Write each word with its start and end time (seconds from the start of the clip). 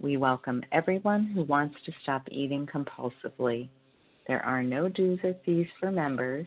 We 0.00 0.16
welcome 0.16 0.62
everyone 0.72 1.26
who 1.26 1.44
wants 1.44 1.76
to 1.86 1.92
stop 2.02 2.22
eating 2.30 2.66
compulsively. 2.66 3.68
There 4.28 4.44
are 4.44 4.62
no 4.62 4.88
dues 4.88 5.20
or 5.24 5.34
fees 5.44 5.66
for 5.80 5.90
members. 5.90 6.46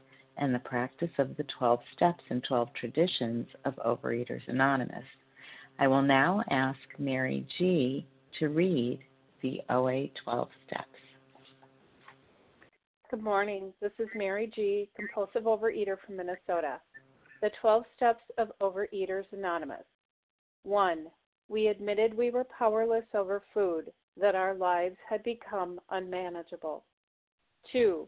and 0.37 0.53
the 0.53 0.59
practice 0.59 1.11
of 1.17 1.35
the 1.37 1.45
12 1.57 1.79
steps 1.95 2.23
and 2.29 2.43
12 2.43 2.69
traditions 2.73 3.47
of 3.65 3.75
Overeaters 3.85 4.47
Anonymous. 4.47 5.03
I 5.79 5.87
will 5.87 6.01
now 6.01 6.43
ask 6.49 6.79
Mary 6.97 7.45
G. 7.57 8.05
to 8.39 8.49
read 8.49 8.99
the 9.41 9.61
OA 9.69 10.07
12 10.23 10.49
steps. 10.67 10.87
Good 13.09 13.23
morning. 13.23 13.73
This 13.81 13.91
is 13.99 14.07
Mary 14.15 14.51
G., 14.55 14.89
compulsive 14.95 15.43
overeater 15.43 15.97
from 16.05 16.17
Minnesota. 16.17 16.79
The 17.41 17.51
12 17.59 17.83
steps 17.95 18.23
of 18.37 18.51
Overeaters 18.61 19.25
Anonymous. 19.33 19.83
1. 20.63 21.07
We 21.49 21.67
admitted 21.67 22.15
we 22.15 22.29
were 22.29 22.45
powerless 22.45 23.03
over 23.13 23.43
food, 23.53 23.91
that 24.19 24.35
our 24.35 24.53
lives 24.53 24.97
had 25.09 25.23
become 25.23 25.79
unmanageable. 25.89 26.83
2 27.71 28.07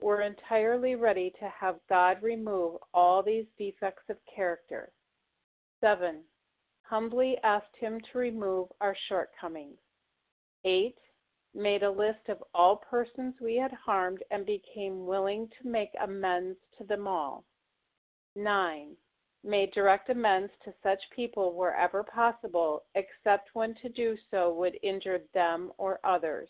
we're 0.00 0.22
entirely 0.22 0.94
ready 0.94 1.32
to 1.40 1.48
have 1.48 1.76
God 1.88 2.22
remove 2.22 2.76
all 2.94 3.22
these 3.22 3.46
defects 3.58 4.04
of 4.08 4.16
character. 4.34 4.92
7. 5.80 6.22
Humbly 6.82 7.36
asked 7.42 7.76
Him 7.78 8.00
to 8.12 8.18
remove 8.18 8.68
our 8.80 8.96
shortcomings. 9.08 9.78
8. 10.64 10.96
Made 11.54 11.82
a 11.82 11.90
list 11.90 12.28
of 12.28 12.42
all 12.54 12.76
persons 12.76 13.34
we 13.40 13.56
had 13.56 13.72
harmed 13.72 14.22
and 14.30 14.46
became 14.46 15.06
willing 15.06 15.48
to 15.60 15.68
make 15.68 15.90
amends 16.00 16.58
to 16.78 16.84
them 16.84 17.06
all. 17.06 17.44
9. 18.36 18.96
Made 19.44 19.72
direct 19.72 20.10
amends 20.10 20.52
to 20.64 20.74
such 20.82 21.00
people 21.14 21.54
wherever 21.54 22.02
possible, 22.02 22.84
except 22.94 23.50
when 23.54 23.74
to 23.76 23.88
do 23.88 24.16
so 24.30 24.52
would 24.52 24.78
injure 24.82 25.20
them 25.32 25.72
or 25.78 26.00
others. 26.04 26.48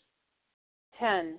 10 0.99 1.39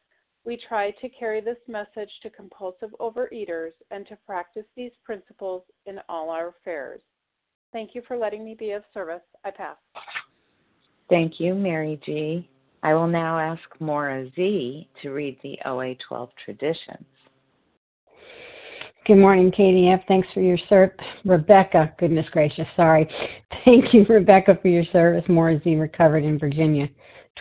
we 0.45 0.57
try 0.67 0.91
to 0.91 1.09
carry 1.09 1.41
this 1.41 1.57
message 1.67 2.09
to 2.23 2.29
compulsive 2.29 2.89
overeaters 2.99 3.71
and 3.91 4.07
to 4.07 4.17
practice 4.25 4.65
these 4.75 4.91
principles 5.03 5.63
in 5.85 5.99
all 6.09 6.29
our 6.29 6.49
affairs. 6.49 7.01
Thank 7.73 7.95
you 7.95 8.01
for 8.07 8.17
letting 8.17 8.43
me 8.43 8.55
be 8.57 8.71
of 8.71 8.83
service. 8.93 9.21
I 9.45 9.51
pass. 9.51 9.77
Thank 11.09 11.39
you, 11.39 11.53
Mary 11.53 11.99
G. 12.05 12.49
I 12.83 12.93
will 12.93 13.07
now 13.07 13.37
ask 13.37 13.61
Maura 13.79 14.29
Z 14.35 14.89
to 15.01 15.11
read 15.11 15.37
the 15.43 15.57
OA 15.65 15.95
12 16.07 16.29
traditions. 16.43 17.05
Good 19.05 19.17
morning, 19.17 19.51
KDF. 19.51 20.05
Thanks 20.07 20.27
for 20.33 20.41
your 20.41 20.57
service. 20.69 20.95
Rebecca, 21.25 21.93
goodness 21.99 22.25
gracious, 22.31 22.67
sorry. 22.75 23.09
Thank 23.65 23.93
you, 23.93 24.05
Rebecca, 24.07 24.57
for 24.61 24.67
your 24.67 24.85
service. 24.91 25.23
Maura 25.27 25.59
Z 25.63 25.75
recovered 25.75 26.23
in 26.23 26.39
Virginia. 26.39 26.87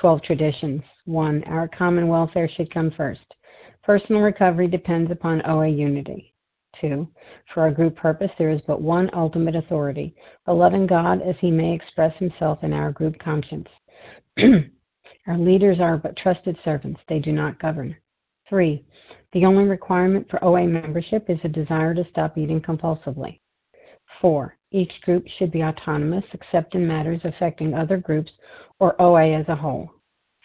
12 0.00 0.22
traditions. 0.22 0.82
1. 1.04 1.44
Our 1.44 1.68
common 1.68 2.08
welfare 2.08 2.48
should 2.48 2.72
come 2.72 2.90
first. 2.96 3.20
Personal 3.82 4.22
recovery 4.22 4.68
depends 4.68 5.10
upon 5.10 5.44
OA 5.46 5.68
unity. 5.68 6.32
2. 6.80 7.06
For 7.52 7.62
our 7.62 7.70
group 7.70 7.96
purpose, 7.96 8.30
there 8.38 8.50
is 8.50 8.60
but 8.66 8.80
one 8.80 9.10
ultimate 9.12 9.56
authority, 9.56 10.14
the 10.46 10.52
loving 10.52 10.86
God 10.86 11.20
as 11.22 11.34
he 11.40 11.50
may 11.50 11.74
express 11.74 12.16
himself 12.18 12.62
in 12.62 12.72
our 12.72 12.92
group 12.92 13.18
conscience. 13.18 13.68
our 15.26 15.38
leaders 15.38 15.80
are 15.80 15.96
but 15.96 16.16
trusted 16.16 16.56
servants, 16.64 17.00
they 17.08 17.18
do 17.18 17.32
not 17.32 17.60
govern. 17.60 17.96
3. 18.48 18.84
The 19.32 19.44
only 19.44 19.64
requirement 19.64 20.28
for 20.28 20.42
OA 20.44 20.66
membership 20.66 21.28
is 21.28 21.38
a 21.44 21.48
desire 21.48 21.94
to 21.94 22.06
stop 22.10 22.36
eating 22.36 22.60
compulsively. 22.60 23.40
4. 24.20 24.56
Each 24.72 24.92
group 25.02 25.24
should 25.38 25.50
be 25.50 25.62
autonomous 25.62 26.24
except 26.32 26.74
in 26.74 26.86
matters 26.86 27.20
affecting 27.24 27.74
other 27.74 27.96
groups 27.96 28.30
or 28.78 29.00
OA 29.00 29.38
as 29.38 29.48
a 29.48 29.56
whole. 29.56 29.90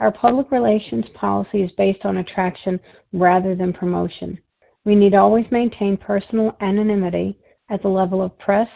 Our 0.00 0.10
public 0.10 0.50
relations 0.50 1.04
policy 1.14 1.62
is 1.62 1.70
based 1.72 2.06
on 2.06 2.16
attraction 2.16 2.80
rather 3.12 3.54
than 3.54 3.74
promotion. 3.74 4.38
We 4.86 4.94
need 4.94 5.14
always 5.14 5.44
maintain 5.50 5.98
personal 5.98 6.56
anonymity 6.62 7.38
at 7.68 7.82
the 7.82 7.88
level 7.88 8.22
of 8.22 8.38
press, 8.38 8.68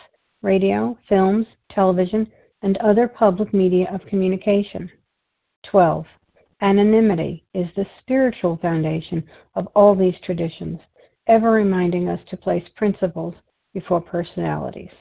radio, 0.43 0.99
films, 1.09 1.47
television, 1.71 2.31
and 2.63 2.77
other 2.79 3.09
public 3.09 3.55
media 3.55 3.89
of 3.91 4.07
communication. 4.07 4.91
12. 5.71 6.05
Anonymity 6.61 7.45
is 7.55 7.67
the 7.75 7.87
spiritual 8.01 8.59
foundation 8.59 9.25
of 9.55 9.67
all 9.75 9.95
these 9.95 10.15
traditions, 10.25 10.79
ever 11.27 11.51
reminding 11.51 12.09
us 12.09 12.21
to 12.29 12.37
place 12.37 12.65
principles 12.77 13.35
before 13.73 14.01
personalities. 14.01 14.93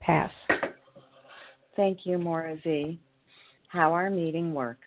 Pass. 0.00 0.30
Thank 1.76 2.00
you, 2.04 2.18
Maura 2.18 2.58
Z. 2.62 3.00
How 3.68 3.92
our 3.94 4.10
meeting 4.10 4.52
works. 4.52 4.86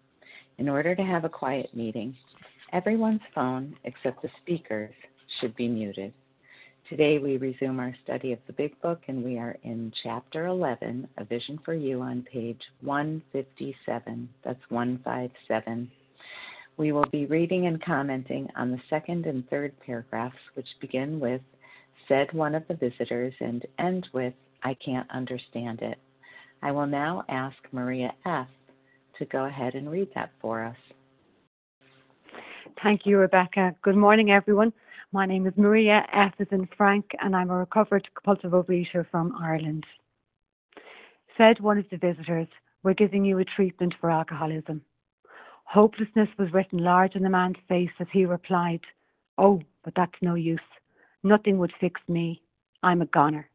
In 0.61 0.69
order 0.69 0.93
to 0.93 1.01
have 1.01 1.25
a 1.25 1.29
quiet 1.29 1.75
meeting, 1.75 2.15
everyone's 2.71 3.27
phone 3.33 3.75
except 3.83 4.21
the 4.21 4.29
speaker's 4.43 4.93
should 5.39 5.55
be 5.55 5.67
muted. 5.67 6.13
Today 6.87 7.17
we 7.17 7.37
resume 7.37 7.79
our 7.79 7.95
study 8.03 8.31
of 8.31 8.37
the 8.45 8.53
Big 8.53 8.79
Book 8.79 9.01
and 9.07 9.23
we 9.23 9.39
are 9.39 9.57
in 9.63 9.91
Chapter 10.03 10.45
11, 10.45 11.07
A 11.17 11.25
Vision 11.25 11.57
for 11.65 11.73
You 11.73 12.01
on 12.01 12.21
page 12.31 12.61
157. 12.81 14.29
That's 14.43 14.61
157. 14.69 15.89
We 16.77 16.91
will 16.91 17.07
be 17.11 17.25
reading 17.25 17.65
and 17.65 17.83
commenting 17.83 18.47
on 18.55 18.69
the 18.69 18.81
second 18.87 19.25
and 19.25 19.49
third 19.49 19.73
paragraphs, 19.83 20.37
which 20.53 20.67
begin 20.79 21.19
with, 21.19 21.41
said 22.07 22.31
one 22.33 22.53
of 22.53 22.67
the 22.67 22.75
visitors, 22.75 23.33
and 23.39 23.65
end 23.79 24.07
with, 24.13 24.35
I 24.61 24.75
can't 24.75 25.09
understand 25.09 25.81
it. 25.81 25.97
I 26.61 26.71
will 26.71 26.85
now 26.85 27.23
ask 27.29 27.57
Maria 27.71 28.13
F 28.27 28.47
to 29.19 29.25
go 29.25 29.45
ahead 29.45 29.75
and 29.75 29.89
read 29.89 30.09
that 30.15 30.31
for 30.41 30.63
us. 30.63 30.77
Thank 32.83 33.05
you, 33.05 33.17
Rebecca. 33.17 33.75
Good 33.81 33.95
morning, 33.95 34.31
everyone. 34.31 34.73
My 35.11 35.25
name 35.25 35.45
is 35.45 35.53
Maria 35.57 36.05
F. 36.13 36.33
as 36.39 36.47
in 36.51 36.67
Frank, 36.77 37.05
and 37.19 37.35
I'm 37.35 37.49
a 37.49 37.57
recovered 37.57 38.07
compulsive 38.15 38.51
overeater 38.51 39.05
from 39.11 39.35
Ireland. 39.39 39.85
Said 41.37 41.59
one 41.59 41.77
of 41.77 41.85
the 41.91 41.97
visitors, 41.97 42.47
We're 42.83 42.93
giving 42.93 43.25
you 43.25 43.37
a 43.39 43.45
treatment 43.45 43.93
for 43.99 44.09
alcoholism. 44.09 44.81
Hopelessness 45.65 46.29
was 46.37 46.51
written 46.53 46.79
large 46.79 47.15
on 47.15 47.23
the 47.23 47.29
man's 47.29 47.57
face 47.67 47.91
as 47.99 48.07
he 48.11 48.25
replied, 48.25 48.81
Oh, 49.37 49.61
but 49.83 49.93
that's 49.95 50.21
no 50.21 50.35
use. 50.35 50.59
Nothing 51.23 51.57
would 51.57 51.73
fix 51.79 52.01
me. 52.07 52.41
I'm 52.83 53.01
a 53.01 53.05
goner. 53.05 53.49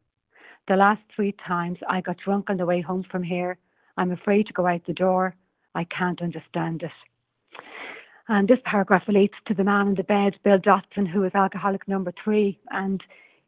The 0.69 0.77
last 0.77 1.03
three 1.15 1.35
times 1.47 1.79
I 1.89 2.01
got 2.01 2.19
drunk 2.19 2.51
on 2.51 2.57
the 2.57 2.67
way 2.67 2.81
home 2.81 3.05
from 3.11 3.23
here. 3.23 3.59
I'm 3.97 4.13
afraid 4.13 4.47
to 4.47 4.53
go 4.53 4.67
out 4.67 4.83
the 4.87 4.93
door. 4.93 5.35
I 5.77 5.85
can't 5.85 6.23
understand 6.23 6.83
it. 6.83 6.91
And 8.29 8.49
this 8.49 8.59
paragraph 8.65 9.07
relates 9.07 9.35
to 9.47 9.55
the 9.55 9.63
man 9.63 9.89
in 9.89 9.95
the 9.95 10.03
bed, 10.03 10.37
Bill 10.43 10.59
Dotson, 10.59 11.07
who 11.07 11.23
is 11.25 11.33
alcoholic 11.35 11.87
number 11.87 12.13
three. 12.25 12.59
And 12.71 13.01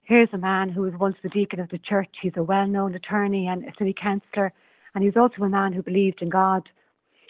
here's 0.05 0.29
a 0.33 0.39
man 0.39 0.69
who 0.69 0.83
was 0.83 0.93
once 0.95 1.17
the 1.23 1.31
deacon 1.31 1.59
of 1.59 1.71
the 1.71 1.79
church. 1.79 2.15
He's 2.21 2.37
a 2.37 2.43
well 2.43 2.67
known 2.67 2.95
attorney 2.95 3.49
and 3.49 3.65
a 3.65 3.73
city 3.79 3.95
councillor. 4.01 4.53
And 4.95 5.03
he's 5.03 5.17
also 5.17 5.43
a 5.43 5.49
man 5.49 5.73
who 5.73 5.83
believed 5.83 6.23
in 6.23 6.29
God. 6.29 6.69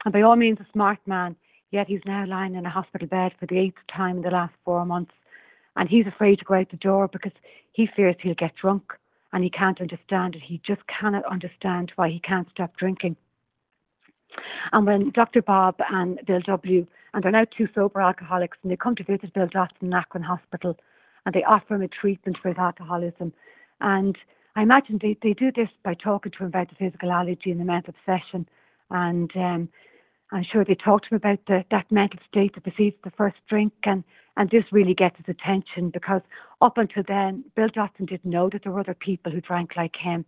And 0.05 0.13
by 0.13 0.23
all 0.23 0.37
means, 0.37 0.59
a 0.61 0.67
smart 0.73 0.99
man. 1.07 1.37
Yet 1.71 1.87
he's 1.87 2.05
now 2.05 2.27
lying 2.27 2.55
in 2.55 2.67
a 2.67 2.71
hospital 2.71 3.07
bed 3.07 3.33
for 3.39 3.47
the 3.47 3.59
eighth 3.59 3.79
time 3.95 4.17
in 4.17 4.23
the 4.23 4.31
last 4.31 4.55
four 4.65 4.85
months. 4.85 5.13
And 5.77 5.89
he's 5.89 6.07
afraid 6.07 6.41
to 6.41 6.45
go 6.45 6.55
out 6.55 6.71
the 6.71 6.77
door 6.77 7.09
because 7.09 7.33
he 7.73 7.89
fears 7.95 8.17
he'll 8.21 8.35
get 8.35 8.57
drunk 8.57 8.95
and 9.33 9.45
he 9.45 9.51
can't 9.51 9.81
understand 9.81 10.35
it. 10.35 10.43
He 10.43 10.61
just 10.67 10.81
cannot 10.89 11.25
understand 11.25 11.93
why 11.95 12.09
he 12.09 12.19
can't 12.19 12.51
stop 12.51 12.77
drinking. 12.77 13.17
And 14.73 14.87
when 14.87 15.11
Dr. 15.11 15.43
Bob 15.43 15.77
and 15.91 16.21
Bill 16.27 16.41
W. 16.41 16.87
and 17.15 17.23
they're 17.23 17.33
now 17.33 17.47
two 17.57 17.69
sober 17.75 18.01
alcoholics, 18.01 18.59
and 18.63 18.71
they 18.71 18.77
come 18.77 18.95
to 18.97 19.05
visit 19.05 19.33
Bill 19.35 19.47
Dotson 19.47 19.83
in 19.83 19.95
Akron 19.95 20.23
Hospital, 20.23 20.77
and 21.25 21.35
they 21.35 21.45
offer 21.45 21.75
him 21.75 21.83
a 21.83 21.89
treatment 21.89 22.39
for 22.41 22.49
his 22.49 22.59
alcoholism. 22.59 23.33
And 23.81 24.17
I 24.57 24.63
imagine 24.63 24.99
they, 25.01 25.17
they 25.23 25.35
do 25.35 25.53
this 25.53 25.69
by 25.85 25.95
talking 25.95 26.33
to 26.33 26.39
him 26.39 26.47
about 26.49 26.69
the 26.69 26.75
physical 26.77 27.13
allergy 27.13 27.51
and 27.51 27.61
the 27.61 27.65
mental 27.65 27.95
obsession. 27.97 28.49
And 28.91 29.31
um, 29.37 29.69
I'm 30.33 30.45
sure 30.45 30.65
they 30.65 30.75
talk 30.75 31.03
to 31.03 31.09
him 31.11 31.17
about 31.17 31.39
the, 31.47 31.65
that 31.71 31.91
mental 31.91 32.19
state 32.29 32.55
that 32.55 32.65
precedes 32.65 32.97
the 33.05 33.13
first 33.13 33.37
drink. 33.49 33.73
And, 33.85 34.05
and 34.37 34.51
this 34.51 34.65
really 34.73 34.95
gets 34.95 35.17
his 35.17 35.27
attention 35.29 35.91
because 35.91 36.23
up 36.61 36.79
until 36.79 37.03
then, 37.07 37.45
Bill 37.57 37.69
Dotson 37.69 38.09
didn't 38.09 38.31
know 38.31 38.49
that 38.51 38.63
there 38.63 38.73
were 38.73 38.81
other 38.81 38.95
people 38.95 39.33
who 39.33 39.41
drank 39.41 39.77
like 39.77 39.97
him. 39.97 40.25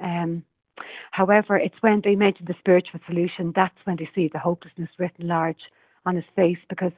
Um, 0.00 0.44
However, 1.12 1.56
it's 1.56 1.80
when 1.80 2.00
they 2.02 2.16
mention 2.16 2.46
the 2.46 2.54
spiritual 2.58 3.00
solution 3.06 3.52
that's 3.54 3.78
when 3.84 3.96
they 3.96 4.08
see 4.14 4.28
the 4.32 4.38
hopelessness 4.38 4.90
written 4.98 5.28
large 5.28 5.60
on 6.06 6.16
his 6.16 6.24
face 6.36 6.58
because 6.68 6.92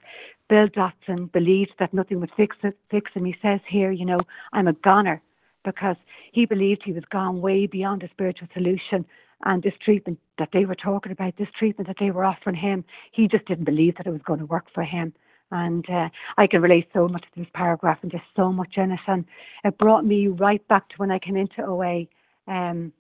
Bill 0.49 0.68
Dotson 0.68 1.30
believed 1.33 1.73
that 1.78 1.95
nothing 1.95 2.21
would 2.21 2.30
fix 2.37 2.56
it, 2.62 2.76
fix 2.90 3.12
him. 3.12 3.25
He 3.25 3.37
says 3.42 3.61
here, 3.68 3.90
you 3.90 4.04
know, 4.04 4.21
I'm 4.52 4.68
a 4.68 4.73
goner 4.73 5.21
because 5.64 5.97
he 6.33 6.47
believed 6.47 6.83
he 6.85 6.92
was 6.92 7.04
gone 7.11 7.40
way 7.40 7.66
beyond 7.66 8.02
the 8.02 8.09
spiritual 8.12 8.49
solution 8.54 9.04
and 9.45 9.62
this 9.62 9.75
treatment 9.85 10.18
that 10.38 10.49
they 10.52 10.64
were 10.64 10.75
talking 10.75 11.12
about, 11.12 11.37
this 11.37 11.49
treatment 11.59 11.88
that 11.88 11.97
they 12.00 12.11
were 12.11 12.25
offering 12.25 12.56
him, 12.56 12.85
he 13.12 13.28
just 13.28 13.45
didn't 13.47 13.64
believe 13.64 13.97
that 13.97 14.06
it 14.06 14.12
was 14.12 14.23
going 14.25 14.38
to 14.38 14.47
work 14.47 14.66
for 14.73 14.83
him. 14.83 15.12
And 15.50 15.88
uh, 15.90 16.09
I 16.38 16.47
can 16.47 16.62
relate 16.62 16.88
so 16.92 17.06
much 17.06 17.23
to 17.23 17.40
this 17.40 17.49
paragraph 17.54 17.99
and 18.02 18.11
just 18.11 18.25
so 18.35 18.52
much 18.52 18.75
in 18.76 18.92
it. 18.92 19.00
And 19.06 19.25
it 19.64 19.78
brought 19.78 20.04
me 20.04 20.28
right 20.28 20.66
back 20.68 20.88
to 20.88 20.97
when 20.97 21.11
I 21.11 21.18
came 21.18 21.37
into 21.37 21.64
OA. 21.64 22.06
Um, 22.49 22.92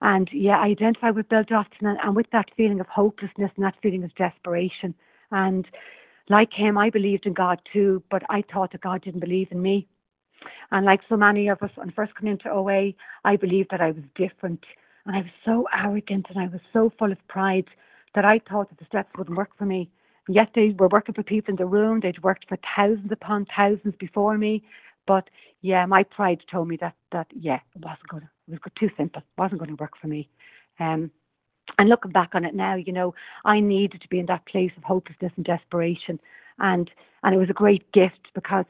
And 0.00 0.28
yeah, 0.32 0.58
I 0.58 0.66
identify 0.66 1.10
with 1.10 1.28
Bill 1.28 1.44
Dotson 1.44 1.82
and, 1.82 1.98
and 2.02 2.16
with 2.16 2.30
that 2.32 2.50
feeling 2.56 2.80
of 2.80 2.86
hopelessness 2.86 3.50
and 3.56 3.64
that 3.64 3.74
feeling 3.82 4.04
of 4.04 4.14
desperation. 4.14 4.94
And 5.30 5.66
like 6.28 6.52
him, 6.52 6.76
I 6.76 6.90
believed 6.90 7.26
in 7.26 7.34
God 7.34 7.60
too, 7.72 8.02
but 8.10 8.22
I 8.28 8.42
thought 8.52 8.72
that 8.72 8.80
God 8.80 9.02
didn't 9.02 9.20
believe 9.20 9.48
in 9.50 9.62
me. 9.62 9.86
And 10.70 10.84
like 10.84 11.00
so 11.08 11.16
many 11.16 11.48
of 11.48 11.62
us, 11.62 11.70
when 11.76 11.90
first 11.92 12.14
coming 12.14 12.32
into 12.32 12.50
OA, 12.50 12.92
I 13.24 13.36
believed 13.36 13.70
that 13.70 13.80
I 13.80 13.92
was 13.92 14.04
different. 14.14 14.64
And 15.06 15.16
I 15.16 15.20
was 15.20 15.30
so 15.44 15.66
arrogant 15.72 16.26
and 16.28 16.38
I 16.38 16.48
was 16.48 16.60
so 16.72 16.92
full 16.98 17.12
of 17.12 17.28
pride 17.28 17.66
that 18.14 18.24
I 18.24 18.40
thought 18.48 18.68
that 18.70 18.78
the 18.78 18.86
steps 18.86 19.10
wouldn't 19.16 19.36
work 19.36 19.50
for 19.56 19.64
me. 19.64 19.88
And 20.26 20.34
yet 20.34 20.50
they 20.54 20.74
were 20.76 20.88
working 20.88 21.14
for 21.14 21.22
people 21.22 21.52
in 21.52 21.56
the 21.56 21.66
room. 21.66 22.00
They'd 22.00 22.22
worked 22.22 22.48
for 22.48 22.58
thousands 22.76 23.12
upon 23.12 23.46
thousands 23.56 23.94
before 23.98 24.36
me. 24.36 24.64
But 25.06 25.28
yeah, 25.62 25.86
my 25.86 26.02
pride 26.02 26.42
told 26.50 26.68
me 26.68 26.76
that 26.80 26.94
that 27.12 27.26
yeah, 27.34 27.60
it 27.74 27.82
wasn't 27.82 28.10
to, 28.10 28.16
it 28.52 28.60
was 28.64 28.72
too 28.78 28.90
simple. 28.96 29.22
It 29.22 29.40
wasn't 29.40 29.60
going 29.60 29.76
to 29.76 29.82
work 29.82 29.94
for 30.00 30.06
me. 30.08 30.28
Um, 30.78 31.10
and 31.78 31.88
looking 31.88 32.12
back 32.12 32.30
on 32.34 32.44
it 32.44 32.54
now, 32.54 32.76
you 32.76 32.92
know, 32.92 33.14
I 33.44 33.60
needed 33.60 34.00
to 34.02 34.08
be 34.08 34.20
in 34.20 34.26
that 34.26 34.46
place 34.46 34.70
of 34.76 34.84
hopelessness 34.84 35.32
and 35.36 35.44
desperation, 35.44 36.20
and 36.58 36.90
and 37.22 37.34
it 37.34 37.38
was 37.38 37.50
a 37.50 37.54
great 37.54 37.90
gift 37.92 38.28
because 38.34 38.66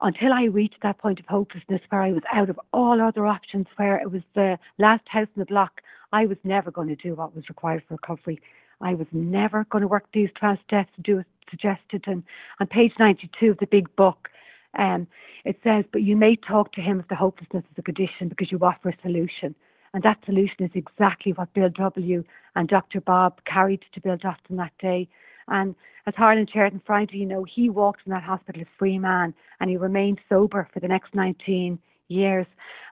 until 0.00 0.32
I 0.32 0.44
reached 0.44 0.82
that 0.82 0.98
point 0.98 1.18
of 1.18 1.26
hopelessness 1.26 1.80
where 1.88 2.02
I 2.02 2.12
was 2.12 2.22
out 2.32 2.48
of 2.48 2.60
all 2.72 3.00
other 3.00 3.26
options, 3.26 3.66
where 3.76 3.98
it 3.98 4.10
was 4.10 4.22
the 4.34 4.58
last 4.78 5.02
house 5.08 5.26
in 5.34 5.40
the 5.40 5.46
block, 5.46 5.82
I 6.12 6.26
was 6.26 6.38
never 6.44 6.70
going 6.70 6.88
to 6.88 6.96
do 6.96 7.14
what 7.14 7.34
was 7.34 7.48
required 7.48 7.82
for 7.86 7.94
recovery. 7.94 8.40
I 8.80 8.94
was 8.94 9.08
never 9.10 9.64
going 9.70 9.82
to 9.82 9.88
work 9.88 10.06
these 10.12 10.30
12 10.38 10.58
steps 10.64 10.90
to 10.94 11.02
do 11.02 11.18
it 11.18 11.26
suggested. 11.50 12.04
And 12.06 12.22
on 12.60 12.68
page 12.68 12.92
92 12.98 13.50
of 13.50 13.58
the 13.58 13.66
big 13.66 13.94
book, 13.96 14.28
um, 14.76 15.06
it 15.44 15.58
says, 15.64 15.84
But 15.92 16.02
you 16.02 16.16
may 16.16 16.36
talk 16.36 16.72
to 16.72 16.80
him 16.80 17.00
if 17.00 17.08
the 17.08 17.14
hopelessness 17.14 17.64
is 17.64 17.78
a 17.78 17.82
condition 17.82 18.28
because 18.28 18.50
you 18.52 18.58
offer 18.58 18.90
a 18.90 18.96
solution. 19.02 19.54
And 19.94 20.02
that 20.02 20.18
solution 20.26 20.64
is 20.64 20.70
exactly 20.74 21.32
what 21.32 21.52
Bill 21.54 21.70
W. 21.70 22.24
and 22.56 22.68
Dr. 22.68 23.00
Bob 23.00 23.40
carried 23.44 23.82
to 23.94 24.00
Bill 24.00 24.16
Dotson 24.18 24.56
that 24.58 24.72
day. 24.80 25.08
And 25.48 25.74
as 26.06 26.14
Harlan 26.14 26.46
shared 26.52 26.74
in 26.74 26.82
Friday, 26.86 27.18
you 27.18 27.26
know, 27.26 27.44
he 27.44 27.70
walked 27.70 28.02
from 28.02 28.12
that 28.12 28.22
hospital 28.22 28.62
a 28.62 28.66
free 28.78 28.98
man 28.98 29.34
and 29.60 29.70
he 29.70 29.76
remained 29.76 30.20
sober 30.28 30.68
for 30.72 30.80
the 30.80 30.88
next 30.88 31.14
19 31.14 31.78
years. 32.08 32.46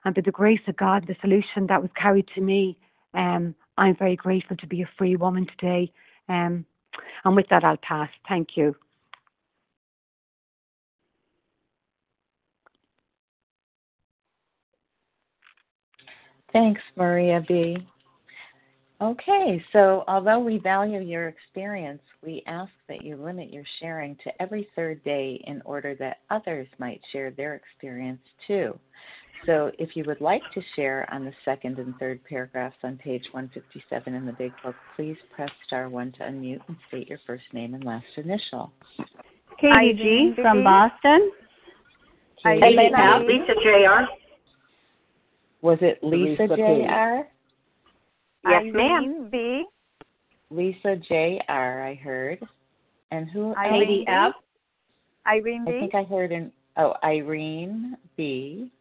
And 0.05 0.15
by 0.15 0.21
the 0.21 0.31
grace 0.31 0.61
of 0.67 0.77
God, 0.77 1.05
the 1.07 1.15
solution 1.21 1.67
that 1.67 1.81
was 1.81 1.91
carried 1.95 2.27
to 2.35 2.41
me, 2.41 2.77
um, 3.13 3.53
I'm 3.77 3.95
very 3.95 4.15
grateful 4.15 4.57
to 4.57 4.67
be 4.67 4.81
a 4.81 4.89
free 4.97 5.15
woman 5.15 5.47
today. 5.47 5.91
Um, 6.29 6.65
and 7.23 7.35
with 7.35 7.47
that, 7.49 7.63
I'll 7.63 7.77
pass. 7.77 8.09
Thank 8.27 8.57
you. 8.57 8.75
Thanks, 16.57 16.81
Maria 16.95 17.43
B. 17.47 17.77
Okay, 18.99 19.63
so 19.71 20.03
although 20.07 20.39
we 20.39 20.57
value 20.57 21.01
your 21.01 21.27
experience, 21.27 22.01
we 22.23 22.41
ask 22.47 22.71
that 22.89 23.03
you 23.03 23.15
limit 23.15 23.53
your 23.53 23.63
sharing 23.79 24.15
to 24.23 24.41
every 24.41 24.67
third 24.75 25.03
day 25.03 25.39
in 25.45 25.61
order 25.65 25.93
that 25.99 26.21
others 26.31 26.67
might 26.79 26.99
share 27.11 27.29
their 27.29 27.53
experience 27.53 28.21
too. 28.47 28.75
So 29.45 29.71
if 29.77 29.95
you 29.95 30.03
would 30.07 30.19
like 30.19 30.41
to 30.55 30.61
share 30.75 31.07
on 31.13 31.25
the 31.25 31.33
second 31.45 31.77
and 31.77 31.95
third 31.99 32.21
paragraphs 32.27 32.77
on 32.83 32.97
page 32.97 33.25
157 33.33 34.15
in 34.15 34.25
the 34.25 34.31
Big 34.31 34.51
Book, 34.63 34.73
please 34.95 35.17
press 35.35 35.51
star 35.67 35.89
1 35.89 36.13
to 36.13 36.19
unmute 36.21 36.61
and 36.67 36.77
state 36.87 37.07
your 37.07 37.19
first 37.27 37.43
name 37.53 37.75
and 37.75 37.83
last 37.83 38.07
initial. 38.15 38.71
Katie 39.61 39.93
G. 39.93 40.41
from 40.41 40.63
Boston. 40.63 41.31
Katie 42.43 42.89
F. 42.97 43.21
Lisa 43.27 43.53
J.R. 43.63 44.07
Was 45.61 45.77
it 45.81 46.03
Lisa, 46.03 46.43
Lisa 46.43 46.55
J.R.? 46.55 47.27
Yes, 48.45 48.63
ma'am. 48.73 49.29
B. 49.31 49.65
Lisa 50.49 50.95
J.R. 51.07 51.83
I 51.83 51.95
heard. 51.95 52.39
And 53.11 53.29
who? 53.29 53.53
Katie 53.69 54.05
F. 54.07 54.33
Irene 55.25 55.65
I 55.67 55.71
B. 55.71 55.79
think 55.79 55.95
I 55.95 56.03
heard 56.03 56.31
an, 56.31 56.51
oh, 56.77 56.93
Irene 57.03 57.97
B. 58.15 58.71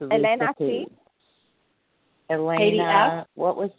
Elena 0.00 0.52
C. 0.58 0.86
Elena, 2.30 2.58
Katie 2.58 2.80
F. 2.80 3.26
what 3.34 3.56
was? 3.56 3.70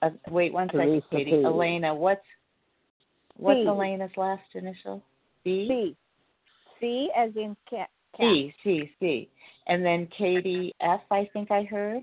Uh, 0.00 0.10
wait 0.30 0.52
one 0.52 0.68
second, 0.68 0.86
Teresa 0.86 1.06
Katie. 1.10 1.30
P. 1.32 1.44
Elena, 1.44 1.94
what's 1.94 2.22
what's 3.36 3.60
C. 3.60 3.66
Elena's 3.66 4.10
last 4.16 4.42
initial? 4.54 5.02
B. 5.44 5.66
C. 5.68 5.96
C 6.80 7.10
as 7.16 7.30
in 7.36 7.56
cat. 7.68 7.90
cat. 8.16 8.20
C. 8.20 8.54
C. 8.62 8.90
C. 9.00 9.28
And 9.68 9.84
then 9.84 10.08
Katie 10.16 10.74
F. 10.80 11.00
I 11.10 11.28
think 11.32 11.50
I 11.50 11.62
heard. 11.64 12.02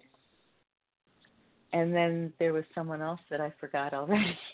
And 1.73 1.93
then 1.93 2.31
there 2.39 2.53
was 2.53 2.63
someone 2.73 3.01
else 3.01 3.19
that 3.29 3.41
I 3.41 3.51
forgot 3.59 3.93
already. 3.93 4.37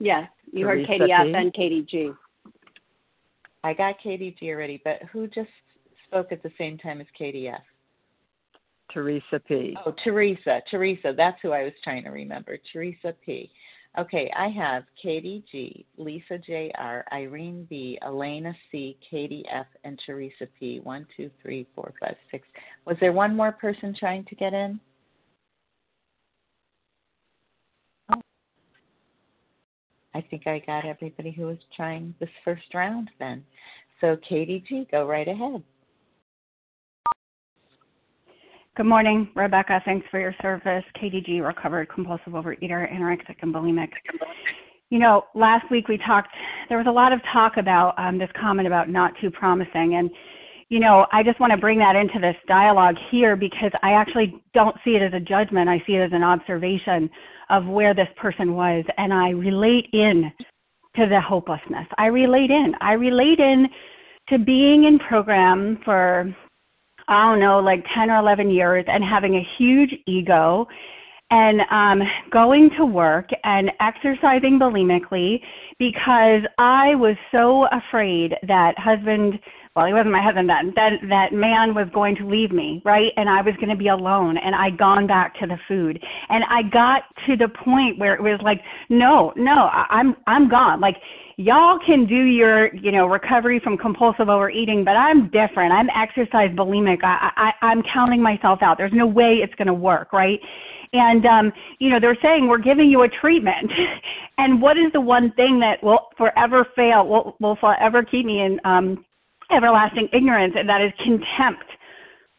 Yes, 0.00 0.28
you 0.52 0.66
heard 0.66 0.84
Teresa 0.86 0.98
Katie 0.98 1.12
F. 1.12 1.24
P. 1.24 1.32
and 1.34 1.54
Katie 1.54 1.86
G. 1.88 2.10
I 3.62 3.72
got 3.72 3.94
Katie 4.02 4.36
G 4.38 4.50
already, 4.50 4.82
but 4.84 5.00
who 5.12 5.28
just 5.28 5.48
spoke 6.06 6.32
at 6.32 6.42
the 6.42 6.50
same 6.58 6.76
time 6.78 7.00
as 7.00 7.06
Katie 7.16 7.46
F? 7.48 7.62
Teresa 8.92 9.40
P. 9.46 9.76
Oh, 9.86 9.94
Teresa. 10.02 10.60
Teresa. 10.70 11.14
That's 11.16 11.38
who 11.42 11.52
I 11.52 11.62
was 11.62 11.72
trying 11.82 12.04
to 12.04 12.10
remember. 12.10 12.58
Teresa 12.72 13.14
P. 13.24 13.50
Okay, 13.96 14.28
I 14.36 14.48
have 14.48 14.82
Katie 15.00 15.44
G, 15.52 15.86
Lisa 15.96 16.36
J 16.38 16.72
R, 16.76 17.04
Irene 17.12 17.64
B, 17.70 17.96
Elena 18.02 18.52
C, 18.72 18.98
Katie 19.08 19.44
F, 19.48 19.66
and 19.84 20.00
Teresa 20.04 20.48
P. 20.58 20.80
One, 20.80 21.06
two, 21.16 21.30
three, 21.40 21.68
four, 21.76 21.92
five, 22.00 22.16
six. 22.32 22.48
Was 22.86 22.96
there 23.00 23.12
one 23.12 23.36
more 23.36 23.52
person 23.52 23.94
trying 23.96 24.24
to 24.24 24.34
get 24.34 24.52
in? 24.52 24.80
I 30.16 30.20
think 30.28 30.46
I 30.46 30.60
got 30.66 30.84
everybody 30.84 31.30
who 31.30 31.46
was 31.46 31.58
trying 31.76 32.14
this 32.18 32.28
first 32.44 32.74
round 32.74 33.10
then. 33.20 33.44
So 34.00 34.16
Katie 34.28 34.64
G, 34.68 34.88
go 34.90 35.06
right 35.06 35.28
ahead. 35.28 35.62
Good 38.76 38.86
morning, 38.86 39.28
Rebecca. 39.36 39.80
Thanks 39.84 40.04
for 40.10 40.18
your 40.18 40.34
service. 40.42 40.82
KDG, 41.00 41.46
recovered 41.46 41.88
compulsive 41.88 42.32
overeater, 42.32 42.92
anorexic, 42.92 43.36
and 43.40 43.54
bulimic. 43.54 43.90
You 44.90 44.98
know, 44.98 45.26
last 45.36 45.70
week 45.70 45.86
we 45.86 45.96
talked, 45.96 46.30
there 46.68 46.78
was 46.78 46.88
a 46.88 46.90
lot 46.90 47.12
of 47.12 47.20
talk 47.32 47.56
about 47.56 47.96
um, 47.96 48.18
this 48.18 48.28
comment 48.40 48.66
about 48.66 48.88
not 48.88 49.12
too 49.20 49.30
promising. 49.30 49.94
And, 49.94 50.10
you 50.70 50.80
know, 50.80 51.06
I 51.12 51.22
just 51.22 51.38
want 51.38 51.52
to 51.52 51.56
bring 51.56 51.78
that 51.78 51.94
into 51.94 52.18
this 52.18 52.34
dialogue 52.48 52.96
here 53.12 53.36
because 53.36 53.70
I 53.84 53.92
actually 53.92 54.42
don't 54.54 54.74
see 54.84 54.96
it 54.96 55.02
as 55.02 55.12
a 55.14 55.20
judgment. 55.20 55.68
I 55.68 55.80
see 55.86 55.92
it 55.92 56.04
as 56.04 56.12
an 56.12 56.24
observation 56.24 57.08
of 57.50 57.66
where 57.66 57.94
this 57.94 58.08
person 58.16 58.54
was. 58.54 58.84
And 58.98 59.12
I 59.12 59.30
relate 59.30 59.86
in 59.92 60.32
to 60.96 61.06
the 61.06 61.20
hopelessness. 61.20 61.86
I 61.96 62.06
relate 62.06 62.50
in. 62.50 62.74
I 62.80 62.94
relate 62.94 63.38
in 63.38 63.68
to 64.30 64.38
being 64.40 64.82
in 64.82 64.98
program 64.98 65.78
for 65.84 66.34
I 67.08 67.30
don't 67.30 67.40
know, 67.40 67.60
like 67.60 67.84
10 67.94 68.10
or 68.10 68.18
11 68.18 68.50
years 68.50 68.84
and 68.88 69.04
having 69.04 69.36
a 69.36 69.46
huge 69.58 69.90
ego 70.06 70.66
and 71.30 71.60
um, 71.70 72.08
going 72.30 72.70
to 72.78 72.84
work 72.84 73.28
and 73.42 73.70
exercising 73.80 74.58
bulimically 74.58 75.40
because 75.78 76.42
I 76.58 76.94
was 76.94 77.16
so 77.32 77.66
afraid 77.72 78.34
that 78.46 78.78
husband, 78.78 79.40
well, 79.74 79.86
he 79.86 79.92
wasn't 79.92 80.12
my 80.12 80.22
husband 80.22 80.48
then, 80.48 80.72
that, 80.76 80.92
that 81.08 81.32
man 81.32 81.74
was 81.74 81.88
going 81.92 82.14
to 82.16 82.26
leave 82.26 82.52
me, 82.52 82.82
right? 82.84 83.10
And 83.16 83.28
I 83.28 83.42
was 83.42 83.54
going 83.56 83.70
to 83.70 83.76
be 83.76 83.88
alone 83.88 84.36
and 84.36 84.54
I'd 84.54 84.78
gone 84.78 85.06
back 85.06 85.38
to 85.40 85.46
the 85.46 85.58
food. 85.66 86.02
And 86.28 86.44
I 86.48 86.62
got 86.62 87.02
to 87.26 87.36
the 87.36 87.48
point 87.48 87.98
where 87.98 88.14
it 88.14 88.22
was 88.22 88.38
like, 88.44 88.60
no, 88.88 89.32
no, 89.34 89.68
I, 89.72 89.86
I'm, 89.90 90.16
I'm 90.26 90.48
gone. 90.48 90.80
Like, 90.80 90.96
y'all 91.36 91.78
can 91.84 92.06
do 92.06 92.14
your 92.14 92.74
you 92.74 92.92
know 92.92 93.06
recovery 93.06 93.60
from 93.62 93.76
compulsive 93.76 94.28
overeating 94.28 94.84
but 94.84 94.92
i'm 94.92 95.24
different. 95.30 95.72
I'm 95.72 95.88
exercise 95.90 96.50
bulimic. 96.50 97.02
I 97.02 97.30
i 97.36 97.66
i'm 97.66 97.82
counting 97.92 98.22
myself 98.22 98.60
out. 98.62 98.78
There's 98.78 98.92
no 98.92 99.06
way 99.06 99.40
it's 99.42 99.54
going 99.54 99.66
to 99.66 99.74
work 99.74 100.12
right? 100.12 100.38
And 100.92 101.26
um 101.26 101.52
you 101.80 101.90
know 101.90 101.98
they're 102.00 102.18
saying 102.22 102.46
we're 102.46 102.58
giving 102.58 102.88
you 102.88 103.02
a 103.02 103.08
treatment. 103.08 103.70
And 104.36 104.60
what 104.60 104.76
is 104.76 104.92
the 104.92 105.00
one 105.00 105.30
thing 105.34 105.60
that 105.60 105.80
will 105.80 106.08
forever 106.18 106.66
fail 106.74 107.06
will 107.06 107.36
will 107.38 107.56
forever 107.56 108.02
keep 108.02 108.26
me 108.26 108.42
in 108.42 108.60
um 108.64 109.04
everlasting 109.52 110.08
ignorance 110.12 110.54
and 110.56 110.68
that 110.68 110.80
is 110.82 110.90
contempt 111.04 111.64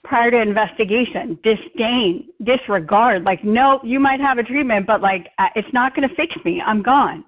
prior 0.03 0.29
to 0.29 0.41
investigation 0.41 1.39
disdain 1.41 2.27
disregard. 2.43 3.23
Like 3.23 3.43
no 3.45 3.79
you 3.83 3.99
might 3.99 4.19
have 4.19 4.39
a 4.39 4.43
treatment 4.43 4.87
but 4.87 5.01
like 5.01 5.27
uh, 5.39 5.47
it's 5.55 5.73
not 5.73 5.95
going 5.95 6.07
to 6.07 6.15
fix 6.15 6.35
me. 6.43 6.61
I'm 6.65 6.81
gone 6.81 7.23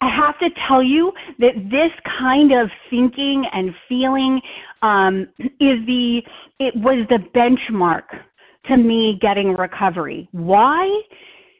I 0.00 0.08
have 0.16 0.38
to 0.38 0.48
tell 0.66 0.82
you 0.82 1.12
that 1.38 1.54
this 1.70 1.90
kind 2.18 2.52
of 2.52 2.70
thinking 2.88 3.44
and 3.52 3.74
feeling 3.88 4.40
um, 4.82 5.28
is 5.38 5.84
the 5.86 6.22
it 6.58 6.74
was 6.76 7.06
the 7.08 7.18
benchmark 7.34 8.04
to 8.66 8.76
me 8.76 9.18
getting 9.20 9.54
recovery. 9.54 10.28
Why? 10.32 10.86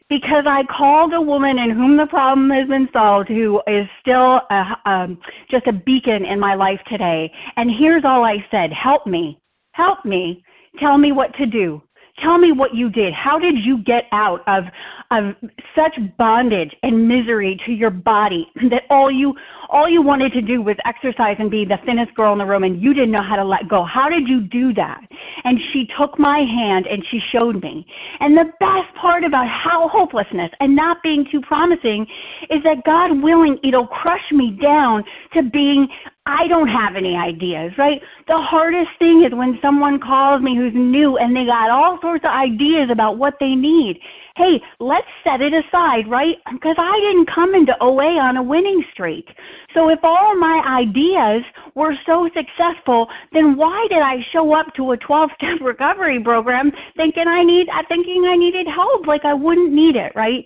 Because 0.08 0.44
I 0.46 0.62
called 0.76 1.12
a 1.14 1.20
woman 1.20 1.58
in 1.58 1.70
whom 1.70 1.96
the 1.96 2.06
problem 2.06 2.50
has 2.50 2.68
been 2.68 2.88
solved, 2.92 3.28
who 3.28 3.60
is 3.66 3.86
still 4.00 4.40
a, 4.50 4.64
um, 4.84 5.18
just 5.50 5.66
a 5.66 5.72
beacon 5.72 6.24
in 6.24 6.40
my 6.40 6.54
life 6.54 6.80
today. 6.88 7.30
And 7.56 7.70
here's 7.78 8.04
all 8.04 8.24
I 8.24 8.44
said: 8.50 8.70
Help 8.72 9.06
me, 9.06 9.38
help 9.72 10.04
me, 10.04 10.42
tell 10.78 10.98
me 10.98 11.12
what 11.12 11.34
to 11.34 11.46
do 11.46 11.82
Tell 12.22 12.38
me 12.38 12.52
what 12.52 12.74
you 12.74 12.90
did. 12.90 13.12
How 13.14 13.38
did 13.38 13.54
you 13.64 13.78
get 13.78 14.04
out 14.12 14.42
of 14.46 14.64
of 15.10 15.34
such 15.74 15.98
bondage 16.18 16.74
and 16.82 17.08
misery 17.08 17.60
to 17.66 17.72
your 17.72 17.90
body 17.90 18.46
that 18.70 18.82
all 18.90 19.10
you 19.10 19.34
all 19.70 19.88
you 19.88 20.02
wanted 20.02 20.32
to 20.32 20.42
do 20.42 20.60
was 20.60 20.76
exercise 20.84 21.36
and 21.38 21.50
be 21.50 21.64
the 21.64 21.78
thinnest 21.86 22.14
girl 22.14 22.32
in 22.32 22.38
the 22.38 22.44
room 22.44 22.64
and 22.64 22.82
you 22.82 22.92
didn't 22.92 23.12
know 23.12 23.22
how 23.22 23.36
to 23.36 23.44
let 23.44 23.68
go. 23.68 23.84
How 23.84 24.08
did 24.08 24.28
you 24.28 24.40
do 24.40 24.74
that? 24.74 25.00
And 25.44 25.58
she 25.72 25.86
took 25.98 26.18
my 26.18 26.38
hand 26.38 26.86
and 26.86 27.04
she 27.10 27.20
showed 27.32 27.62
me. 27.62 27.86
And 28.18 28.36
the 28.36 28.50
best 28.58 28.94
part 29.00 29.24
about 29.24 29.46
how 29.48 29.88
hopelessness 29.88 30.50
and 30.60 30.74
not 30.74 30.98
being 31.02 31.24
too 31.30 31.40
promising 31.40 32.06
is 32.50 32.62
that 32.64 32.84
God 32.84 33.22
willing, 33.22 33.58
it'll 33.62 33.86
crush 33.86 34.32
me 34.32 34.58
down 34.60 35.04
to 35.34 35.42
being 35.42 35.88
I 36.26 36.46
don't 36.48 36.68
have 36.68 36.96
any 36.96 37.16
ideas, 37.16 37.72
right? 37.78 38.00
The 38.28 38.38
hardest 38.38 38.90
thing 38.98 39.24
is 39.26 39.34
when 39.34 39.58
someone 39.62 39.98
calls 39.98 40.42
me 40.42 40.54
who's 40.54 40.74
new 40.74 41.16
and 41.16 41.34
they 41.34 41.46
got 41.46 41.70
all 41.70 41.98
sorts 42.00 42.24
of 42.24 42.30
ideas 42.30 42.88
about 42.92 43.18
what 43.18 43.34
they 43.40 43.54
need. 43.54 43.98
Hey, 44.36 44.60
let's 44.78 45.06
set 45.24 45.40
it 45.40 45.52
aside, 45.52 46.08
right? 46.08 46.36
Because 46.52 46.76
I 46.78 47.00
didn't 47.00 47.28
come 47.34 47.54
into 47.54 47.74
OA 47.80 48.18
on 48.18 48.36
a 48.36 48.42
winning 48.42 48.84
streak. 48.92 49.26
So 49.74 49.88
if 49.88 49.98
all 50.02 50.36
my 50.36 50.62
ideas 50.66 51.42
were 51.74 51.94
so 52.06 52.28
successful, 52.34 53.08
then 53.32 53.56
why 53.56 53.86
did 53.88 53.98
I 53.98 54.18
show 54.32 54.54
up 54.54 54.74
to 54.76 54.92
a 54.92 54.96
12-step 54.98 55.60
recovery 55.60 56.22
program 56.22 56.70
thinking 56.96 57.26
I 57.26 57.42
need 57.42 57.68
thinking 57.88 58.24
I 58.28 58.36
needed 58.36 58.66
help 58.66 59.06
like 59.06 59.24
I 59.24 59.34
wouldn't 59.34 59.72
need 59.72 59.96
it, 59.96 60.12
right? 60.14 60.44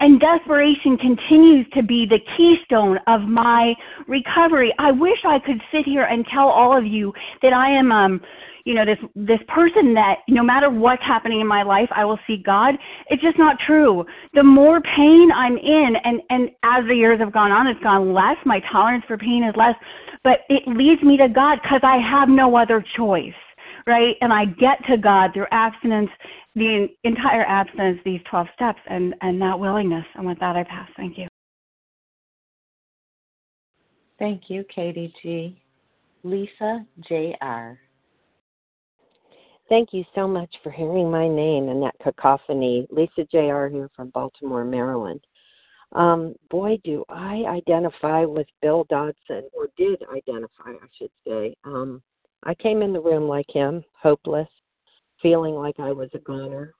And 0.00 0.20
desperation 0.20 0.96
continues 0.98 1.66
to 1.74 1.82
be 1.82 2.06
the 2.06 2.18
keystone 2.36 2.98
of 3.06 3.22
my 3.22 3.74
recovery. 4.08 4.74
I 4.78 4.90
wish 4.90 5.18
I 5.26 5.38
could 5.38 5.60
sit 5.72 5.84
here 5.84 6.04
and 6.04 6.26
tell 6.32 6.48
all 6.48 6.76
of 6.76 6.84
you 6.84 7.12
that 7.42 7.52
I 7.52 7.70
am 7.70 7.92
um 7.92 8.20
you 8.64 8.74
know 8.74 8.84
this 8.84 8.98
this 9.14 9.40
person 9.48 9.94
that 9.94 10.20
no 10.28 10.42
matter 10.42 10.70
what's 10.70 11.02
happening 11.02 11.40
in 11.40 11.46
my 11.46 11.62
life 11.62 11.88
i 11.94 12.04
will 12.04 12.18
see 12.26 12.36
god 12.44 12.74
it's 13.08 13.22
just 13.22 13.38
not 13.38 13.56
true 13.66 14.04
the 14.34 14.42
more 14.42 14.80
pain 14.80 15.30
i'm 15.34 15.56
in 15.56 15.94
and 16.04 16.20
and 16.30 16.50
as 16.62 16.84
the 16.88 16.94
years 16.94 17.20
have 17.20 17.32
gone 17.32 17.50
on 17.50 17.66
it's 17.66 17.82
gone 17.82 18.12
less 18.12 18.36
my 18.44 18.60
tolerance 18.72 19.04
for 19.06 19.18
pain 19.18 19.44
is 19.44 19.54
less 19.56 19.74
but 20.22 20.40
it 20.48 20.62
leads 20.66 21.02
me 21.02 21.16
to 21.16 21.28
god 21.28 21.58
because 21.62 21.80
i 21.82 21.98
have 21.98 22.28
no 22.28 22.56
other 22.56 22.84
choice 22.96 23.32
right 23.86 24.16
and 24.20 24.32
i 24.32 24.44
get 24.44 24.78
to 24.88 24.96
god 24.96 25.30
through 25.34 25.46
abstinence 25.50 26.10
the 26.54 26.86
entire 27.02 27.44
abstinence, 27.44 27.98
these 28.04 28.20
12 28.30 28.46
steps, 28.54 28.78
and, 28.88 29.14
and 29.20 29.40
that 29.42 29.58
willingness. 29.58 30.04
And 30.14 30.26
with 30.26 30.38
that, 30.40 30.56
I 30.56 30.64
pass. 30.64 30.88
Thank 30.96 31.18
you. 31.18 31.26
Thank 34.18 34.42
you, 34.48 34.64
Katie 34.72 35.12
G. 35.22 35.60
Lisa 36.22 36.86
J.R. 37.08 37.78
Thank 39.74 39.92
you 39.92 40.04
so 40.14 40.28
much 40.28 40.54
for 40.62 40.70
hearing 40.70 41.10
my 41.10 41.26
name 41.26 41.68
in 41.68 41.80
that 41.80 41.96
cacophony. 42.00 42.86
Lisa 42.92 43.24
J.R. 43.32 43.68
here 43.68 43.90
from 43.96 44.10
Baltimore, 44.10 44.64
Maryland. 44.64 45.20
Um, 45.90 46.36
boy, 46.48 46.78
do 46.84 47.04
I 47.08 47.42
identify 47.48 48.24
with 48.24 48.46
Bill 48.62 48.84
Dotson, 48.84 49.42
or 49.52 49.66
did 49.76 50.00
identify, 50.14 50.68
I 50.68 50.86
should 50.96 51.10
say. 51.26 51.56
Um, 51.64 52.00
I 52.44 52.54
came 52.54 52.82
in 52.82 52.92
the 52.92 53.00
room 53.00 53.26
like 53.26 53.50
him, 53.52 53.82
hopeless, 54.00 54.46
feeling 55.20 55.54
like 55.54 55.80
I 55.80 55.90
was 55.90 56.10
a 56.14 56.20
goner, 56.20 56.72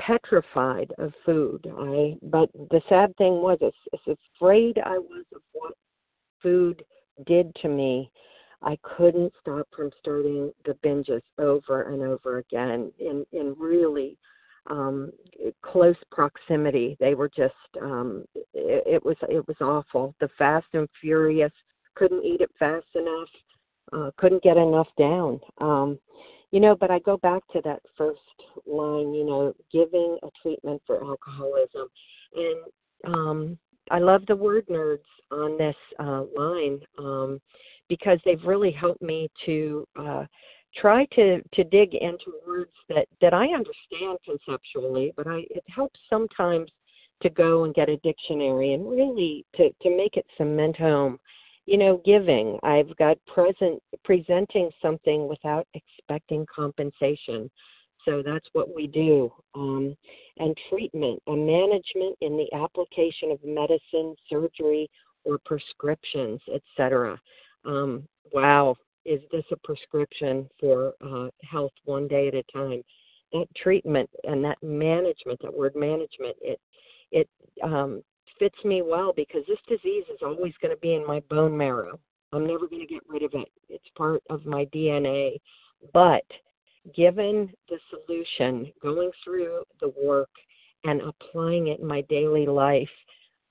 petrified 0.00 0.92
of 0.98 1.12
food. 1.24 1.72
I 1.78 2.16
but 2.20 2.50
the 2.52 2.82
sad 2.88 3.16
thing 3.16 3.42
was, 3.42 3.58
as, 3.64 4.16
afraid 4.34 4.80
I 4.84 4.98
was 4.98 5.24
of 5.36 5.42
what 5.52 5.74
food 6.42 6.82
did 7.26 7.54
to 7.62 7.68
me, 7.68 8.10
I 8.62 8.76
couldn't 8.82 9.32
stop 9.40 9.68
from 9.74 9.90
starting 10.00 10.52
the 10.64 10.74
binges 10.84 11.22
over 11.38 11.82
and 11.82 12.02
over 12.02 12.38
again 12.38 12.92
in 12.98 13.24
in 13.32 13.54
really 13.58 14.18
um 14.68 15.12
close 15.62 15.96
proximity. 16.10 16.96
They 17.00 17.14
were 17.14 17.30
just 17.34 17.54
um 17.80 18.24
it, 18.34 18.84
it 18.86 19.04
was 19.04 19.16
it 19.28 19.46
was 19.46 19.56
awful. 19.60 20.14
The 20.20 20.28
fast 20.38 20.66
and 20.72 20.88
furious 21.00 21.52
couldn't 21.94 22.24
eat 22.24 22.40
it 22.40 22.50
fast 22.58 22.86
enough 22.94 23.28
uh 23.92 24.10
couldn't 24.16 24.42
get 24.42 24.56
enough 24.56 24.88
down. 24.98 25.40
Um 25.58 25.98
you 26.50 26.60
know, 26.60 26.74
but 26.74 26.90
I 26.90 26.98
go 27.00 27.16
back 27.18 27.42
to 27.52 27.60
that 27.64 27.82
first 27.96 28.20
line, 28.66 29.12
you 29.12 29.24
know, 29.24 29.54
giving 29.70 30.18
a 30.22 30.28
treatment 30.42 30.80
for 30.86 31.02
alcoholism. 31.04 31.88
And 32.34 33.14
um, 33.14 33.58
I 33.90 33.98
love 33.98 34.24
the 34.26 34.36
word 34.36 34.66
nerds 34.68 34.98
on 35.30 35.58
this 35.58 35.76
uh, 35.98 36.24
line. 36.36 36.80
Um, 36.98 37.40
because 37.88 38.18
they've 38.24 38.42
really 38.44 38.70
helped 38.70 39.02
me 39.02 39.30
to 39.46 39.86
uh, 39.98 40.24
try 40.76 41.04
to, 41.14 41.40
to 41.54 41.64
dig 41.64 41.94
into 41.94 42.32
words 42.46 42.72
that, 42.88 43.06
that 43.20 43.34
I 43.34 43.46
understand 43.46 44.18
conceptually, 44.24 45.12
but 45.16 45.26
I, 45.26 45.44
it 45.50 45.64
helps 45.68 45.98
sometimes 46.10 46.70
to 47.22 47.30
go 47.30 47.64
and 47.64 47.74
get 47.74 47.88
a 47.88 47.96
dictionary 47.98 48.74
and 48.74 48.88
really 48.88 49.44
to, 49.56 49.70
to 49.82 49.96
make 49.96 50.16
it 50.16 50.26
cement 50.36 50.76
home 50.76 51.18
you 51.68 51.76
know, 51.76 52.00
giving. 52.02 52.58
I've 52.62 52.96
got 52.96 53.18
present 53.26 53.82
presenting 54.02 54.70
something 54.80 55.28
without 55.28 55.66
expecting 55.74 56.46
compensation. 56.52 57.50
So 58.06 58.22
that's 58.24 58.46
what 58.54 58.74
we 58.74 58.86
do. 58.86 59.30
Um, 59.54 59.94
and 60.38 60.56
treatment, 60.70 61.22
a 61.26 61.36
management 61.36 62.16
in 62.22 62.38
the 62.38 62.50
application 62.54 63.30
of 63.30 63.44
medicine, 63.44 64.16
surgery, 64.30 64.88
or 65.24 65.38
prescriptions, 65.44 66.40
etc. 66.54 67.20
Um, 67.68 68.08
wow, 68.32 68.74
is 69.04 69.20
this 69.30 69.44
a 69.52 69.56
prescription 69.56 70.48
for 70.58 70.94
uh, 71.04 71.28
health 71.48 71.72
one 71.84 72.08
day 72.08 72.28
at 72.28 72.34
a 72.34 72.42
time? 72.52 72.82
That 73.32 73.46
treatment 73.56 74.08
and 74.24 74.42
that 74.44 74.58
management, 74.62 75.38
that 75.42 75.54
word 75.54 75.76
management, 75.76 76.36
it 76.40 76.58
it 77.12 77.28
um, 77.62 78.02
fits 78.38 78.58
me 78.64 78.82
well 78.82 79.12
because 79.14 79.42
this 79.46 79.58
disease 79.68 80.04
is 80.12 80.20
always 80.22 80.54
going 80.60 80.74
to 80.74 80.80
be 80.80 80.94
in 80.94 81.06
my 81.06 81.20
bone 81.30 81.56
marrow. 81.56 81.98
I'm 82.32 82.46
never 82.46 82.66
going 82.68 82.86
to 82.86 82.92
get 82.92 83.02
rid 83.08 83.22
of 83.22 83.32
it. 83.34 83.48
It's 83.68 83.88
part 83.96 84.22
of 84.30 84.44
my 84.44 84.66
DNA. 84.66 85.38
But 85.92 86.24
given 86.94 87.50
the 87.68 87.78
solution, 87.90 88.72
going 88.82 89.10
through 89.24 89.62
the 89.80 89.92
work 90.02 90.30
and 90.84 91.00
applying 91.00 91.68
it 91.68 91.80
in 91.80 91.86
my 91.86 92.02
daily 92.02 92.46
life, 92.46 92.88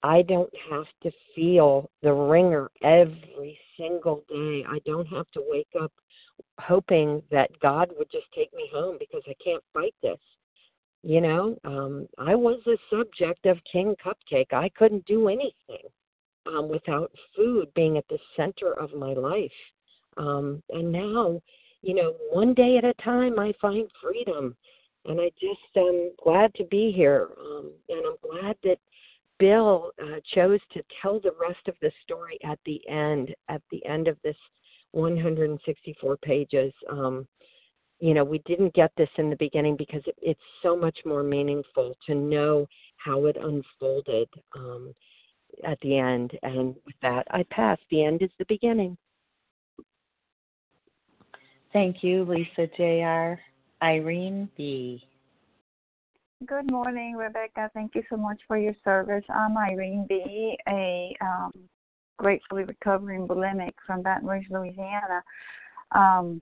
I 0.04 0.22
don't 0.22 0.54
have 0.70 0.86
to 1.04 1.12
feel 1.36 1.90
the 2.02 2.14
ringer 2.14 2.70
every 2.84 3.58
single 3.78 4.24
day. 4.30 4.64
I 4.68 4.80
don't 4.86 5.08
have 5.08 5.30
to 5.32 5.44
wake 5.48 5.68
up 5.82 5.92
hoping 6.60 7.22
that 7.32 7.50
God 7.60 7.92
would 7.98 8.10
just 8.12 8.26
take 8.36 8.54
me 8.54 8.70
home 8.74 8.98
because 9.00 9.24
I 9.28 9.34
can't 9.44 9.64
fight 9.74 9.96
this. 10.02 10.20
You 11.04 11.22
know, 11.22 11.58
um, 11.64 12.08
I 12.18 12.36
was 12.36 12.60
the 12.66 12.78
subject 12.90 13.46
of 13.46 13.60
King 13.72 13.96
Cupcake. 14.04 14.54
I 14.54 14.70
couldn't 14.70 15.06
do 15.06 15.30
anything 15.30 15.88
um, 16.48 16.70
without 16.70 17.12
food 17.36 17.68
being 17.76 17.98
at 17.98 18.08
the 18.10 18.20
center 18.36 18.74
of 18.74 18.94
my 18.94 19.14
life. 19.14 19.52
Um, 20.18 20.62
and 20.70 20.92
now, 20.92 21.40
you 21.82 21.94
know, 21.94 22.16
one 22.32 22.54
day 22.54 22.78
at 22.78 22.84
a 22.84 22.94
time, 23.04 23.40
I 23.40 23.54
find 23.62 23.90
freedom. 24.02 24.56
And 25.06 25.22
I 25.22 25.32
just 25.40 25.78
am 25.78 26.12
glad 26.22 26.54
to 26.56 26.66
be 26.66 26.92
here. 26.92 27.30
Um, 27.40 27.72
and 27.88 28.06
I'm 28.06 28.18
glad 28.30 28.58
that 28.64 28.80
Bill 29.40 29.92
uh, 30.02 30.20
chose 30.34 30.60
to 30.74 30.84
tell 31.02 31.20
the 31.20 31.36
rest 31.40 31.68
of 31.68 31.76
the 31.82 31.92
story 32.04 32.40
at 32.44 32.60
the 32.66 32.82
end, 32.90 33.34
at 33.50 33.62
the 33.72 33.86
end 33.86 34.08
of 34.08 34.18
this 34.24 34.36
164 34.92 36.18
pages. 36.18 36.74
Um, 36.90 37.28
you 38.00 38.14
know 38.14 38.24
we 38.24 38.40
didn't 38.46 38.74
get 38.74 38.92
this 38.98 39.10
in 39.18 39.30
the 39.30 39.36
beginning 39.38 39.76
because 39.76 40.02
it, 40.06 40.16
it's 40.22 40.40
so 40.62 40.76
much 40.76 40.98
more 41.06 41.24
meaningful 41.24 41.96
to 42.06 42.16
know 42.16 42.68
how 42.98 43.26
it 43.26 43.38
unfolded 43.38 44.30
um, 44.56 44.94
at 45.66 45.80
the 45.82 45.98
end. 45.98 46.38
And 46.44 46.76
with 46.86 46.96
that 47.02 47.26
i 47.32 47.44
pass. 47.50 47.78
The 47.90 48.04
end 48.04 48.22
is 48.22 48.30
the 48.38 48.46
beginning. 48.48 48.98
Thank 51.74 52.04
you 52.04 52.24
lisa 52.24 52.68
jr 52.78 53.40
irene 53.84 54.50
b 54.58 55.07
good 56.46 56.70
morning 56.72 57.16
rebecca. 57.16 57.70
Thank 57.74 57.96
you 57.96 58.04
so 58.10 58.16
much 58.16 58.40
for 58.48 58.58
your 58.58 58.76
service. 58.84 59.24
I'm 59.30 59.58
irene 59.58 60.06
b 60.08 60.56
a 60.68 61.16
um, 61.20 61.52
gratefully 62.18 62.64
recovering 62.64 63.28
bulimic 63.28 63.72
from 63.86 64.04
baton 64.04 64.28
rouge 64.28 64.46
louisiana. 64.52 65.24
Um, 65.94 66.42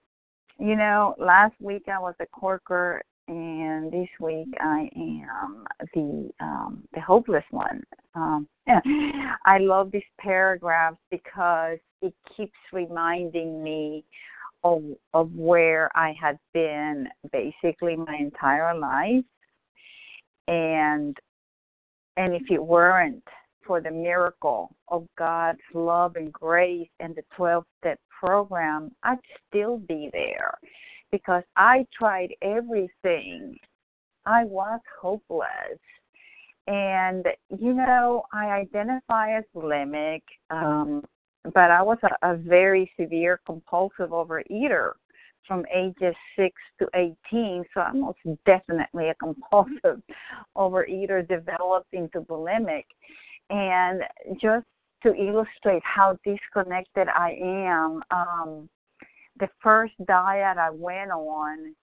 you 0.59 0.75
know, 0.75 1.15
last 1.17 1.55
week 1.61 1.83
I 1.87 1.99
was 1.99 2.15
a 2.19 2.25
corker, 2.25 3.03
and 3.29 3.91
this 3.91 4.09
week 4.19 4.49
I 4.59 4.89
am 4.97 5.65
the 5.93 6.29
um, 6.41 6.83
the 6.93 6.99
hopeless 6.99 7.45
one. 7.51 7.81
Um, 8.15 8.47
I 9.45 9.59
love 9.59 9.91
these 9.91 10.03
paragraphs 10.19 10.97
because 11.09 11.77
it 12.01 12.13
keeps 12.35 12.57
reminding 12.73 13.63
me 13.63 14.03
of 14.65 14.83
of 15.13 15.31
where 15.33 15.89
I 15.95 16.13
had 16.19 16.37
been 16.53 17.07
basically 17.31 17.95
my 17.95 18.17
entire 18.19 18.77
life, 18.77 19.23
and 20.47 21.17
and 22.17 22.33
if 22.33 22.43
it 22.49 22.63
weren't 22.63 23.23
for 23.65 23.81
the 23.81 23.91
miracle 23.91 24.73
of 24.87 25.07
God's 25.17 25.59
love 25.73 26.15
and 26.15 26.31
grace 26.31 26.87
and 26.99 27.15
the 27.15 27.23
12 27.35 27.65
step 27.79 27.99
program, 28.19 28.91
I'd 29.03 29.17
still 29.49 29.77
be 29.79 30.09
there. 30.13 30.57
because 31.11 31.43
I 31.55 31.85
tried 31.97 32.33
everything. 32.41 33.57
I 34.25 34.43
was 34.43 34.81
hopeless. 35.01 35.79
And, 36.67 37.25
you 37.57 37.73
know, 37.73 38.23
I 38.33 38.47
identify 38.47 39.37
as 39.37 39.43
bulimic, 39.55 40.23
um, 40.49 41.03
but 41.53 41.69
I 41.71 41.81
was 41.81 41.99
a, 42.03 42.33
a 42.33 42.35
very 42.35 42.91
severe 42.99 43.39
compulsive 43.45 44.09
overeater 44.09 44.93
from 45.47 45.65
ages 45.73 46.15
6 46.37 46.53
to 46.79 46.87
18, 46.95 47.63
so 47.73 47.81
I'm 47.81 48.01
most 48.01 48.19
definitely 48.45 49.09
a 49.09 49.15
compulsive 49.15 50.01
overeater 50.57 51.27
developed 51.27 51.93
into 51.93 52.21
bulimic. 52.21 52.85
And 53.49 54.01
just 54.41 54.65
to 55.03 55.13
illustrate 55.13 55.83
how 55.83 56.17
disconnected 56.23 57.07
I 57.07 57.37
am, 57.41 58.01
um, 58.11 58.69
the 59.39 59.49
first 59.61 59.93
diet 60.07 60.57
I 60.57 60.69
went 60.69 61.11
on, 61.11 61.75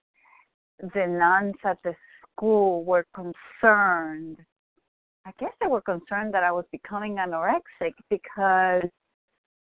the 0.81 1.07
nuns 1.07 1.55
at 1.65 1.79
the 1.85 1.95
school 2.33 2.85
were 2.85 3.07
concerned. 3.15 4.39
I 5.25 5.31
guess 5.39 5.53
they 5.61 5.69
were 5.69 5.83
concerned 5.83 6.35
that 6.35 6.43
I 6.43 6.51
was 6.51 6.65
becoming 6.73 7.17
anorexic 7.17 7.93
because 8.11 8.91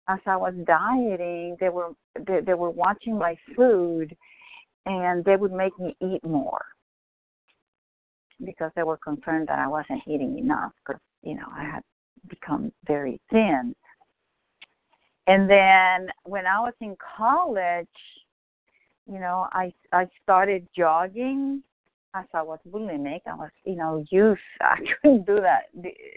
as 0.09 0.19
I 0.27 0.37
was 0.37 0.55
dieting, 0.65 1.57
they 1.61 1.69
were 1.69 1.91
they, 2.27 2.41
they 2.41 2.55
were 2.55 2.71
watching 2.71 3.19
my 3.19 3.37
food, 3.55 4.17
and 4.87 5.25
they 5.25 5.37
would 5.37 5.53
make 5.53 5.79
me 5.79 5.97
eat 6.01 6.25
more 6.25 6.65
because 8.45 8.71
they 8.75 8.83
were 8.83 8.97
concerned 8.97 9.49
that 9.49 9.59
I 9.59 9.69
wasn't 9.69 10.03
eating 10.07 10.39
enough 10.39 10.73
because 10.85 11.01
you 11.23 11.35
know 11.35 11.47
I 11.55 11.65
had 11.65 11.83
become 12.29 12.73
very 12.87 13.21
thin. 13.31 13.75
And 15.27 15.49
then 15.49 16.09
when 16.25 16.47
I 16.47 16.59
was 16.61 16.73
in 16.81 16.97
college, 17.17 17.87
you 19.07 19.21
know, 19.21 19.47
I 19.53 19.73
I 19.93 20.07
started 20.23 20.67
jogging 20.77 21.63
as 22.15 22.25
I 22.35 22.43
was 22.43 22.59
bulimic. 22.69 23.21
I 23.27 23.35
was, 23.35 23.51
you 23.65 23.77
know, 23.77 24.05
youth. 24.11 24.39
I 24.61 24.77
couldn't 25.03 25.27
do 25.27 25.41
that 25.41 25.71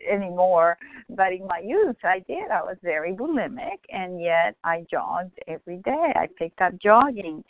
anymore. 0.09 0.77
But 1.09 1.33
in 1.33 1.47
my 1.47 1.61
youth, 1.63 1.97
I 2.03 2.19
did. 2.19 2.49
I 2.51 2.61
was 2.61 2.77
very 2.83 3.13
bulimic, 3.13 3.79
and 3.89 4.21
yet 4.21 4.55
I 4.63 4.85
jogged 4.89 5.37
every 5.47 5.77
day. 5.77 6.13
I 6.15 6.27
picked 6.37 6.61
up 6.61 6.73
jogging, 6.81 7.43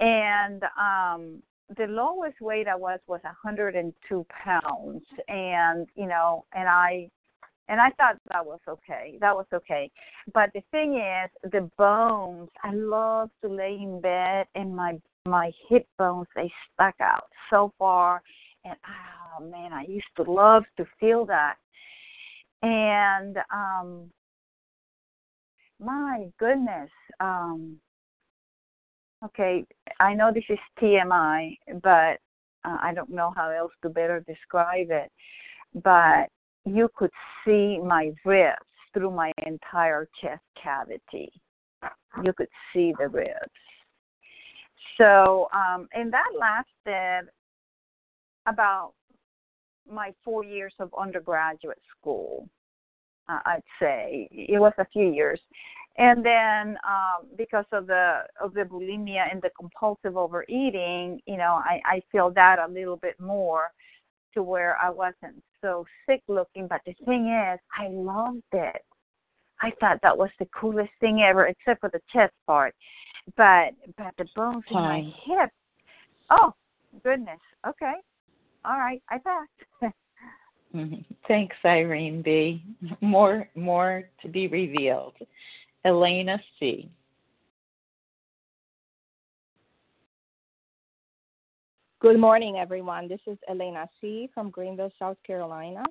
and 0.00 0.62
um 0.78 1.42
the 1.78 1.86
lowest 1.86 2.40
weight 2.40 2.68
I 2.68 2.76
was 2.76 3.00
was 3.06 3.20
102 3.22 4.26
pounds, 4.44 5.02
and 5.28 5.88
you 5.96 6.06
know, 6.06 6.44
and 6.54 6.68
I 6.68 7.10
and 7.68 7.80
I 7.80 7.90
thought 7.92 8.18
that 8.30 8.44
was 8.44 8.60
okay. 8.68 9.16
That 9.20 9.34
was 9.34 9.46
okay. 9.52 9.90
But 10.34 10.50
the 10.54 10.62
thing 10.70 10.96
is, 10.96 11.50
the 11.50 11.68
bones. 11.78 12.50
I 12.62 12.72
love 12.74 13.30
to 13.42 13.48
lay 13.48 13.78
in 13.80 14.00
bed, 14.00 14.46
and 14.54 14.76
my 14.76 15.00
my 15.26 15.50
hip 15.68 15.86
bones 15.98 16.26
they 16.36 16.52
stuck 16.72 16.94
out 17.00 17.28
so 17.50 17.72
far, 17.78 18.22
and 18.64 18.76
oh 18.86 19.44
man, 19.44 19.72
I 19.72 19.84
used 19.88 20.04
to 20.16 20.22
love 20.30 20.64
to 20.76 20.84
feel 21.00 21.24
that. 21.26 21.56
And 22.62 23.38
um, 23.52 24.10
my 25.80 26.26
goodness, 26.38 26.90
um, 27.20 27.76
okay, 29.24 29.64
I 30.00 30.14
know 30.14 30.30
this 30.32 30.44
is 30.48 30.58
TMI, 30.80 31.56
but 31.82 32.18
uh, 32.64 32.78
I 32.80 32.92
don't 32.94 33.10
know 33.10 33.32
how 33.36 33.50
else 33.50 33.72
to 33.82 33.88
better 33.88 34.24
describe 34.26 34.88
it. 34.90 35.10
But 35.82 36.28
you 36.64 36.88
could 36.96 37.10
see 37.44 37.78
my 37.78 38.12
ribs 38.24 38.58
through 38.92 39.10
my 39.10 39.32
entire 39.44 40.08
chest 40.22 40.42
cavity. 40.62 41.30
You 42.22 42.32
could 42.32 42.48
see 42.72 42.94
the 42.98 43.08
ribs. 43.08 43.50
So, 44.98 45.48
um, 45.52 45.88
and 45.92 46.12
that 46.12 46.30
lasted 46.38 47.30
about 48.46 48.92
my 49.90 50.12
four 50.24 50.44
years 50.44 50.74
of 50.78 50.90
undergraduate 50.98 51.80
school. 51.98 52.48
Uh, 53.28 53.38
I'd 53.46 53.62
say 53.80 54.28
it 54.30 54.60
was 54.60 54.72
a 54.78 54.86
few 54.92 55.10
years, 55.10 55.40
and 55.96 56.24
then 56.24 56.76
um, 56.86 57.26
because 57.38 57.64
of 57.72 57.86
the 57.86 58.22
of 58.42 58.52
the 58.52 58.62
bulimia 58.62 59.30
and 59.30 59.40
the 59.40 59.50
compulsive 59.58 60.16
overeating, 60.16 61.20
you 61.26 61.38
know, 61.38 61.60
I 61.64 61.80
I 61.86 62.02
feel 62.12 62.30
that 62.32 62.58
a 62.58 62.70
little 62.70 62.96
bit 62.96 63.18
more 63.18 63.70
to 64.34 64.42
where 64.42 64.76
I 64.82 64.90
wasn't 64.90 65.42
so 65.62 65.86
sick 66.06 66.22
looking. 66.28 66.66
But 66.68 66.82
the 66.84 66.94
thing 67.06 67.28
is, 67.28 67.58
I 67.78 67.88
loved 67.88 68.42
it. 68.52 68.82
I 69.62 69.72
thought 69.80 70.00
that 70.02 70.18
was 70.18 70.30
the 70.38 70.48
coolest 70.58 70.90
thing 71.00 71.22
ever, 71.22 71.46
except 71.46 71.80
for 71.80 71.90
the 71.90 72.00
chest 72.12 72.34
part. 72.46 72.74
But 73.36 73.74
but 73.96 74.14
the 74.18 74.26
bones 74.36 74.64
Fine. 74.72 74.98
in 74.98 75.06
my 75.06 75.42
hip. 75.42 75.50
Oh 76.30 76.54
goodness. 77.02 77.40
Okay. 77.66 77.94
All 78.64 78.78
right. 78.78 79.02
I 79.10 79.18
passed. 79.18 79.94
Thanks, 81.28 81.56
Irene 81.64 82.22
B. 82.22 82.62
More 83.00 83.48
more 83.54 84.04
to 84.22 84.28
be 84.28 84.48
revealed. 84.48 85.14
Elena 85.84 86.38
C. 86.58 86.88
Good 92.00 92.18
morning, 92.18 92.56
everyone. 92.58 93.08
This 93.08 93.20
is 93.26 93.38
Elena 93.48 93.88
C. 94.00 94.28
from 94.34 94.50
Greenville, 94.50 94.92
South 94.98 95.16
Carolina, 95.26 95.82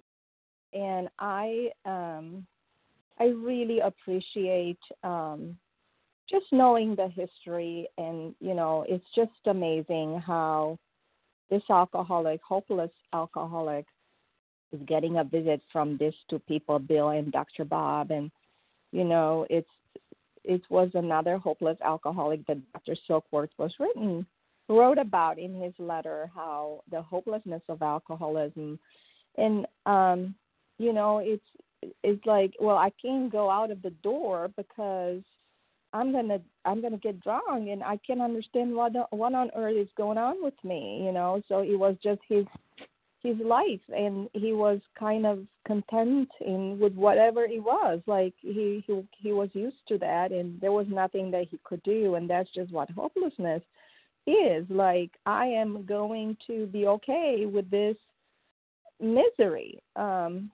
and 0.74 1.08
I 1.18 1.70
um, 1.86 2.46
I 3.20 3.26
really 3.26 3.80
appreciate 3.80 4.80
um, 5.04 5.58
just 6.30 6.46
knowing 6.52 6.96
the 6.96 7.10
history, 7.10 7.88
and 7.98 8.34
you 8.40 8.54
know, 8.54 8.86
it's 8.88 9.06
just 9.16 9.32
amazing 9.46 10.22
how 10.26 10.78
this 11.50 11.64
alcoholic, 11.70 12.42
hopeless 12.42 12.92
alcoholic, 13.14 13.86
is 14.72 14.80
getting 14.88 15.18
a 15.18 15.24
visit 15.24 15.62
from 15.72 15.98
these 15.98 16.14
two 16.30 16.40
people, 16.40 16.80
Bill 16.80 17.10
and 17.10 17.32
Dr. 17.32 17.66
Bob, 17.66 18.12
and 18.12 18.32
you 18.92 19.04
know, 19.04 19.46
it's 19.50 19.68
it 20.44 20.62
was 20.70 20.90
another 20.94 21.38
hopeless 21.38 21.78
alcoholic 21.84 22.46
that 22.48 22.58
Dr. 22.74 22.96
Silkworth 23.08 23.52
was 23.58 23.72
written 23.80 24.26
wrote 24.70 24.98
about 24.98 25.38
in 25.40 25.62
his 25.62 25.74
letter 25.78 26.30
how 26.34 26.82
the 26.90 27.02
hopelessness 27.02 27.62
of 27.70 27.82
alcoholism 27.82 28.80
and 29.38 29.66
um 29.86 30.34
you 30.78 30.94
know 30.94 31.18
it's 31.20 31.44
it's 32.04 32.26
like 32.26 32.54
well 32.60 32.78
i 32.78 32.92
can't 33.02 33.32
go 33.32 33.50
out 33.50 33.72
of 33.72 33.82
the 33.82 33.90
door 33.90 34.50
because 34.56 35.22
i'm 35.94 36.12
to 36.12 36.42
i'm 36.66 36.82
to 36.82 36.98
get 36.98 37.22
drunk 37.22 37.70
and 37.70 37.84
i 37.84 37.98
can't 38.06 38.22
understand 38.22 38.74
what 38.74 38.94
what 39.12 39.34
on 39.34 39.50
earth 39.56 39.76
is 39.78 39.88
going 39.96 40.18
on 40.18 40.44
with 40.44 40.54
me 40.64 41.04
you 41.04 41.12
know? 41.12 41.42
So 41.48 41.60
it 41.60 41.78
was 41.78 41.96
just 42.04 42.22
his 42.28 42.46
his 43.22 43.38
life 43.38 43.80
and 43.88 44.30
he 44.34 44.52
was 44.52 44.82
kind 45.00 45.26
of 45.26 45.40
content 45.66 46.28
in 46.42 46.78
with 46.78 46.94
whatever 46.94 47.46
it 47.46 47.64
was. 47.64 48.02
Like 48.06 48.34
he 48.42 48.84
he 48.86 49.08
he 49.18 49.32
was 49.32 49.50
used 49.54 49.78
to 49.88 49.98
that 50.00 50.32
and 50.32 50.60
there 50.60 50.74
was 50.74 50.88
nothing 50.90 51.32
that 51.32 51.48
he 51.50 51.60
could 51.64 51.82
do 51.84 52.16
and 52.16 52.30
that's 52.30 52.50
just 52.54 52.72
what 52.72 52.90
hopelessness 52.90 53.62
is. 54.28 54.66
Like 54.70 55.12
i 55.26 55.46
am 55.46 55.86
going 55.86 56.38
to 56.48 56.66
be 56.68 56.88
okay 56.88 57.46
with 57.46 57.70
this 57.70 57.98
misery. 59.00 59.80
Um 59.96 60.52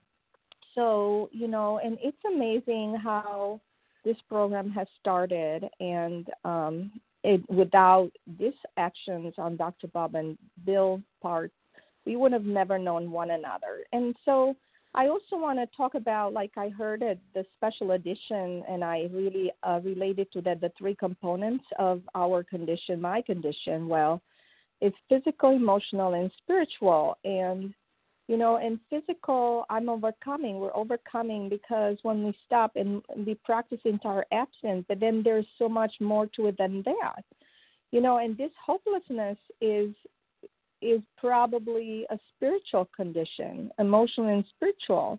so 0.74 1.28
you 1.32 1.48
know 1.48 1.80
and 1.82 1.98
it's 2.00 2.24
amazing 2.24 2.96
how 3.02 3.60
this 4.04 4.16
program 4.28 4.70
has 4.70 4.86
started 4.98 5.68
and 5.80 6.28
um 6.44 6.90
it 7.22 7.42
without 7.50 8.10
these 8.38 8.52
actions 8.76 9.34
on 9.38 9.56
dr 9.56 9.86
bob 9.88 10.14
and 10.14 10.38
bill's 10.64 11.00
part 11.22 11.52
we 12.06 12.16
would 12.16 12.32
have 12.32 12.44
never 12.44 12.78
known 12.78 13.10
one 13.10 13.30
another 13.32 13.84
and 13.92 14.14
so 14.24 14.56
I 14.94 15.06
also 15.06 15.36
want 15.36 15.58
to 15.60 15.76
talk 15.76 15.94
about, 15.94 16.32
like 16.32 16.50
I 16.56 16.68
heard 16.68 17.02
at 17.02 17.18
the 17.32 17.44
special 17.56 17.92
edition, 17.92 18.64
and 18.68 18.82
I 18.82 19.08
really 19.12 19.52
uh, 19.62 19.80
related 19.84 20.32
to 20.32 20.40
that 20.42 20.60
the 20.60 20.72
three 20.76 20.96
components 20.96 21.64
of 21.78 22.02
our 22.16 22.42
condition, 22.42 23.00
my 23.00 23.22
condition. 23.22 23.86
Well, 23.86 24.20
it's 24.80 24.96
physical, 25.08 25.50
emotional, 25.50 26.14
and 26.14 26.30
spiritual. 26.42 27.16
And, 27.24 27.72
you 28.30 28.36
know, 28.36 28.58
in 28.58 28.78
physical, 28.88 29.64
I'm 29.70 29.88
overcoming. 29.88 30.60
We're 30.60 30.76
overcoming 30.76 31.48
because 31.48 31.96
when 32.02 32.22
we 32.22 32.32
stop 32.46 32.76
and 32.76 33.02
we 33.26 33.34
practice 33.44 33.80
entire 33.84 34.24
absence, 34.30 34.84
but 34.86 35.00
then 35.00 35.22
there's 35.24 35.48
so 35.58 35.68
much 35.68 35.92
more 35.98 36.28
to 36.36 36.46
it 36.46 36.56
than 36.56 36.84
that. 36.84 37.24
You 37.90 38.00
know, 38.00 38.18
and 38.18 38.38
this 38.38 38.52
hopelessness 38.64 39.36
is 39.60 39.90
is 40.80 41.00
probably 41.18 42.06
a 42.08 42.20
spiritual 42.36 42.88
condition, 42.94 43.72
emotional 43.80 44.28
and 44.28 44.44
spiritual. 44.54 45.18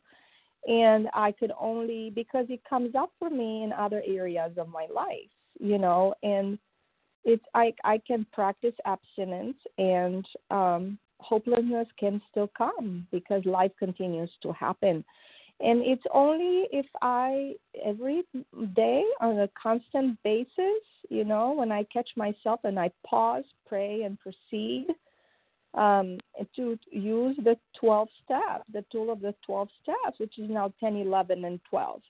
And 0.65 1.09
I 1.13 1.33
could 1.33 1.51
only, 1.59 2.11
because 2.15 2.45
it 2.47 2.61
comes 2.63 2.95
up 2.95 3.11
for 3.19 3.29
me 3.29 3.63
in 3.65 3.73
other 3.73 4.01
areas 4.07 4.53
of 4.57 4.69
my 4.69 4.87
life, 4.93 5.33
you 5.59 5.79
know, 5.79 6.15
and 6.23 6.57
it's, 7.25 7.43
I, 7.53 7.73
I 7.83 7.97
can 8.07 8.25
practice 8.31 8.73
abstinence 8.85 9.57
and 9.77 10.25
um, 10.49 10.97
hopelessness 11.21 11.87
can 11.99 12.21
still 12.29 12.49
come 12.57 13.07
because 13.11 13.45
life 13.45 13.71
continues 13.79 14.29
to 14.43 14.51
happen. 14.51 15.03
And 15.59 15.81
it's 15.83 16.03
only 16.11 16.67
if 16.71 16.87
I, 17.01 17.53
every 17.85 18.23
day 18.75 19.03
on 19.19 19.39
a 19.39 19.49
constant 19.61 20.17
basis, 20.23 20.81
you 21.09 21.23
know, 21.23 21.53
when 21.53 21.71
I 21.71 21.83
catch 21.93 22.09
myself 22.15 22.61
and 22.63 22.79
I 22.79 22.91
pause, 23.05 23.43
pray, 23.67 24.01
and 24.01 24.17
proceed 24.19 24.87
um, 25.75 26.17
to 26.55 26.77
use 26.91 27.37
the 27.43 27.57
12 27.79 28.07
steps, 28.25 28.63
the 28.73 28.83
tool 28.91 29.11
of 29.11 29.21
the 29.21 29.35
12 29.45 29.69
steps, 29.83 30.19
which 30.19 30.39
is 30.39 30.49
now 30.49 30.73
10, 30.79 30.95
11, 30.95 31.45
and 31.45 31.59
12. 31.69 32.01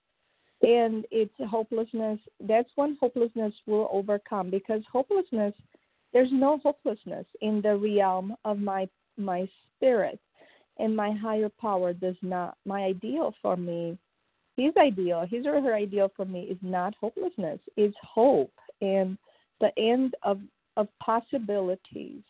And 0.63 1.05
it's 1.11 1.33
hopelessness. 1.49 2.19
That's 2.39 2.69
when 2.75 2.97
hopelessness 3.01 3.53
will 3.65 3.89
overcome 3.91 4.49
because 4.49 4.81
hopelessness, 4.91 5.53
there's 6.13 6.31
no 6.31 6.59
hopelessness 6.59 7.25
in 7.41 7.61
the 7.61 7.75
realm 7.75 8.35
of 8.45 8.59
my 8.59 8.87
my 9.17 9.47
spirit 9.75 10.19
and 10.79 10.95
my 10.95 11.11
higher 11.11 11.49
power 11.49 11.93
does 11.93 12.15
not 12.21 12.57
my 12.65 12.83
ideal 12.83 13.33
for 13.41 13.55
me 13.57 13.97
his 14.57 14.73
ideal 14.77 15.25
his 15.29 15.45
or 15.45 15.61
her 15.61 15.75
ideal 15.75 16.11
for 16.15 16.25
me 16.25 16.43
is 16.43 16.57
not 16.61 16.93
hopelessness 16.99 17.59
it's 17.77 17.95
hope 18.03 18.53
and 18.81 19.17
the 19.59 19.71
end 19.77 20.15
of 20.23 20.39
of 20.77 20.87
possibilities. 20.99 22.23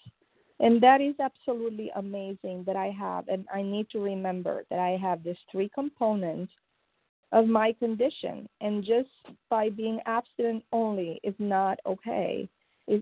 And 0.60 0.82
that 0.82 1.02
is 1.02 1.16
absolutely 1.20 1.92
amazing 1.96 2.64
that 2.68 2.76
i 2.76 2.88
have 2.88 3.28
and 3.28 3.46
i 3.54 3.64
need 3.64 3.90
to 3.90 4.00
remember 4.00 4.64
that 4.70 4.78
i 4.80 4.92
have 4.92 5.24
these 5.24 5.44
three 5.52 5.70
components 5.74 6.52
of 7.32 7.48
my 7.48 7.74
condition 7.74 8.48
and 8.60 8.84
just 8.84 9.10
by 9.50 9.70
being 9.70 10.00
abstinent 10.06 10.64
only 10.72 11.20
is 11.24 11.34
not 11.40 11.80
okay 11.88 12.48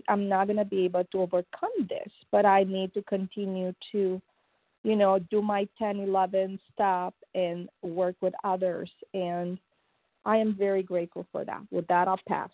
i'm 0.08 0.28
not 0.28 0.46
going 0.46 0.56
to 0.56 0.64
be 0.64 0.84
able 0.84 1.04
to 1.04 1.20
overcome 1.20 1.70
this 1.88 2.10
but 2.30 2.44
i 2.44 2.64
need 2.64 2.92
to 2.94 3.02
continue 3.02 3.72
to 3.92 4.20
you 4.82 4.96
know, 4.96 5.18
do 5.30 5.42
my 5.42 5.68
10, 5.78 6.00
11 6.00 6.58
stop 6.72 7.14
and 7.34 7.68
work 7.82 8.16
with 8.20 8.34
others. 8.44 8.90
And 9.12 9.58
I 10.24 10.36
am 10.36 10.54
very 10.54 10.82
grateful 10.82 11.26
for 11.32 11.44
that. 11.44 11.60
With 11.70 11.86
that, 11.88 12.08
I'll 12.08 12.20
pass. 12.26 12.50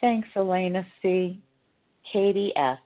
Thanks, 0.00 0.28
Elena 0.36 0.86
C. 1.00 1.40
Katie 2.12 2.52
S. 2.56 2.78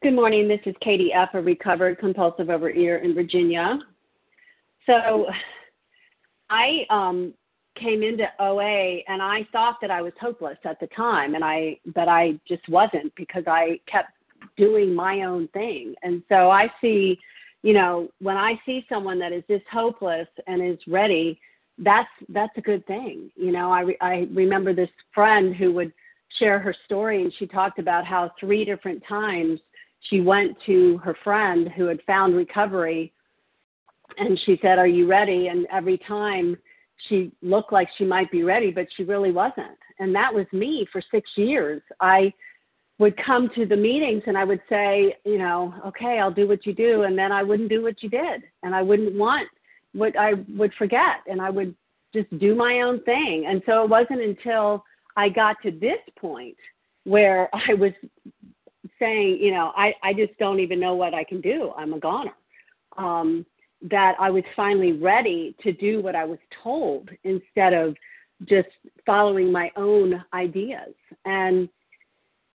Good 0.00 0.14
morning. 0.14 0.48
This 0.48 0.60
is 0.64 0.74
Katie 0.80 1.12
F., 1.12 1.30
a 1.34 1.42
recovered 1.42 1.98
compulsive 1.98 2.46
overeater 2.46 3.02
in 3.02 3.14
Virginia. 3.14 3.78
So 4.86 5.26
I 6.50 6.86
um, 6.90 7.34
came 7.78 8.02
into 8.02 8.26
OA 8.40 9.00
and 9.08 9.22
I 9.22 9.46
thought 9.52 9.76
that 9.80 9.90
I 9.90 10.02
was 10.02 10.12
hopeless 10.20 10.58
at 10.64 10.80
the 10.80 10.86
time 10.88 11.34
and 11.34 11.44
I 11.44 11.78
but 11.94 12.08
I 12.08 12.38
just 12.46 12.68
wasn't 12.68 13.14
because 13.14 13.44
I 13.46 13.80
kept 13.90 14.10
doing 14.56 14.94
my 14.94 15.22
own 15.22 15.48
thing. 15.48 15.94
And 16.02 16.22
so 16.28 16.50
I 16.50 16.72
see, 16.80 17.18
you 17.62 17.72
know, 17.72 18.08
when 18.20 18.36
I 18.36 18.60
see 18.64 18.84
someone 18.88 19.18
that 19.18 19.32
is 19.32 19.42
just 19.48 19.64
hopeless 19.70 20.28
and 20.46 20.62
is 20.62 20.78
ready, 20.86 21.40
that's 21.78 22.08
that's 22.28 22.56
a 22.56 22.62
good 22.62 22.86
thing. 22.86 23.30
You 23.36 23.52
know, 23.52 23.72
I 23.72 23.94
I 24.00 24.28
remember 24.32 24.74
this 24.74 24.90
friend 25.14 25.54
who 25.54 25.72
would 25.72 25.92
share 26.38 26.58
her 26.58 26.74
story 26.84 27.22
and 27.22 27.32
she 27.38 27.46
talked 27.46 27.78
about 27.78 28.04
how 28.04 28.30
three 28.38 28.64
different 28.64 29.02
times 29.08 29.60
she 30.10 30.20
went 30.20 30.56
to 30.66 30.98
her 30.98 31.16
friend 31.24 31.68
who 31.76 31.86
had 31.86 32.00
found 32.06 32.34
recovery 32.34 33.12
and 34.18 34.38
she 34.44 34.58
said, 34.62 34.78
"Are 34.78 34.86
you 34.86 35.06
ready?" 35.06 35.48
and 35.48 35.66
every 35.70 35.98
time 35.98 36.56
she 37.06 37.32
looked 37.42 37.72
like 37.72 37.88
she 37.96 38.04
might 38.04 38.30
be 38.30 38.42
ready, 38.42 38.70
but 38.70 38.86
she 38.96 39.04
really 39.04 39.32
wasn't. 39.32 39.78
And 39.98 40.14
that 40.14 40.32
was 40.32 40.46
me 40.52 40.86
for 40.92 41.02
six 41.10 41.30
years. 41.36 41.82
I 42.00 42.32
would 42.98 43.16
come 43.24 43.48
to 43.54 43.64
the 43.64 43.76
meetings 43.76 44.22
and 44.26 44.36
I 44.36 44.44
would 44.44 44.60
say, 44.68 45.16
you 45.24 45.38
know, 45.38 45.72
okay, 45.86 46.18
I'll 46.18 46.32
do 46.32 46.48
what 46.48 46.66
you 46.66 46.72
do. 46.72 47.02
And 47.02 47.16
then 47.16 47.30
I 47.30 47.42
wouldn't 47.42 47.68
do 47.68 47.82
what 47.82 48.02
you 48.02 48.08
did. 48.08 48.42
And 48.62 48.74
I 48.74 48.82
wouldn't 48.82 49.14
want 49.14 49.48
what 49.92 50.18
I 50.18 50.34
would 50.56 50.72
forget. 50.76 51.20
And 51.28 51.40
I 51.40 51.50
would 51.50 51.74
just 52.12 52.36
do 52.38 52.54
my 52.56 52.80
own 52.80 53.02
thing. 53.04 53.46
And 53.48 53.62
so 53.66 53.84
it 53.84 53.90
wasn't 53.90 54.20
until 54.20 54.84
I 55.16 55.28
got 55.28 55.56
to 55.62 55.70
this 55.70 56.00
point 56.18 56.56
where 57.04 57.48
I 57.68 57.74
was 57.74 57.92
saying, 58.98 59.38
you 59.40 59.52
know, 59.52 59.72
I, 59.76 59.94
I 60.02 60.12
just 60.12 60.36
don't 60.38 60.58
even 60.58 60.80
know 60.80 60.94
what 60.94 61.14
I 61.14 61.22
can 61.22 61.40
do. 61.40 61.72
I'm 61.76 61.92
a 61.92 62.00
goner. 62.00 62.34
Um, 62.96 63.46
that 63.82 64.16
I 64.18 64.30
was 64.30 64.44
finally 64.56 64.92
ready 64.92 65.54
to 65.62 65.72
do 65.72 66.00
what 66.00 66.16
I 66.16 66.24
was 66.24 66.38
told 66.62 67.10
instead 67.24 67.72
of 67.72 67.96
just 68.44 68.68
following 69.06 69.52
my 69.52 69.70
own 69.76 70.22
ideas. 70.34 70.94
And, 71.24 71.68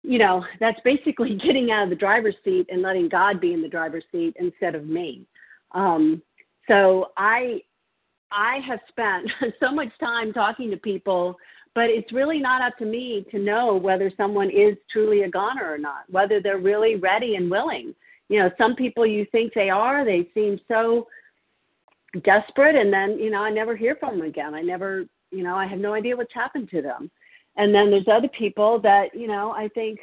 you 0.03 0.19
know, 0.19 0.45
that's 0.61 0.81
basically 0.85 1.35
getting 1.45 1.71
out 1.71 1.85
of 1.85 1.91
the 1.91 1.97
driver's 1.97 2.37
seat 2.45 2.67
and 2.71 2.83
letting 2.83 3.09
God 3.09 3.41
be 3.41 3.53
in 3.53 3.63
the 3.63 3.69
driver's 3.69 4.05
seat 4.11 4.37
instead 4.39 4.75
of 4.75 4.87
me. 4.87 5.27
Um, 5.73 6.23
so 6.69 7.11
I, 7.17 7.63
I 8.31 8.59
have 8.67 8.81
spent 8.89 9.31
so 9.61 9.73
much 9.73 9.91
time 10.01 10.33
talking 10.33 10.71
to 10.71 10.77
people, 10.77 11.37
but 11.75 11.89
it's 11.89 12.13
really 12.13 12.39
not 12.39 12.63
up 12.63 12.77
to 12.79 12.85
me 12.85 13.25
to 13.31 13.39
know 13.39 13.77
whether 13.77 14.13
someone 14.17 14.51
is 14.51 14.77
truly 14.91 15.23
a 15.23 15.31
goner 15.31 15.73
or 15.73 15.79
not, 15.79 16.05
whether 16.11 16.41
they're 16.41 16.59
really 16.59 16.97
ready 16.97 17.37
and 17.37 17.51
willing 17.51 17.95
you 18.33 18.39
know, 18.39 18.51
some 18.57 18.75
people 18.75 19.05
you 19.05 19.27
think 19.31 19.53
they 19.53 19.69
are, 19.69 20.07
they 20.07 20.27
seem 20.33 20.59
so 20.67 21.07
desperate 22.25 22.75
and 22.75 22.91
then, 22.91 23.19
you 23.19 23.29
know, 23.29 23.43
I 23.43 23.51
never 23.51 23.77
hear 23.77 23.95
from 23.97 24.17
them 24.19 24.27
again. 24.27 24.55
I 24.55 24.63
never, 24.63 25.05
you 25.31 25.43
know, 25.43 25.55
I 25.55 25.67
have 25.67 25.79
no 25.79 25.93
idea 25.93 26.17
what's 26.17 26.33
happened 26.33 26.71
to 26.71 26.81
them. 26.81 27.11
And 27.59 27.75
then 27.75 27.91
there's 27.91 28.09
other 28.11 28.29
people 28.29 28.81
that, 28.81 29.15
you 29.15 29.27
know, 29.27 29.51
I 29.51 29.69
think, 29.69 29.99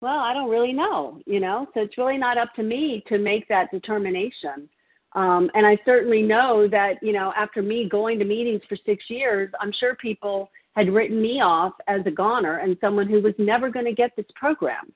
well, 0.00 0.20
I 0.20 0.32
don't 0.32 0.48
really 0.48 0.72
know, 0.72 1.18
you 1.26 1.40
know, 1.40 1.66
so 1.74 1.80
it's 1.80 1.98
really 1.98 2.18
not 2.18 2.38
up 2.38 2.54
to 2.54 2.62
me 2.62 3.02
to 3.08 3.18
make 3.18 3.48
that 3.48 3.72
determination. 3.72 4.68
Um, 5.16 5.50
and 5.54 5.66
I 5.66 5.76
certainly 5.84 6.22
know 6.22 6.68
that, 6.68 7.02
you 7.02 7.12
know, 7.12 7.32
after 7.36 7.62
me 7.62 7.88
going 7.88 8.20
to 8.20 8.24
meetings 8.24 8.62
for 8.68 8.76
six 8.86 9.10
years, 9.10 9.50
I'm 9.60 9.72
sure 9.72 9.96
people 9.96 10.52
had 10.76 10.88
written 10.88 11.20
me 11.20 11.40
off 11.40 11.72
as 11.88 12.02
a 12.06 12.12
goner 12.12 12.58
and 12.58 12.76
someone 12.80 13.08
who 13.08 13.20
was 13.20 13.34
never 13.38 13.70
going 13.70 13.86
to 13.86 13.92
get 13.92 14.12
this 14.16 14.30
program, 14.36 14.92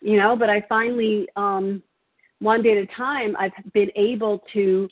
you 0.00 0.16
know, 0.16 0.34
but 0.34 0.48
I 0.48 0.64
finally, 0.66 1.28
um, 1.36 1.82
one 2.40 2.62
day 2.62 2.72
at 2.72 2.78
a 2.78 2.86
time, 2.96 3.36
I've 3.38 3.52
been 3.72 3.90
able 3.94 4.42
to 4.54 4.88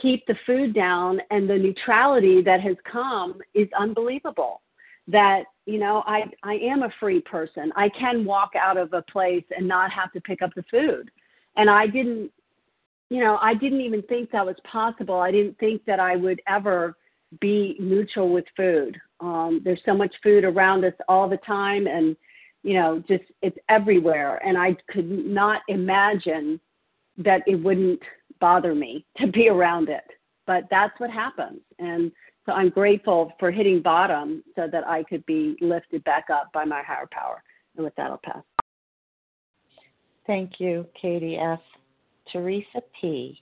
keep 0.00 0.26
the 0.26 0.36
food 0.46 0.74
down 0.74 1.20
and 1.30 1.48
the 1.48 1.56
neutrality 1.56 2.42
that 2.42 2.60
has 2.60 2.76
come 2.90 3.40
is 3.54 3.68
unbelievable. 3.78 4.62
That 5.08 5.44
you 5.66 5.78
know 5.78 6.04
i 6.06 6.24
i 6.44 6.54
am 6.54 6.82
a 6.82 6.90
free 7.00 7.20
person. 7.20 7.72
I 7.74 7.88
can 7.88 8.24
walk 8.24 8.50
out 8.54 8.76
of 8.76 8.92
a 8.92 9.02
place 9.02 9.44
and 9.56 9.66
not 9.66 9.90
have 9.90 10.12
to 10.12 10.20
pick 10.20 10.42
up 10.42 10.50
the 10.54 10.64
food. 10.70 11.10
And 11.56 11.68
i 11.68 11.86
didn't 11.86 12.30
you 13.08 13.20
know 13.20 13.38
i 13.40 13.54
didn't 13.54 13.80
even 13.80 14.02
think 14.02 14.30
that 14.30 14.46
was 14.46 14.56
possible. 14.70 15.18
I 15.18 15.32
didn't 15.32 15.58
think 15.58 15.84
that 15.86 15.98
i 15.98 16.16
would 16.16 16.40
ever 16.46 16.96
be 17.40 17.76
neutral 17.80 18.30
with 18.30 18.44
food. 18.56 19.00
Um 19.20 19.62
there's 19.64 19.80
so 19.84 19.94
much 19.94 20.14
food 20.22 20.44
around 20.44 20.84
us 20.84 20.94
all 21.08 21.28
the 21.28 21.38
time 21.38 21.86
and 21.88 22.16
you 22.62 22.74
know 22.74 23.02
just 23.08 23.24
it's 23.42 23.58
everywhere. 23.68 24.40
And 24.46 24.56
i 24.56 24.76
could 24.90 25.10
not 25.10 25.62
imagine 25.68 26.60
that 27.18 27.42
it 27.46 27.56
wouldn't 27.56 28.00
bother 28.40 28.74
me 28.74 29.04
to 29.18 29.26
be 29.26 29.48
around 29.48 29.88
it. 29.88 30.04
But 30.46 30.64
that's 30.70 30.98
what 30.98 31.10
happens. 31.10 31.60
And 31.78 32.10
so 32.46 32.52
I'm 32.52 32.70
grateful 32.70 33.32
for 33.38 33.50
hitting 33.50 33.82
bottom 33.82 34.42
so 34.56 34.66
that 34.70 34.86
I 34.86 35.02
could 35.04 35.24
be 35.26 35.56
lifted 35.60 36.02
back 36.04 36.30
up 36.32 36.50
by 36.52 36.64
my 36.64 36.82
higher 36.82 37.08
power. 37.12 37.42
And 37.76 37.84
with 37.84 37.94
that, 37.96 38.10
I'll 38.10 38.20
pass. 38.24 38.42
Thank 40.26 40.52
you, 40.58 40.86
Katie 41.00 41.36
F. 41.36 41.60
Teresa 42.32 42.82
P. 43.00 43.38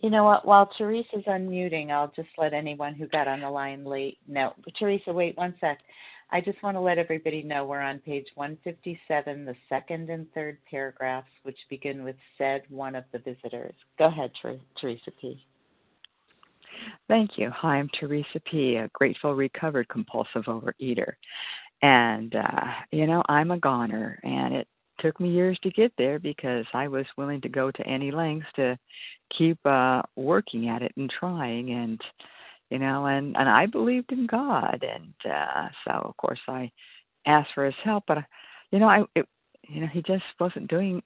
You 0.00 0.10
know 0.10 0.24
what? 0.24 0.46
While 0.46 0.70
Teresa's 0.76 1.24
unmuting, 1.26 1.90
I'll 1.90 2.12
just 2.14 2.28
let 2.36 2.52
anyone 2.52 2.94
who 2.94 3.06
got 3.08 3.26
on 3.26 3.40
the 3.40 3.50
line 3.50 3.84
late 3.84 4.18
know. 4.28 4.52
Teresa, 4.78 5.12
wait 5.12 5.36
one 5.38 5.54
sec. 5.60 5.78
I 6.34 6.40
just 6.40 6.60
want 6.64 6.76
to 6.76 6.80
let 6.80 6.98
everybody 6.98 7.44
know 7.44 7.64
we're 7.64 7.80
on 7.80 8.00
page 8.00 8.26
157, 8.34 9.44
the 9.44 9.54
second 9.68 10.10
and 10.10 10.26
third 10.34 10.58
paragraphs, 10.68 11.28
which 11.44 11.56
begin 11.70 12.02
with 12.02 12.16
said 12.36 12.62
one 12.68 12.96
of 12.96 13.04
the 13.12 13.20
visitors. 13.20 13.74
Go 14.00 14.06
ahead, 14.06 14.32
Teresa 14.42 15.12
P. 15.20 15.40
Thank 17.06 17.38
you. 17.38 17.50
Hi, 17.50 17.76
I'm 17.76 17.88
Teresa 18.00 18.40
P., 18.50 18.74
a 18.74 18.88
grateful, 18.94 19.36
recovered 19.36 19.88
compulsive 19.88 20.46
overeater. 20.46 21.12
And, 21.82 22.34
uh, 22.34 22.66
you 22.90 23.06
know, 23.06 23.22
I'm 23.28 23.52
a 23.52 23.58
goner, 23.60 24.18
and 24.24 24.54
it 24.54 24.66
took 24.98 25.20
me 25.20 25.30
years 25.30 25.56
to 25.62 25.70
get 25.70 25.92
there 25.98 26.18
because 26.18 26.66
I 26.74 26.88
was 26.88 27.06
willing 27.16 27.42
to 27.42 27.48
go 27.48 27.70
to 27.70 27.86
any 27.86 28.10
lengths 28.10 28.48
to 28.56 28.76
keep 29.38 29.64
uh, 29.64 30.02
working 30.16 30.68
at 30.68 30.82
it 30.82 30.94
and 30.96 31.08
trying. 31.08 31.70
And, 31.70 32.00
you 32.74 32.80
know, 32.80 33.06
and 33.06 33.36
and 33.36 33.48
I 33.48 33.66
believed 33.66 34.10
in 34.10 34.26
God, 34.26 34.82
and 34.82 35.14
uh, 35.32 35.68
so 35.84 35.92
of 35.92 36.16
course 36.16 36.40
I 36.48 36.72
asked 37.24 37.50
for 37.54 37.66
His 37.66 37.74
help, 37.84 38.02
but 38.08 38.18
you 38.72 38.80
know, 38.80 38.88
I 38.88 39.04
it, 39.14 39.28
you 39.68 39.80
know 39.80 39.86
He 39.86 40.02
just 40.02 40.24
wasn't 40.40 40.66
doing, 40.66 41.00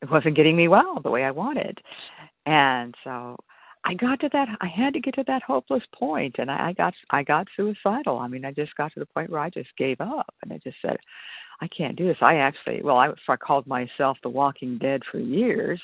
it 0.00 0.10
wasn't 0.10 0.34
getting 0.34 0.56
me 0.56 0.66
well 0.68 0.98
the 1.02 1.10
way 1.10 1.24
I 1.24 1.30
wanted, 1.30 1.78
and 2.46 2.94
so 3.04 3.36
I 3.84 3.92
got 3.92 4.20
to 4.20 4.30
that 4.32 4.48
I 4.62 4.66
had 4.66 4.94
to 4.94 5.00
get 5.00 5.14
to 5.16 5.24
that 5.26 5.42
hopeless 5.42 5.82
point 5.94 6.36
and 6.38 6.50
I, 6.50 6.68
I 6.68 6.72
got 6.72 6.94
I 7.10 7.22
got 7.22 7.48
suicidal. 7.54 8.18
I 8.18 8.26
mean, 8.26 8.46
I 8.46 8.52
just 8.52 8.74
got 8.76 8.94
to 8.94 9.00
the 9.00 9.04
point 9.04 9.28
where 9.28 9.40
I 9.40 9.50
just 9.50 9.76
gave 9.76 10.00
up 10.00 10.34
and 10.42 10.50
I 10.54 10.58
just 10.64 10.78
said, 10.80 10.96
I 11.60 11.68
can't 11.68 11.96
do 11.96 12.06
this. 12.06 12.16
I 12.22 12.36
actually 12.36 12.80
well, 12.82 12.96
I, 12.96 13.10
I 13.28 13.36
called 13.36 13.66
myself 13.66 14.16
the 14.22 14.30
walking 14.30 14.78
dead 14.78 15.02
for 15.12 15.18
years 15.18 15.82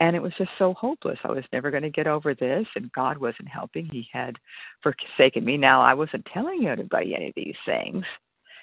and 0.00 0.16
it 0.16 0.22
was 0.22 0.32
just 0.36 0.50
so 0.58 0.74
hopeless. 0.74 1.18
I 1.24 1.30
was 1.30 1.44
never 1.52 1.70
going 1.70 1.82
to 1.82 1.90
get 1.90 2.06
over 2.06 2.34
this 2.34 2.66
and 2.74 2.92
God 2.92 3.18
wasn't 3.18 3.48
helping. 3.48 3.86
He 3.86 4.08
had 4.12 4.36
forsaken 4.82 5.44
me. 5.44 5.56
Now 5.56 5.82
I 5.82 5.94
wasn't 5.94 6.26
telling 6.32 6.66
anybody 6.66 7.14
any 7.14 7.28
of 7.28 7.34
these 7.36 7.56
things. 7.64 8.04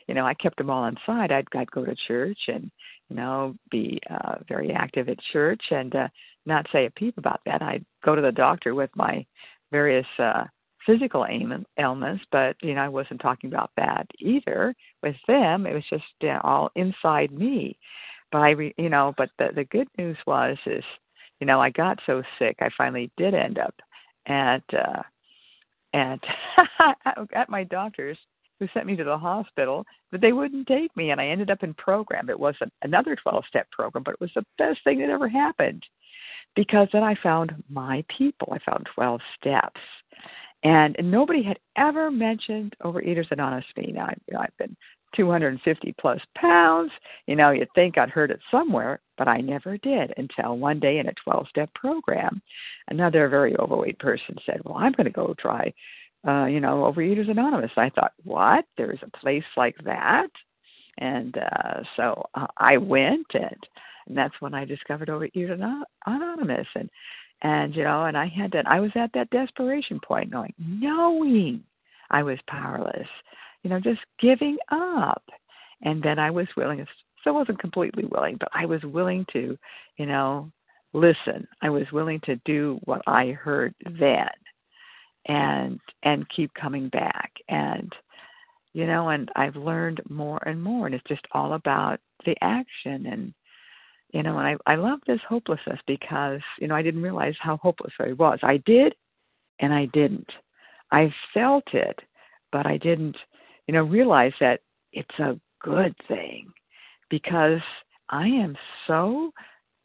You 0.08 0.16
know, 0.16 0.26
I 0.26 0.34
kept 0.34 0.58
them 0.58 0.70
all 0.70 0.86
inside. 0.86 1.32
I'd 1.32 1.48
I'd 1.56 1.72
go 1.72 1.86
to 1.86 1.96
church 2.08 2.40
and 2.48 2.70
you 3.12 3.18
know, 3.18 3.56
be 3.70 4.00
uh, 4.10 4.36
very 4.48 4.72
active 4.72 5.10
at 5.10 5.18
church 5.34 5.62
and 5.70 5.94
uh, 5.96 6.08
not 6.46 6.66
say 6.72 6.86
a 6.86 6.92
peep 6.92 7.18
about 7.18 7.42
that. 7.46 7.62
I'd 7.62 7.86
go 8.06 8.16
to 8.16 8.22
the 8.22 8.32
doctor 8.32 8.74
with 8.74 8.90
my 8.96 9.26
various 9.70 10.08
uh, 10.18 10.46
physical 10.86 11.26
ailments, 11.78 12.24
but 12.32 12.56
you 12.62 12.74
know, 12.74 12.82
I 12.82 12.88
wasn't 12.88 13.20
talking 13.20 13.50
about 13.50 13.72
that 13.76 14.08
either 14.20 14.74
with 15.04 15.18
them. 15.28 15.68
It 15.68 15.74
was 15.74 15.84
just 15.90 16.04
uh, 16.24 16.40
all 16.44 16.72
inside 16.76 17.32
me. 17.32 17.78
But 18.32 18.40
I, 18.40 18.56
you 18.78 18.90
know, 18.90 19.14
but 19.18 19.30
the 19.38 19.50
the 19.54 19.66
good 19.66 19.90
news 19.98 20.18
was 20.26 20.58
is, 20.66 20.86
you 21.42 21.48
know, 21.48 21.60
I 21.60 21.72
got 21.72 22.00
so 22.06 22.24
sick, 22.40 22.58
I 22.62 22.70
finally 22.78 23.12
did 23.18 23.34
end 23.34 23.60
up 23.60 23.76
at 24.28 24.64
uh, 24.74 25.02
at 25.94 26.20
at 27.34 27.50
my 27.50 27.64
doctor's 27.66 28.18
who 28.60 28.68
sent 28.74 28.86
me 28.86 28.96
to 28.96 29.04
the 29.04 29.18
hospital, 29.18 29.84
but 30.12 30.22
they 30.22 30.34
wouldn't 30.34 30.68
take 30.68 30.96
me, 30.96 31.10
and 31.10 31.20
I 31.20 31.28
ended 31.28 31.50
up 31.50 31.64
in 31.64 31.74
program. 31.74 32.30
It 32.30 32.40
was 32.40 32.54
another 32.84 33.16
12 33.16 33.44
step 33.50 33.68
program, 33.72 34.04
but 34.04 34.14
it 34.14 34.22
was 34.22 34.30
the 34.36 34.46
best 34.60 34.84
thing 34.84 35.00
that 35.00 35.10
ever 35.10 35.28
happened 35.28 35.84
because 36.56 36.88
then 36.94 37.04
I 37.04 37.16
found 37.24 37.56
my 37.70 38.06
people. 38.16 38.50
I 38.52 38.60
found 38.60 38.88
12 38.94 39.20
steps. 39.40 39.82
And, 40.64 40.96
nobody 41.02 41.42
had 41.42 41.58
ever 41.76 42.12
mentioned 42.12 42.76
Overeaters 42.84 43.32
Anonymous 43.32 43.66
to 43.74 43.82
me. 43.82 43.94
Now, 43.94 44.06
I've, 44.10 44.22
you 44.28 44.36
know, 44.36 44.42
I've 44.42 44.58
been 44.58 44.78
250 45.16 45.96
plus 46.00 46.20
pounds. 46.36 46.92
You 47.28 47.36
know, 47.36 47.52
you'd 47.52 47.70
think 47.76 47.98
I'd 47.98 48.10
heard 48.10 48.32
it 48.32 48.40
somewhere, 48.50 49.00
but 49.18 49.28
I 49.28 49.38
never 49.38 49.78
did 49.78 50.14
until 50.18 50.58
one 50.58 50.80
day 50.80 51.00
in 51.00 51.08
a 51.08 51.14
12 51.24 51.48
step 51.50 51.74
program, 51.74 52.42
another 52.90 53.30
very 53.30 53.56
overweight 53.58 54.00
person 54.00 54.36
said, 54.46 54.62
Well, 54.64 54.78
I'm 54.78 54.94
going 54.94 55.06
to 55.06 55.12
go 55.12 55.36
try 55.40 55.74
uh, 56.28 56.46
you 56.46 56.60
know, 56.60 56.92
Overeaters 56.94 57.30
Anonymous. 57.30 57.72
I 57.78 57.90
thought, 57.90 58.14
what? 58.24 58.66
There's 58.78 59.00
a 59.02 59.18
place 59.18 59.44
like 59.58 59.76
that? 59.84 60.30
And 60.98 61.38
uh, 61.38 61.82
so 61.96 62.26
uh, 62.36 62.48
I 62.58 62.78
went, 62.78 63.26
and, 63.34 63.58
and 64.08 64.18
that's 64.18 64.36
when 64.40 64.54
I 64.54 64.66
discovered 64.66 65.08
Overeaters 65.08 65.84
Anonymous. 66.06 66.68
And 66.76 66.90
and 67.44 67.76
you 67.76 67.84
know, 67.84 68.06
and 68.06 68.16
I 68.16 68.28
had 68.28 68.52
that. 68.52 68.68
I 68.68 68.80
was 68.80 68.92
at 68.94 69.12
that 69.14 69.32
desperation 69.32 70.00
point, 70.06 70.32
going, 70.32 70.54
knowing 70.60 71.64
I 72.12 72.22
was 72.22 72.38
powerless, 72.48 73.08
you 73.64 73.70
know, 73.70 73.80
just 73.80 74.02
giving 74.20 74.58
up. 74.72 75.24
And 75.84 76.02
then 76.02 76.20
I 76.20 76.32
was 76.32 76.48
willing. 76.56 76.86
So 77.24 77.32
I 77.32 77.34
wasn't 77.34 77.60
completely 77.60 78.06
willing, 78.06 78.38
but 78.40 78.50
I 78.54 78.66
was 78.66 78.82
willing 78.84 79.26
to, 79.34 79.58
you 79.98 80.06
know, 80.06 80.52
listen. 80.94 81.48
I 81.62 81.70
was 81.70 81.86
willing 81.92 82.20
to 82.26 82.36
do 82.46 82.80
what 82.86 83.02
I 83.08 83.32
heard 83.32 83.74
then 84.00 84.30
and 85.28 85.80
and 86.04 86.30
keep 86.30 86.54
coming 86.54 86.90
back 86.90 87.32
and 87.50 87.94
you 88.74 88.88
know 88.88 89.10
and 89.10 89.30
i've 89.36 89.56
learned 89.56 90.02
more 90.10 90.40
and 90.48 90.62
more 90.62 90.86
and 90.86 90.96
it's 90.96 91.08
just 91.08 91.26
all 91.34 91.54
about 91.54 92.00
the 92.26 92.36
action 92.42 93.06
and 93.06 93.34
you 94.14 94.24
know 94.24 94.38
and 94.40 94.48
i 94.48 94.56
i 94.72 94.76
love 94.76 95.00
this 95.06 95.20
hopelessness 95.28 95.80
because 95.86 96.42
you 96.60 96.68
know 96.68 96.76
i 96.76 96.82
didn't 96.82 97.04
realize 97.04 97.36
how 97.40 97.58
hopeless 97.58 97.94
i 98.00 98.14
was 98.14 98.40
i 98.42 98.58
did 98.66 98.96
and 99.60 99.74
i 99.74 99.86
didn't 99.94 100.30
i 100.92 101.14
felt 101.34 101.66
it 101.74 102.00
but 102.52 102.66
i 102.66 102.78
didn't 102.78 103.16
you 103.72 103.78
know 103.78 103.84
realize 103.84 104.34
that 104.42 104.60
it's 104.92 105.20
a 105.20 105.40
good 105.62 105.96
thing 106.10 106.52
because 107.10 107.62
i 108.10 108.28
am 108.28 108.54
so 108.86 109.32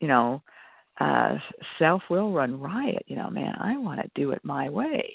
you 0.01 0.09
know 0.09 0.42
uh 0.99 1.37
self 1.79 2.03
will 2.11 2.33
run 2.33 2.59
riot. 2.59 3.05
You 3.07 3.14
know 3.14 3.31
man 3.31 3.55
i 3.61 3.77
want 3.77 4.01
to 4.01 4.11
do 4.16 4.33
it 4.33 4.40
my 4.42 4.68
way. 4.68 5.14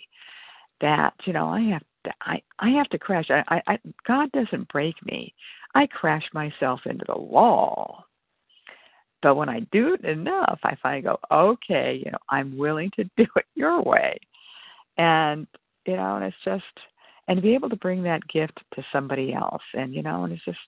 That 0.79 1.13
you 1.25 1.33
know 1.33 1.49
i 1.49 1.59
have 1.63 1.83
to 2.05 2.11
i 2.21 2.41
i 2.59 2.69
have 2.69 2.87
to 2.91 2.97
crash. 2.97 3.25
I 3.29 3.43
i, 3.49 3.73
I 3.73 3.79
god 4.07 4.31
doesn't 4.31 4.69
break 4.69 4.95
me. 5.05 5.33
I 5.75 5.85
crash 5.87 6.23
myself 6.33 6.79
into 6.85 7.03
the 7.09 7.19
wall. 7.19 8.05
But 9.21 9.35
when 9.35 9.49
i 9.49 9.59
do 9.73 9.95
it 9.95 10.05
enough 10.05 10.59
i 10.63 10.77
finally 10.81 11.01
go 11.01 11.19
okay 11.29 12.01
you 12.05 12.09
know 12.09 12.19
i'm 12.29 12.57
willing 12.57 12.89
to 12.95 13.03
do 13.17 13.25
it 13.35 13.45
your 13.53 13.81
way. 13.81 14.17
And 14.97 15.45
you 15.85 15.97
know 15.97 16.15
and 16.15 16.23
it's 16.23 16.37
just 16.45 16.63
and 17.31 17.37
to 17.37 17.41
be 17.41 17.53
able 17.53 17.69
to 17.69 17.77
bring 17.77 18.03
that 18.03 18.27
gift 18.27 18.59
to 18.75 18.83
somebody 18.91 19.33
else. 19.33 19.61
And 19.73 19.95
you 19.95 20.03
know 20.03 20.25
and 20.25 20.33
it's 20.33 20.43
just 20.43 20.59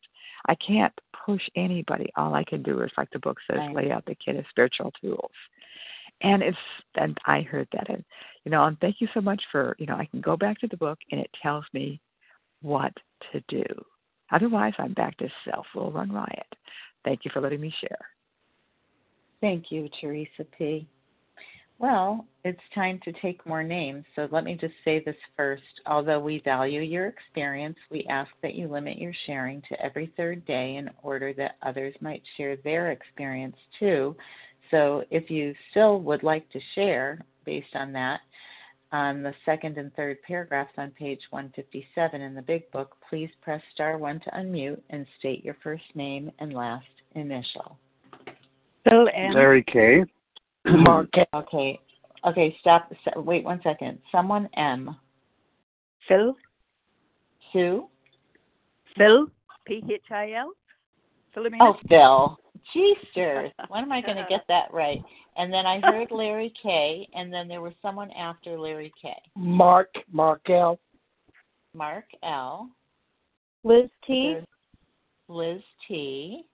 i 0.48 0.56
can't 0.56 0.94
push 1.26 1.42
anybody. 1.58 2.10
All 2.16 2.34
i 2.34 2.46
can 2.46 2.64
do 2.64 2.82
is 2.82 2.92
like 2.98 3.10
the 3.12 3.20
book 3.20 3.38
says 3.46 3.60
right. 3.60 3.76
lay 3.76 3.92
out 3.92 4.06
the 4.06 4.16
kit 4.16 4.38
of 4.38 4.46
spiritual 4.50 4.94
tools. 5.02 5.32
And 6.22 6.42
it's 6.42 6.58
and 6.96 7.18
i 7.26 7.42
heard 7.42 7.68
that. 7.74 7.90
And 7.90 8.06
you 8.46 8.52
know 8.52 8.64
and 8.64 8.80
thank 8.80 9.02
you 9.02 9.10
so 9.14 9.20
much 9.20 9.44
for 9.52 9.76
you 9.78 9.86
know 9.86 9.98
i 9.98 10.06
can 10.06 10.22
go 10.22 10.38
back 10.38 10.58
to 10.60 10.68
the 10.68 10.78
book 10.78 11.00
and 11.12 11.20
it 11.20 11.30
tells 11.42 11.66
me 11.74 12.00
what 12.62 12.94
to 13.34 13.44
do. 13.50 13.66
Otherwise 14.32 14.74
i'm 14.80 14.94
back 14.94 15.18
to 15.18 15.28
self 15.44 15.66
will 15.76 15.92
run 15.92 16.14
riot. 16.14 16.48
Thank 17.04 17.26
you 17.26 17.32
for 17.34 17.42
letting 17.42 17.60
me 17.60 17.76
share. 17.82 18.08
Thank 19.42 19.66
you 19.70 19.90
teresa 20.00 20.46
p 20.58 20.88
well, 21.80 22.26
it's 22.44 22.60
time 22.74 23.00
to 23.04 23.12
take 23.22 23.46
more 23.46 23.64
names, 23.64 24.06
so 24.16 24.28
let 24.32 24.44
me 24.44 24.58
just 24.60 24.74
say 24.86 25.04
this 25.04 25.16
first. 25.36 25.64
Although 25.86 26.20
we 26.20 26.42
value 26.46 26.82
your 26.82 27.08
experience, 27.08 27.78
we 27.92 28.06
ask 28.10 28.32
that 28.42 28.56
you 28.56 28.68
limit 28.68 28.98
your 28.98 29.14
sharing 29.26 29.62
to 29.70 29.82
every 29.84 30.14
third 30.16 30.46
day 30.46 30.78
in 30.78 30.90
order 31.02 31.34
that 31.34 31.58
others 31.62 31.94
might 32.02 32.24
share 32.38 32.56
their 32.58 32.92
experience 32.92 33.58
too, 33.80 34.16
so 34.74 35.04
if 35.12 35.30
you 35.30 35.54
still 35.70 36.00
would 36.02 36.24
like 36.24 36.50
to 36.50 36.60
share 36.74 37.20
based 37.46 37.76
on 37.76 37.94
that, 37.94 38.22
on 38.92 39.22
the 39.22 39.34
second 39.46 39.78
and 39.78 39.94
third 39.96 40.22
paragraphs 40.24 40.74
on 40.78 40.92
page 40.92 41.20
157 41.30 42.22
in 42.22 42.34
the 42.34 42.42
big 42.42 42.70
book, 42.72 42.96
please 43.10 43.30
press 43.42 43.62
star 43.74 43.98
1 43.98 44.20
to 44.22 44.30
unmute 44.32 44.82
and 44.90 45.06
state 45.20 45.44
your 45.46 45.58
first 45.64 45.84
name 45.94 46.32
and 46.40 46.54
last 46.54 46.86
initial. 47.16 47.78
Phil 48.88 49.10
M. 49.14 49.34
Larry 49.34 49.64
K. 49.64 50.06
Mark 50.66 51.10
Okay. 51.34 51.80
Okay, 52.26 52.56
stop. 52.62 52.92
Wait 53.18 53.44
one 53.44 53.60
second. 53.64 54.00
Someone 54.12 54.48
M. 54.56 54.96
Phil. 56.08 56.36
Sue. 57.52 57.88
Phil. 58.98 59.28
P 59.66 59.84
H 59.90 60.02
I 60.10 60.34
L. 60.34 60.54
Philomena. 61.36 61.58
Oh, 61.62 61.76
Phil. 61.90 62.38
Jeesters. 62.74 63.52
when 63.68 63.84
am 63.84 63.92
I 63.92 64.02
going 64.02 64.18
to 64.18 64.26
get 64.30 64.46
that 64.48 64.74
right? 64.74 65.02
And 65.36 65.52
then 65.52 65.66
I 65.66 65.80
heard 65.82 66.12
Larry 66.12 66.54
K, 66.62 67.08
and 67.16 67.34
then 67.34 67.48
there 67.48 67.62
was 67.62 67.74
someone 67.82 68.12
after 68.12 68.58
Larry 68.58 68.94
K. 69.02 69.14
Mark, 69.36 69.90
Mark 70.12 70.50
L. 70.50 70.80
Mark 71.74 72.06
L. 72.24 72.70
Liz 73.64 73.90
T. 74.06 74.34
There's 74.34 74.46
Liz 75.28 75.62
T. 75.88 76.46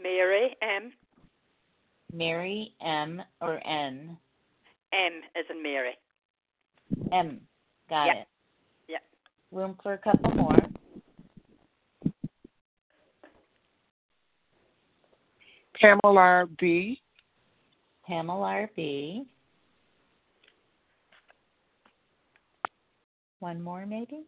Mary 0.00 0.56
M. 0.62 0.92
Mary 2.12 2.74
M. 2.84 3.22
or 3.40 3.60
N? 3.66 4.16
M 4.92 5.12
as 5.36 5.44
in 5.50 5.62
Mary. 5.62 5.96
M. 7.12 7.40
Got 7.88 8.06
yep. 8.06 8.16
it. 8.16 8.26
Yep. 8.88 9.02
Room 9.52 9.76
for 9.82 9.94
a 9.94 9.98
couple 9.98 10.30
more. 10.32 10.58
Pamela 15.80 16.46
B. 16.58 17.00
Pamela 18.06 18.66
B. 18.76 19.24
One 23.38 23.62
more, 23.62 23.86
maybe? 23.86 24.24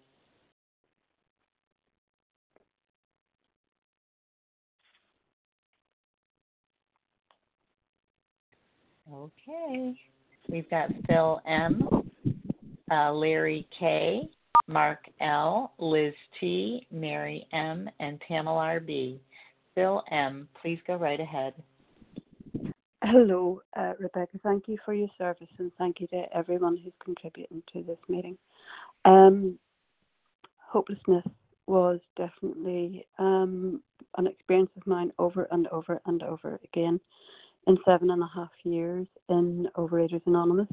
Okay. 9.12 9.94
We've 10.48 10.68
got 10.70 10.88
Phil 11.06 11.40
M., 11.46 11.82
uh, 12.90 13.12
Larry 13.12 13.68
K., 13.78 14.22
Mark 14.66 15.00
L., 15.20 15.74
Liz 15.78 16.14
T., 16.40 16.86
Mary 16.90 17.46
M., 17.52 17.88
and 18.00 18.18
Pamela 18.20 18.80
RB. 18.80 19.18
Phil 19.74 20.02
M., 20.10 20.48
please 20.60 20.78
go 20.86 20.96
right 20.96 21.20
ahead. 21.20 21.54
Hello, 23.04 23.60
uh, 23.76 23.92
Rebecca. 23.98 24.38
Thank 24.42 24.68
you 24.68 24.78
for 24.84 24.94
your 24.94 25.08
service 25.18 25.48
and 25.58 25.72
thank 25.76 26.00
you 26.00 26.06
to 26.08 26.24
everyone 26.34 26.76
who's 26.76 26.92
contributing 27.04 27.62
to 27.72 27.82
this 27.82 27.98
meeting. 28.08 28.38
Um, 29.04 29.58
hopelessness 30.58 31.24
was 31.66 32.00
definitely 32.16 33.06
um, 33.18 33.82
an 34.16 34.26
experience 34.26 34.70
of 34.76 34.86
mine 34.86 35.12
over 35.18 35.48
and 35.50 35.66
over 35.68 36.00
and 36.06 36.22
over 36.22 36.60
again. 36.64 37.00
In 37.66 37.78
seven 37.84 38.10
and 38.10 38.22
a 38.22 38.30
half 38.34 38.50
years 38.64 39.06
in 39.28 39.68
Overeaters 39.76 40.22
Anonymous. 40.26 40.68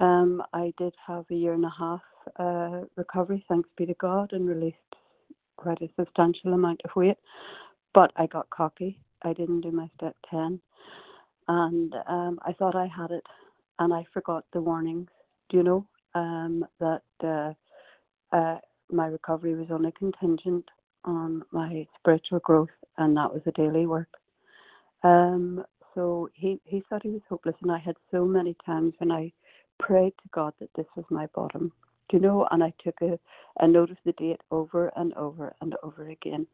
Um, 0.00 0.42
I 0.52 0.72
did 0.76 0.94
have 1.06 1.24
a 1.30 1.34
year 1.34 1.54
and 1.54 1.64
a 1.64 1.72
half 1.78 2.02
uh, 2.38 2.86
recovery, 2.96 3.44
thanks 3.48 3.68
be 3.76 3.86
to 3.86 3.94
God, 3.94 4.32
and 4.32 4.48
released 4.48 4.76
quite 5.56 5.80
a 5.82 5.88
substantial 5.96 6.52
amount 6.52 6.80
of 6.84 6.90
weight. 6.96 7.16
But 7.94 8.12
I 8.16 8.26
got 8.26 8.50
cocky. 8.50 8.98
I 9.22 9.32
didn't 9.32 9.60
do 9.62 9.70
my 9.70 9.88
step 9.96 10.16
10. 10.30 10.60
And 11.48 11.94
um, 12.08 12.38
I 12.42 12.52
thought 12.54 12.74
I 12.74 12.86
had 12.86 13.10
it, 13.10 13.24
and 13.78 13.92
I 13.92 14.04
forgot 14.12 14.44
the 14.52 14.60
warnings. 14.60 15.08
Do 15.48 15.58
you 15.58 15.62
know 15.62 15.86
um, 16.14 16.64
that 16.80 17.02
uh, 17.22 17.52
uh, 18.36 18.58
my 18.90 19.06
recovery 19.06 19.54
was 19.54 19.68
only 19.70 19.92
contingent 19.92 20.64
on 21.04 21.42
my 21.52 21.86
spiritual 21.98 22.40
growth, 22.40 22.70
and 22.98 23.16
that 23.16 23.32
was 23.32 23.42
a 23.46 23.52
daily 23.52 23.86
work. 23.86 24.08
Um, 25.02 25.64
so 25.94 26.28
he, 26.34 26.60
he 26.64 26.82
thought 26.88 27.02
he 27.02 27.10
was 27.10 27.22
hopeless, 27.28 27.56
and 27.62 27.72
I 27.72 27.78
had 27.78 27.96
so 28.10 28.24
many 28.24 28.56
times 28.66 28.94
when 28.98 29.12
I 29.12 29.32
prayed 29.78 30.12
to 30.22 30.28
God 30.32 30.52
that 30.60 30.70
this 30.76 30.86
was 30.96 31.04
my 31.10 31.26
bottom. 31.34 31.72
You 32.12 32.20
know? 32.20 32.46
And 32.50 32.62
I 32.62 32.72
took 32.84 32.94
a, 33.02 33.18
a 33.60 33.66
note 33.66 33.90
of 33.90 33.96
the 34.04 34.12
date 34.12 34.40
over 34.50 34.92
and 34.96 35.12
over 35.14 35.54
and 35.60 35.74
over 35.82 36.08
again. 36.10 36.46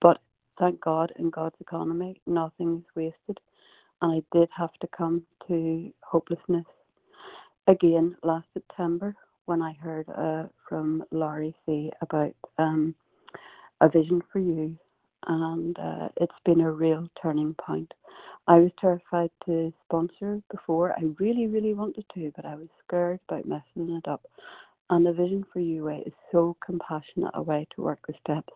But 0.00 0.18
thank 0.58 0.80
God, 0.80 1.12
in 1.18 1.30
God's 1.30 1.56
economy, 1.60 2.20
nothing 2.26 2.78
is 2.78 2.96
wasted. 2.96 3.40
And 4.02 4.12
I 4.12 4.36
did 4.38 4.48
have 4.56 4.72
to 4.80 4.88
come 4.96 5.22
to 5.48 5.92
hopelessness 6.02 6.64
again 7.66 8.16
last 8.22 8.46
September 8.54 9.14
when 9.46 9.62
I 9.62 9.72
heard 9.74 10.08
uh, 10.10 10.44
from 10.68 11.04
Laurie 11.10 11.54
C 11.66 11.90
about 12.00 12.34
um, 12.58 12.94
a 13.80 13.88
vision 13.88 14.22
for 14.32 14.38
you, 14.38 14.76
and 15.26 15.78
uh, 15.78 16.08
it's 16.16 16.32
been 16.44 16.60
a 16.62 16.72
real 16.72 17.08
turning 17.20 17.54
point. 17.54 17.92
I 18.46 18.58
was 18.58 18.70
terrified 18.78 19.30
to 19.46 19.72
sponsor 19.86 20.42
before. 20.50 20.92
I 20.92 21.04
really, 21.18 21.46
really 21.46 21.72
wanted 21.72 22.04
to, 22.14 22.30
but 22.36 22.44
I 22.44 22.54
was 22.56 22.68
scared 22.86 23.20
about 23.28 23.46
messing 23.46 23.96
it 23.96 24.06
up. 24.06 24.26
And 24.90 25.06
the 25.06 25.12
Vision 25.12 25.44
for 25.50 25.60
way 25.60 26.02
is 26.04 26.12
so 26.30 26.54
compassionate 26.64 27.30
a 27.34 27.42
way 27.42 27.66
to 27.74 27.82
work 27.82 28.00
with 28.06 28.16
steps, 28.20 28.52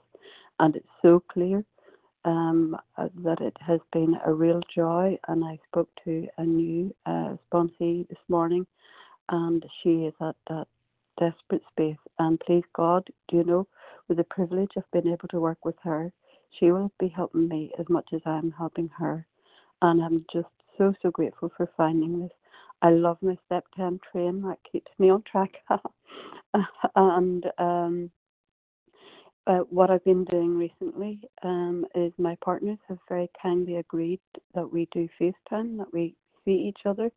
and 0.60 0.76
it's 0.76 0.88
so 1.00 1.22
clear 1.32 1.64
um, 2.26 2.76
uh, 2.98 3.08
that 3.24 3.40
it 3.40 3.56
has 3.60 3.80
been 3.92 4.14
a 4.26 4.32
real 4.32 4.60
joy. 4.74 5.18
And 5.26 5.42
I 5.42 5.58
spoke 5.68 5.88
to 6.04 6.28
a 6.36 6.44
new 6.44 6.94
uh, 7.06 7.36
sponsee 7.50 8.06
this 8.08 8.18
morning, 8.28 8.66
and 9.30 9.64
she 9.82 10.04
is 10.04 10.14
at 10.20 10.36
that 10.48 10.66
desperate 11.18 11.62
space. 11.70 11.96
And 12.18 12.38
please 12.40 12.64
God, 12.74 13.08
do 13.28 13.38
you 13.38 13.44
know, 13.44 13.66
with 14.06 14.18
the 14.18 14.24
privilege 14.24 14.72
of 14.76 14.84
being 14.92 15.08
able 15.08 15.28
to 15.28 15.40
work 15.40 15.64
with 15.64 15.76
her, 15.82 16.12
she 16.58 16.70
will 16.72 16.92
be 17.00 17.08
helping 17.08 17.48
me 17.48 17.72
as 17.78 17.88
much 17.88 18.08
as 18.12 18.20
I'm 18.26 18.52
helping 18.52 18.90
her. 18.98 19.26
And 19.82 20.02
I'm 20.02 20.24
just 20.32 20.48
so, 20.76 20.94
so 21.02 21.10
grateful 21.10 21.50
for 21.56 21.70
finding 21.76 22.20
this. 22.20 22.32
I 22.82 22.90
love 22.90 23.18
my 23.22 23.36
step 23.46 23.64
10 23.76 24.00
train, 24.12 24.42
that 24.42 24.58
keeps 24.70 24.90
me 24.98 25.10
on 25.10 25.22
track. 25.30 25.50
and 26.96 27.44
um, 27.58 28.10
uh, 29.46 29.60
what 29.70 29.90
I've 29.90 30.04
been 30.04 30.24
doing 30.24 30.56
recently 30.56 31.20
um, 31.42 31.84
is 31.94 32.12
my 32.18 32.36
partners 32.44 32.78
have 32.88 32.98
very 33.08 33.30
kindly 33.42 33.76
agreed 33.76 34.20
that 34.54 34.70
we 34.72 34.88
do 34.92 35.08
FaceTime, 35.20 35.78
that 35.78 35.92
we 35.92 36.14
see 36.44 36.52
each 36.68 36.80
other. 36.86 37.10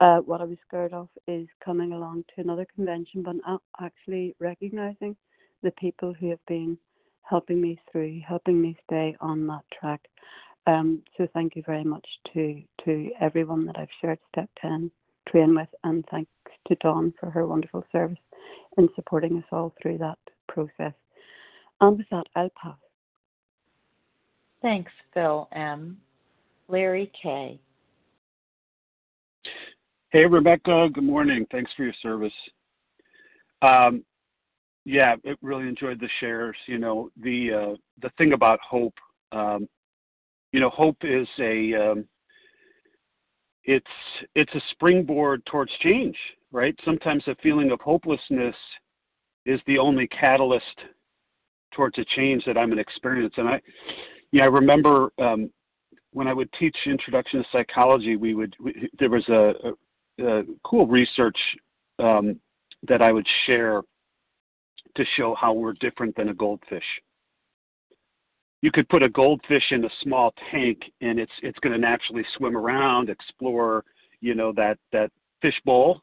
Uh, 0.00 0.18
what 0.18 0.40
I 0.40 0.44
was 0.44 0.58
scared 0.66 0.92
of 0.92 1.08
is 1.26 1.48
coming 1.64 1.92
along 1.92 2.24
to 2.34 2.40
another 2.42 2.66
convention, 2.74 3.22
but 3.22 3.36
actually 3.80 4.34
recognizing 4.38 5.16
the 5.62 5.72
people 5.72 6.14
who 6.14 6.30
have 6.30 6.44
been 6.46 6.78
helping 7.22 7.60
me 7.60 7.78
through, 7.90 8.20
helping 8.26 8.60
me 8.60 8.76
stay 8.86 9.16
on 9.20 9.46
that 9.48 9.62
track. 9.78 10.00
Um, 10.68 11.02
so 11.16 11.26
thank 11.32 11.56
you 11.56 11.62
very 11.64 11.84
much 11.84 12.06
to 12.34 12.60
to 12.84 13.10
everyone 13.20 13.64
that 13.66 13.78
I've 13.78 13.88
shared 14.00 14.18
Step 14.30 14.50
10 14.60 14.90
train 15.26 15.54
with, 15.54 15.68
and 15.84 16.04
thanks 16.10 16.30
to 16.68 16.74
Dawn 16.76 17.12
for 17.18 17.30
her 17.30 17.46
wonderful 17.46 17.84
service 17.90 18.18
in 18.76 18.88
supporting 18.94 19.38
us 19.38 19.44
all 19.50 19.74
through 19.80 19.98
that 19.98 20.18
process. 20.46 20.92
And 21.80 21.96
with 21.96 22.06
that, 22.10 22.26
I'll 22.36 22.50
pass. 22.60 22.76
Thanks, 24.60 24.92
Phil 25.14 25.48
M. 25.52 25.98
Larry 26.68 27.10
K. 27.22 27.58
Hey, 30.10 30.26
Rebecca. 30.26 30.88
Good 30.92 31.04
morning. 31.04 31.46
Thanks 31.50 31.70
for 31.76 31.84
your 31.84 31.94
service. 32.02 32.32
Um, 33.62 34.04
yeah, 34.84 35.16
it 35.24 35.38
really 35.40 35.68
enjoyed 35.68 36.00
the 36.00 36.08
shares. 36.20 36.56
You 36.66 36.78
know, 36.78 37.10
the 37.22 37.52
uh, 37.52 37.76
the 38.02 38.10
thing 38.18 38.32
about 38.32 38.58
hope 38.68 38.94
um, 39.32 39.68
you 40.52 40.60
know, 40.60 40.70
hope 40.70 40.96
is 41.02 41.28
a 41.38 41.74
um, 41.74 42.04
it's 43.64 43.86
it's 44.34 44.54
a 44.54 44.60
springboard 44.72 45.44
towards 45.46 45.72
change, 45.80 46.16
right? 46.52 46.74
Sometimes 46.84 47.22
a 47.26 47.34
feeling 47.42 47.70
of 47.70 47.80
hopelessness 47.80 48.56
is 49.44 49.60
the 49.66 49.78
only 49.78 50.06
catalyst 50.08 50.64
towards 51.74 51.98
a 51.98 52.04
change 52.16 52.44
that 52.46 52.56
I'm 52.56 52.70
to 52.70 52.78
experience. 52.78 53.34
And 53.36 53.48
I, 53.48 53.60
yeah, 54.32 54.44
I 54.44 54.46
remember 54.46 55.10
um, 55.18 55.50
when 56.12 56.26
I 56.26 56.32
would 56.32 56.50
teach 56.58 56.76
introduction 56.86 57.42
to 57.42 57.48
psychology, 57.52 58.16
we 58.16 58.34
would 58.34 58.54
we, 58.58 58.88
there 58.98 59.10
was 59.10 59.28
a, 59.28 59.52
a, 60.22 60.26
a 60.26 60.42
cool 60.64 60.86
research 60.86 61.38
um, 61.98 62.40
that 62.88 63.02
I 63.02 63.12
would 63.12 63.26
share 63.46 63.82
to 64.96 65.04
show 65.16 65.34
how 65.38 65.52
we're 65.52 65.74
different 65.74 66.16
than 66.16 66.30
a 66.30 66.34
goldfish 66.34 66.84
you 68.60 68.72
could 68.72 68.88
put 68.88 69.02
a 69.02 69.08
goldfish 69.08 69.64
in 69.70 69.84
a 69.84 69.90
small 70.02 70.32
tank 70.50 70.78
and 71.00 71.18
it's 71.18 71.32
it's 71.42 71.58
going 71.60 71.72
to 71.72 71.78
naturally 71.78 72.24
swim 72.36 72.56
around 72.56 73.08
explore 73.08 73.84
you 74.20 74.34
know 74.34 74.52
that 74.52 74.78
that 74.92 75.10
fish 75.40 75.60
bowl. 75.64 76.02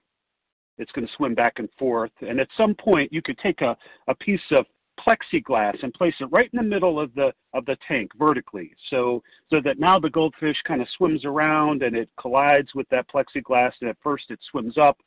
It's 0.78 0.92
going 0.92 1.08
to 1.08 1.14
swim 1.16 1.36
back 1.36 1.54
and 1.58 1.70
forth 1.78 2.12
and 2.22 2.40
at 2.40 2.50
some 2.58 2.76
point 2.76 3.12
you 3.12 3.22
could 3.22 3.38
take 3.40 3.62
a, 3.62 3.76
a 4.08 4.16
piece 4.16 4.42
of 4.52 4.66
plexiglass 5.06 5.84
and 5.84 5.94
place 5.94 6.14
it 6.22 6.26
right 6.32 6.50
in 6.54 6.58
the 6.58 6.64
middle 6.64 7.00
of 7.00 7.14
the 7.16 7.34
of 7.54 7.66
the 7.66 7.78
tank 7.88 8.12
vertically. 8.18 8.72
So 8.90 9.22
so 9.50 9.62
that 9.64 9.80
now 9.80 10.00
the 10.00 10.10
goldfish 10.10 10.58
kind 10.66 10.82
of 10.82 10.88
swims 10.98 11.26
around 11.26 11.84
and 11.84 11.96
it 11.96 12.10
collides 12.20 12.70
with 12.76 12.88
that 12.90 13.06
plexiglass 13.10 13.72
and 13.82 13.90
at 13.90 13.98
first 14.02 14.26
it 14.30 14.40
swims 14.52 14.78
up 14.78 14.98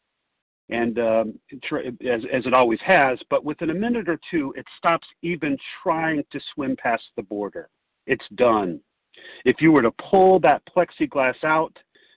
and 0.71 0.99
um, 0.99 1.39
as, 1.53 2.23
as 2.33 2.47
it 2.47 2.55
always 2.55 2.81
has, 2.85 3.19
but 3.31 3.45
within 3.45 3.71
a 3.71 3.75
minute 3.75 4.09
or 4.09 4.21
two, 4.31 4.53
it 4.57 4.67
stops 4.77 5.07
even 5.23 5.57
trying 5.83 6.23
to 6.31 6.41
swim 6.55 6.77
past 6.77 7.05
the 7.17 7.23
border. 7.23 7.69
It's 8.07 8.27
done. 8.35 8.81
If 9.45 9.57
you 9.61 9.73
were 9.73 9.83
to 9.83 9.91
pull 9.93 10.41
that 10.41 10.63
plexiglass 10.67 11.43
out, 11.43 11.77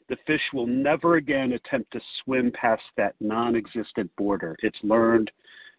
the 0.09 0.17
fish 0.27 0.41
will 0.53 0.67
never 0.67 1.15
again 1.15 1.53
attempt 1.53 1.91
to 1.93 2.01
swim 2.23 2.51
past 2.51 2.83
that 2.97 3.15
non 3.21 3.55
existent 3.55 4.11
border. 4.17 4.57
It's 4.61 4.77
learned 4.83 5.31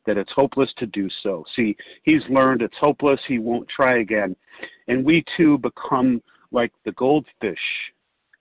that 0.07 0.17
it's 0.17 0.33
hopeless 0.33 0.71
to 0.79 0.87
do 0.87 1.09
so. 1.23 1.45
See, 1.55 1.77
he's 2.03 2.23
learned 2.29 2.63
it's 2.63 2.77
hopeless, 2.81 3.21
he 3.29 3.39
won't 3.39 3.69
try 3.69 3.99
again. 3.99 4.35
And 4.89 5.05
we 5.05 5.25
too 5.37 5.59
become 5.59 6.23
like 6.51 6.73
the 6.85 6.93
goldfish. 6.93 7.59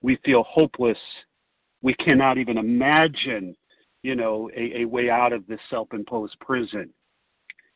We 0.01 0.17
feel 0.25 0.43
hopeless. 0.43 0.97
We 1.82 1.93
cannot 1.95 2.38
even 2.38 2.57
imagine 2.57 3.55
you 4.04 4.16
know, 4.16 4.49
a, 4.56 4.82
a 4.82 4.86
way 4.86 5.10
out 5.10 5.34
of 5.34 5.45
this 5.47 5.60
self-imposed 5.70 6.39
prison. 6.39 6.89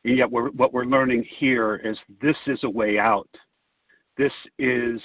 And 0.04 0.16
yet, 0.18 0.30
we're, 0.30 0.50
what 0.50 0.72
we're 0.72 0.84
learning 0.84 1.24
here 1.38 1.76
is 1.76 1.96
this 2.20 2.36
is 2.46 2.60
a 2.62 2.70
way 2.70 2.98
out. 2.98 3.28
This 4.16 4.32
is 4.58 5.00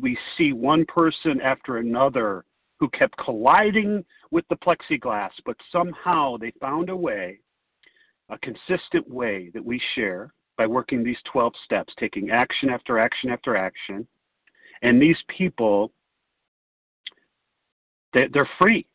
we 0.00 0.16
see 0.38 0.52
one 0.52 0.84
person 0.86 1.40
after 1.40 1.78
another 1.78 2.44
who 2.80 2.88
kept 2.90 3.16
colliding 3.18 4.04
with 4.30 4.44
the 4.48 4.56
plexiglass, 4.56 5.30
but 5.44 5.56
somehow 5.70 6.36
they 6.36 6.52
found 6.60 6.88
a 6.88 6.96
way, 6.96 7.38
a 8.30 8.38
consistent 8.38 9.08
way 9.08 9.50
that 9.54 9.64
we 9.64 9.80
share 9.94 10.32
by 10.56 10.66
working 10.66 11.04
these 11.04 11.18
12 11.32 11.52
steps, 11.64 11.92
taking 11.98 12.30
action 12.30 12.70
after 12.70 12.98
action 12.98 13.30
after 13.30 13.56
action. 13.56 14.06
And 14.82 15.00
these 15.00 15.16
people, 15.28 15.92
they, 18.12 18.26
they're 18.32 18.48
free. 18.58 18.86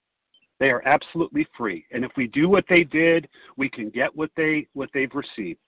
They 0.59 0.69
are 0.69 0.81
absolutely 0.87 1.47
free. 1.57 1.85
And 1.91 2.03
if 2.03 2.11
we 2.17 2.27
do 2.27 2.49
what 2.49 2.65
they 2.69 2.83
did, 2.83 3.27
we 3.57 3.69
can 3.69 3.89
get 3.89 4.15
what 4.15 4.31
they 4.35 4.67
what 4.73 4.89
they've 4.93 5.13
received. 5.13 5.59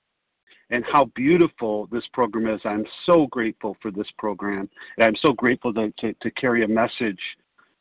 And 0.71 0.83
how 0.85 1.05
beautiful 1.15 1.87
this 1.91 2.03
program 2.13 2.47
is. 2.53 2.61
I'm 2.63 2.85
so 3.05 3.27
grateful 3.27 3.75
for 3.81 3.89
this 3.89 4.07
program. 4.19 4.69
And 4.97 5.05
I'm 5.05 5.15
so 5.19 5.33
grateful 5.33 5.73
to, 5.73 5.91
to, 5.99 6.13
to 6.13 6.31
carry 6.31 6.63
a 6.63 6.67
message 6.67 7.19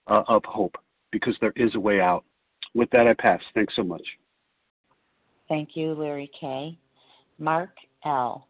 uh, 0.07 0.23
of 0.27 0.43
hope 0.47 0.75
because 1.11 1.37
there 1.41 1.53
is 1.55 1.75
a 1.75 1.81
way 1.81 2.01
out. 2.01 2.25
With 2.75 2.89
that, 2.91 3.07
I 3.07 3.13
pass. 3.13 3.41
Thanks 3.55 3.77
so 3.77 3.83
much. 3.83 4.03
Thank 5.51 5.71
you, 5.75 5.93
Larry 5.93 6.31
K. 6.39 6.79
Mark 7.39 7.71
L. 8.07 8.47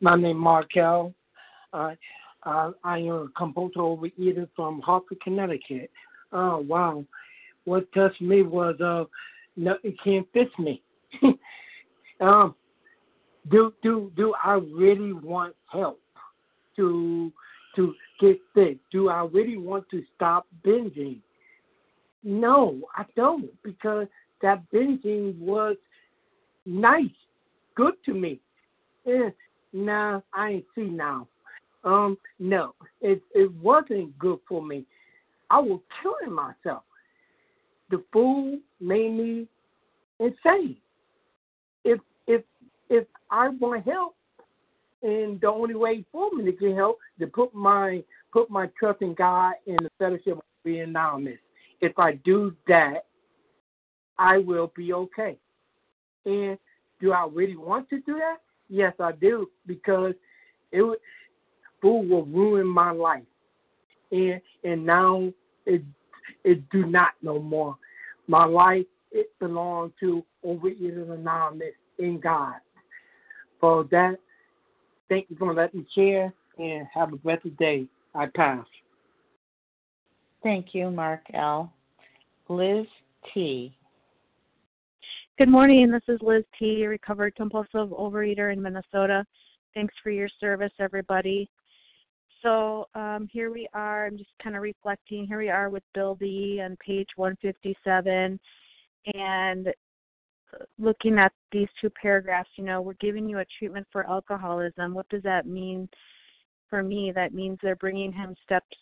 My 0.00 0.16
name 0.16 0.36
is 0.36 0.42
Mark 0.42 0.76
L. 0.78 1.14
Uh, 1.74 1.92
uh, 2.44 2.70
I 2.84 2.98
am 2.98 3.12
a 3.12 3.28
compulsive 3.36 3.82
overeater 3.82 4.48
from 4.56 4.80
Hartford, 4.80 5.20
Connecticut. 5.20 5.90
Oh, 6.32 6.58
wow 6.58 7.04
what 7.64 7.90
touched 7.92 8.20
me 8.20 8.42
was 8.42 8.80
uh 8.80 9.04
no 9.56 9.76
it 9.82 9.94
can't 10.02 10.26
fix 10.32 10.50
me. 10.58 10.82
um 12.20 12.54
do 13.50 13.72
do 13.82 14.12
do 14.16 14.34
I 14.42 14.54
really 14.54 15.12
want 15.12 15.54
help 15.70 16.00
to 16.76 17.32
to 17.76 17.94
get 18.20 18.40
fit? 18.54 18.78
Do 18.90 19.08
I 19.08 19.24
really 19.24 19.56
want 19.56 19.88
to 19.90 20.02
stop 20.16 20.46
binging? 20.64 21.18
No, 22.22 22.80
I 22.96 23.04
don't 23.16 23.50
because 23.62 24.06
that 24.42 24.62
binging 24.72 25.38
was 25.38 25.76
nice, 26.66 27.08
good 27.74 27.94
to 28.06 28.14
me. 28.14 28.40
Eh, 29.06 29.30
nah, 29.72 30.20
I 30.34 30.50
ain't 30.50 30.64
see 30.74 30.82
now. 30.82 31.26
Um, 31.84 32.18
no, 32.38 32.74
it 33.00 33.22
it 33.34 33.52
wasn't 33.54 34.18
good 34.18 34.38
for 34.48 34.62
me. 34.62 34.84
I 35.48 35.58
was 35.58 35.80
killing 36.02 36.34
myself. 36.34 36.82
The 37.90 38.02
food 38.12 38.60
made 38.80 39.12
me 39.12 39.48
insane. 40.18 40.76
If 41.84 42.00
if 42.26 42.42
if 42.88 43.06
I 43.30 43.48
want 43.48 43.84
help, 43.84 44.14
and 45.02 45.40
the 45.40 45.48
only 45.48 45.74
way 45.74 46.04
for 46.12 46.30
me 46.32 46.44
to 46.44 46.52
get 46.52 46.76
help 46.76 46.98
to 47.18 47.26
put 47.26 47.54
my 47.54 48.02
put 48.32 48.50
my 48.50 48.68
trust 48.78 49.02
in 49.02 49.14
God 49.14 49.54
and 49.66 49.78
the 49.78 49.90
fellowship 49.98 50.38
of 50.38 50.42
being 50.64 50.82
anonymous. 50.82 51.38
If 51.80 51.98
I 51.98 52.12
do 52.24 52.54
that, 52.68 53.06
I 54.18 54.38
will 54.38 54.72
be 54.76 54.92
okay. 54.92 55.36
And 56.26 56.58
do 57.00 57.12
I 57.12 57.26
really 57.32 57.56
want 57.56 57.88
to 57.90 58.00
do 58.00 58.14
that? 58.16 58.36
Yes, 58.68 58.92
I 59.00 59.12
do 59.12 59.48
because 59.66 60.14
it 60.70 60.82
would, 60.82 60.98
food 61.80 62.08
will 62.08 62.26
ruin 62.26 62.66
my 62.66 62.90
life, 62.90 63.24
and 64.12 64.40
and 64.62 64.84
now 64.84 65.32
it 65.66 65.82
it 66.44 66.68
do 66.70 66.86
not 66.86 67.12
no 67.22 67.38
more. 67.40 67.76
My 68.26 68.44
life 68.44 68.86
it 69.12 69.30
belongs 69.40 69.92
to 70.00 70.24
Overeaters 70.44 71.10
Anonymous 71.12 71.74
in 71.98 72.20
God. 72.20 72.54
For 73.60 73.84
that, 73.90 74.16
thank 75.08 75.26
you 75.28 75.36
for 75.36 75.52
letting 75.52 75.80
me 75.80 75.86
share 75.94 76.32
and 76.58 76.86
have 76.92 77.12
a 77.12 77.16
blessed 77.16 77.56
day. 77.58 77.86
I 78.14 78.26
pass. 78.26 78.64
Thank 80.42 80.68
you, 80.72 80.90
Mark 80.90 81.20
L. 81.34 81.72
Liz 82.48 82.86
T. 83.32 83.74
Good 85.38 85.48
morning. 85.48 85.90
This 85.90 86.02
is 86.08 86.20
Liz 86.22 86.44
T., 86.58 86.86
recovered 86.86 87.34
compulsive 87.34 87.88
overeater 87.90 88.52
in 88.52 88.60
Minnesota. 88.60 89.24
Thanks 89.74 89.94
for 90.02 90.10
your 90.10 90.28
service, 90.40 90.72
everybody. 90.78 91.48
So 92.42 92.88
um, 92.94 93.28
here 93.30 93.50
we 93.52 93.68
are. 93.74 94.06
I'm 94.06 94.16
just 94.16 94.30
kind 94.42 94.56
of 94.56 94.62
reflecting. 94.62 95.26
Here 95.26 95.38
we 95.38 95.50
are 95.50 95.68
with 95.68 95.82
Bill 95.94 96.14
D 96.14 96.60
on 96.64 96.76
page 96.84 97.08
157, 97.16 98.40
and 99.14 99.68
looking 100.78 101.18
at 101.18 101.32
these 101.52 101.68
two 101.80 101.90
paragraphs. 101.90 102.48
You 102.56 102.64
know, 102.64 102.80
we're 102.80 102.94
giving 102.94 103.28
you 103.28 103.40
a 103.40 103.44
treatment 103.58 103.86
for 103.92 104.08
alcoholism. 104.08 104.94
What 104.94 105.08
does 105.10 105.22
that 105.22 105.46
mean? 105.46 105.88
For 106.70 106.82
me, 106.82 107.12
that 107.14 107.34
means 107.34 107.58
they're 107.62 107.76
bringing 107.76 108.12
him 108.12 108.34
steps, 108.44 108.76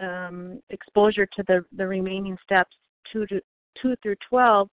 um, 0.00 0.60
exposure 0.70 1.26
to 1.26 1.42
the 1.48 1.64
the 1.76 1.86
remaining 1.86 2.36
steps 2.44 2.76
two 3.12 3.26
to 3.26 3.40
two 3.80 3.96
through 4.02 4.16
twelve. 4.28 4.68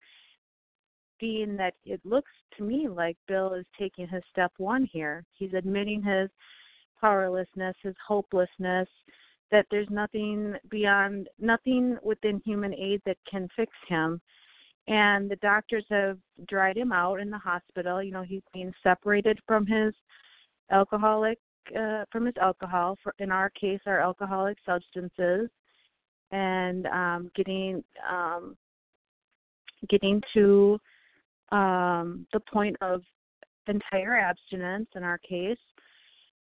Being 1.19 1.57
that 1.57 1.75
it 1.87 2.01
looks 2.05 2.33
to 2.59 2.63
me 2.63 2.89
like 2.89 3.17
Bill 3.27 3.55
is 3.55 3.65
taking 3.79 4.07
his 4.07 4.23
step 4.31 4.53
one 4.59 4.87
here. 4.93 5.25
He's 5.39 5.55
admitting 5.55 6.03
his 6.03 6.29
powerlessness, 7.01 7.77
his 7.83 7.95
hopelessness, 8.07 8.89
that 9.51 9.67
there's 9.71 9.89
nothing 9.91 10.55
beyond, 10.71 11.29
nothing 11.39 11.97
within 12.03 12.41
human 12.45 12.75
aid 12.75 13.01
that 13.07 13.19
can 13.31 13.49
fix 13.57 13.73
him. 13.89 14.21
And 14.89 15.31
the 15.31 15.37
doctors 15.37 15.85
have 15.91 16.19
dried 16.49 16.77
him 16.77 16.93
out 16.93 17.21
in 17.21 17.31
the 17.31 17.39
hospital. 17.39 18.03
You 18.03 18.13
know, 18.13 18.23
he's 18.23 18.43
being 18.53 18.73
separated 18.83 19.39
from 19.47 19.67
his 19.67 19.95
alcoholic, 20.71 21.39
uh, 21.77 22.05
from 22.13 22.27
his 22.27 22.37
alcohol. 22.41 22.97
For 23.03 23.15
in 23.19 23.31
our 23.31 23.51
case, 23.51 23.81
our 23.87 24.01
alcoholic 24.01 24.59
substances, 24.65 25.49
and 26.31 26.87
um, 26.87 27.31
getting 27.35 27.83
um, 28.09 28.57
getting 29.89 30.21
to 30.35 30.79
um, 31.51 32.27
the 32.33 32.41
point 32.53 32.77
of 32.81 33.03
entire 33.69 34.17
abstinence 34.17 34.89
in 34.95 35.03
our 35.03 35.19
case 35.19 35.59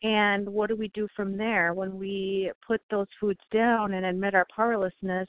and 0.03 0.49
what 0.49 0.69
do 0.69 0.77
we 0.77 0.89
do 0.89 1.09
from 1.15 1.37
there? 1.37 1.75
When 1.75 1.99
we 1.99 2.51
put 2.67 2.81
those 2.91 3.07
foods 3.21 3.41
down 3.53 3.95
and 3.95 4.07
admit 4.07 4.35
our 4.35 4.47
powerlessness, 4.55 5.29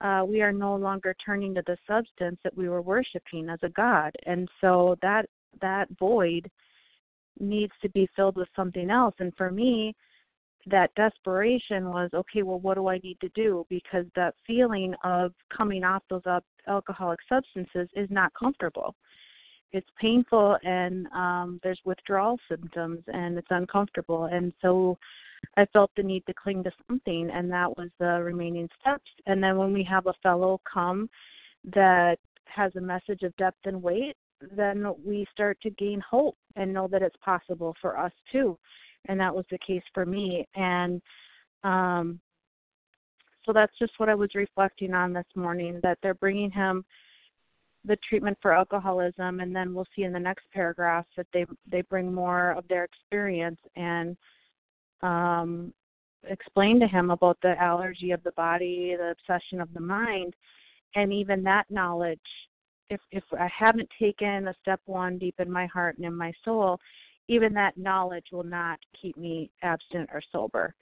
uh, 0.00 0.24
we 0.26 0.42
are 0.42 0.52
no 0.52 0.74
longer 0.74 1.14
turning 1.24 1.54
to 1.54 1.62
the 1.66 1.76
substance 1.86 2.38
that 2.44 2.56
we 2.56 2.68
were 2.68 2.82
worshiping 2.82 3.48
as 3.48 3.58
a 3.62 3.68
god. 3.70 4.12
And 4.26 4.48
so 4.60 4.96
that 5.02 5.26
that 5.60 5.88
void 5.98 6.50
needs 7.38 7.72
to 7.82 7.88
be 7.90 8.08
filled 8.16 8.36
with 8.36 8.48
something 8.56 8.90
else. 8.90 9.14
And 9.18 9.32
for 9.36 9.50
me, 9.50 9.94
that 10.66 10.94
desperation 10.94 11.90
was 11.90 12.10
okay 12.14 12.42
well 12.42 12.58
what 12.58 12.74
do 12.74 12.88
i 12.88 12.98
need 12.98 13.18
to 13.20 13.28
do 13.34 13.66
because 13.68 14.06
that 14.16 14.34
feeling 14.46 14.94
of 15.04 15.32
coming 15.54 15.84
off 15.84 16.02
those 16.08 16.22
alcoholic 16.68 17.18
substances 17.28 17.88
is 17.94 18.08
not 18.10 18.32
comfortable 18.32 18.94
it's 19.72 19.88
painful 20.00 20.56
and 20.64 21.06
um 21.08 21.60
there's 21.62 21.80
withdrawal 21.84 22.38
symptoms 22.48 23.02
and 23.08 23.36
it's 23.38 23.48
uncomfortable. 23.50 24.26
And 24.26 24.52
so 24.62 24.98
i 25.56 25.66
felt 25.66 25.90
the 25.96 26.02
need 26.02 26.24
to 26.26 26.34
cling 26.34 26.64
to 26.64 26.70
something 26.88 27.30
and 27.32 27.50
that 27.50 27.76
was 27.76 27.90
the 27.98 28.22
remaining 28.22 28.68
steps. 28.80 29.10
And 29.26 29.42
then 29.42 29.56
when 29.56 29.72
we 29.72 29.84
have 29.84 30.06
a 30.06 30.14
fellow 30.22 30.60
come 30.70 31.08
that 31.74 32.18
has 32.46 32.74
a 32.76 32.80
message 32.80 33.22
of 33.22 33.36
depth 33.36 33.58
and 33.64 33.82
weight 33.82 34.16
then 34.56 34.84
we 35.04 35.26
start 35.32 35.58
to 35.62 35.70
gain 35.70 36.02
hope 36.08 36.36
and 36.56 36.72
know 36.72 36.86
that 36.88 37.02
it's 37.02 37.16
possible 37.24 37.74
for 37.80 37.98
us 37.98 38.12
too. 38.30 38.58
And 39.06 39.18
that 39.20 39.34
was 39.34 39.46
the 39.50 39.58
case 39.66 39.82
for 39.92 40.04
me. 40.04 40.46
And 40.54 41.00
um 41.62 42.20
so 43.44 43.52
that's 43.52 43.76
just 43.78 43.92
what 43.98 44.08
i 44.08 44.14
was 44.14 44.30
reflecting 44.34 44.94
on 44.94 45.12
this 45.12 45.26
morning 45.34 45.80
that 45.82 45.98
they're 46.02 46.14
bringing 46.14 46.50
him 46.50 46.84
the 47.84 47.96
treatment 48.08 48.36
for 48.40 48.52
alcoholism 48.52 49.40
and 49.40 49.54
then 49.54 49.74
we'll 49.74 49.86
see 49.94 50.04
in 50.04 50.12
the 50.12 50.18
next 50.18 50.44
paragraph 50.52 51.06
that 51.16 51.26
they 51.32 51.44
they 51.70 51.82
bring 51.82 52.12
more 52.12 52.52
of 52.52 52.66
their 52.68 52.84
experience 52.84 53.60
and 53.76 54.16
um, 55.02 55.72
explain 56.26 56.80
to 56.80 56.86
him 56.86 57.10
about 57.10 57.36
the 57.42 57.60
allergy 57.60 58.10
of 58.10 58.22
the 58.22 58.32
body 58.32 58.96
the 58.98 59.10
obsession 59.10 59.60
of 59.60 59.72
the 59.74 59.80
mind 59.80 60.34
and 60.94 61.12
even 61.12 61.42
that 61.42 61.66
knowledge 61.70 62.18
if 62.90 63.00
if 63.10 63.24
i 63.38 63.48
haven't 63.56 63.88
taken 64.00 64.48
a 64.48 64.54
step 64.62 64.80
one 64.86 65.18
deep 65.18 65.34
in 65.38 65.50
my 65.50 65.66
heart 65.66 65.96
and 65.96 66.06
in 66.06 66.14
my 66.14 66.32
soul 66.44 66.78
even 67.28 67.52
that 67.54 67.76
knowledge 67.76 68.26
will 68.32 68.44
not 68.44 68.78
keep 69.00 69.16
me 69.16 69.50
abstinent 69.62 70.08
or 70.12 70.22
sober 70.32 70.74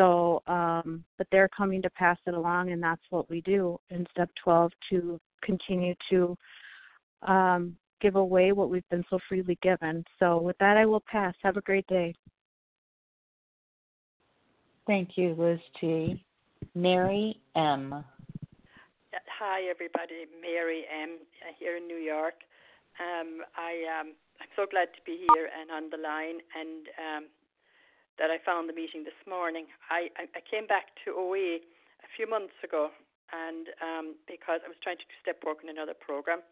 so 0.00 0.42
um, 0.46 1.04
but 1.18 1.26
they're 1.30 1.48
coming 1.48 1.82
to 1.82 1.90
pass 1.90 2.16
it 2.26 2.34
along 2.34 2.70
and 2.72 2.82
that's 2.82 3.02
what 3.10 3.28
we 3.28 3.42
do 3.42 3.78
in 3.90 4.06
step 4.10 4.30
12 4.42 4.72
to 4.90 5.20
continue 5.42 5.94
to 6.08 6.36
um, 7.22 7.76
give 8.00 8.16
away 8.16 8.52
what 8.52 8.70
we've 8.70 8.88
been 8.90 9.04
so 9.10 9.18
freely 9.28 9.58
given. 9.62 10.04
So, 10.18 10.38
with 10.38 10.56
that, 10.58 10.76
I 10.76 10.86
will 10.86 11.02
pass. 11.10 11.34
Have 11.42 11.56
a 11.56 11.60
great 11.60 11.86
day. 11.86 12.14
Thank 14.86 15.10
you, 15.16 15.34
Liz 15.38 15.60
T. 15.80 16.24
Mary 16.74 17.38
M. 17.56 18.04
Hi, 19.38 19.62
everybody. 19.70 20.26
Mary 20.40 20.84
M. 21.02 21.18
here 21.58 21.76
in 21.76 21.86
New 21.86 21.96
York. 21.96 22.34
Um, 22.98 23.40
I 23.56 24.00
um, 24.00 24.12
I'm 24.40 24.48
so 24.56 24.66
glad 24.70 24.88
to 24.94 25.00
be 25.04 25.26
here 25.34 25.48
and 25.60 25.70
on 25.70 25.90
the 25.90 25.96
line, 25.96 26.40
and 26.58 26.88
um, 26.98 27.24
that 28.18 28.30
I 28.30 28.38
found 28.44 28.68
the 28.68 28.74
meeting 28.74 29.04
this 29.04 29.16
morning. 29.28 29.66
I, 29.90 30.08
I, 30.16 30.40
came 30.44 30.66
back 30.66 30.92
to 31.04 31.14
OA 31.16 31.60
a 31.60 32.08
few 32.16 32.28
months 32.28 32.56
ago 32.62 32.90
and 33.32 33.70
um, 33.78 34.06
because 34.26 34.60
I 34.62 34.68
was 34.68 34.78
trying 34.82 34.98
to 34.98 35.06
do 35.06 35.14
step 35.22 35.42
work 35.46 35.62
in 35.62 35.70
another 35.70 35.94
program, 35.94 36.42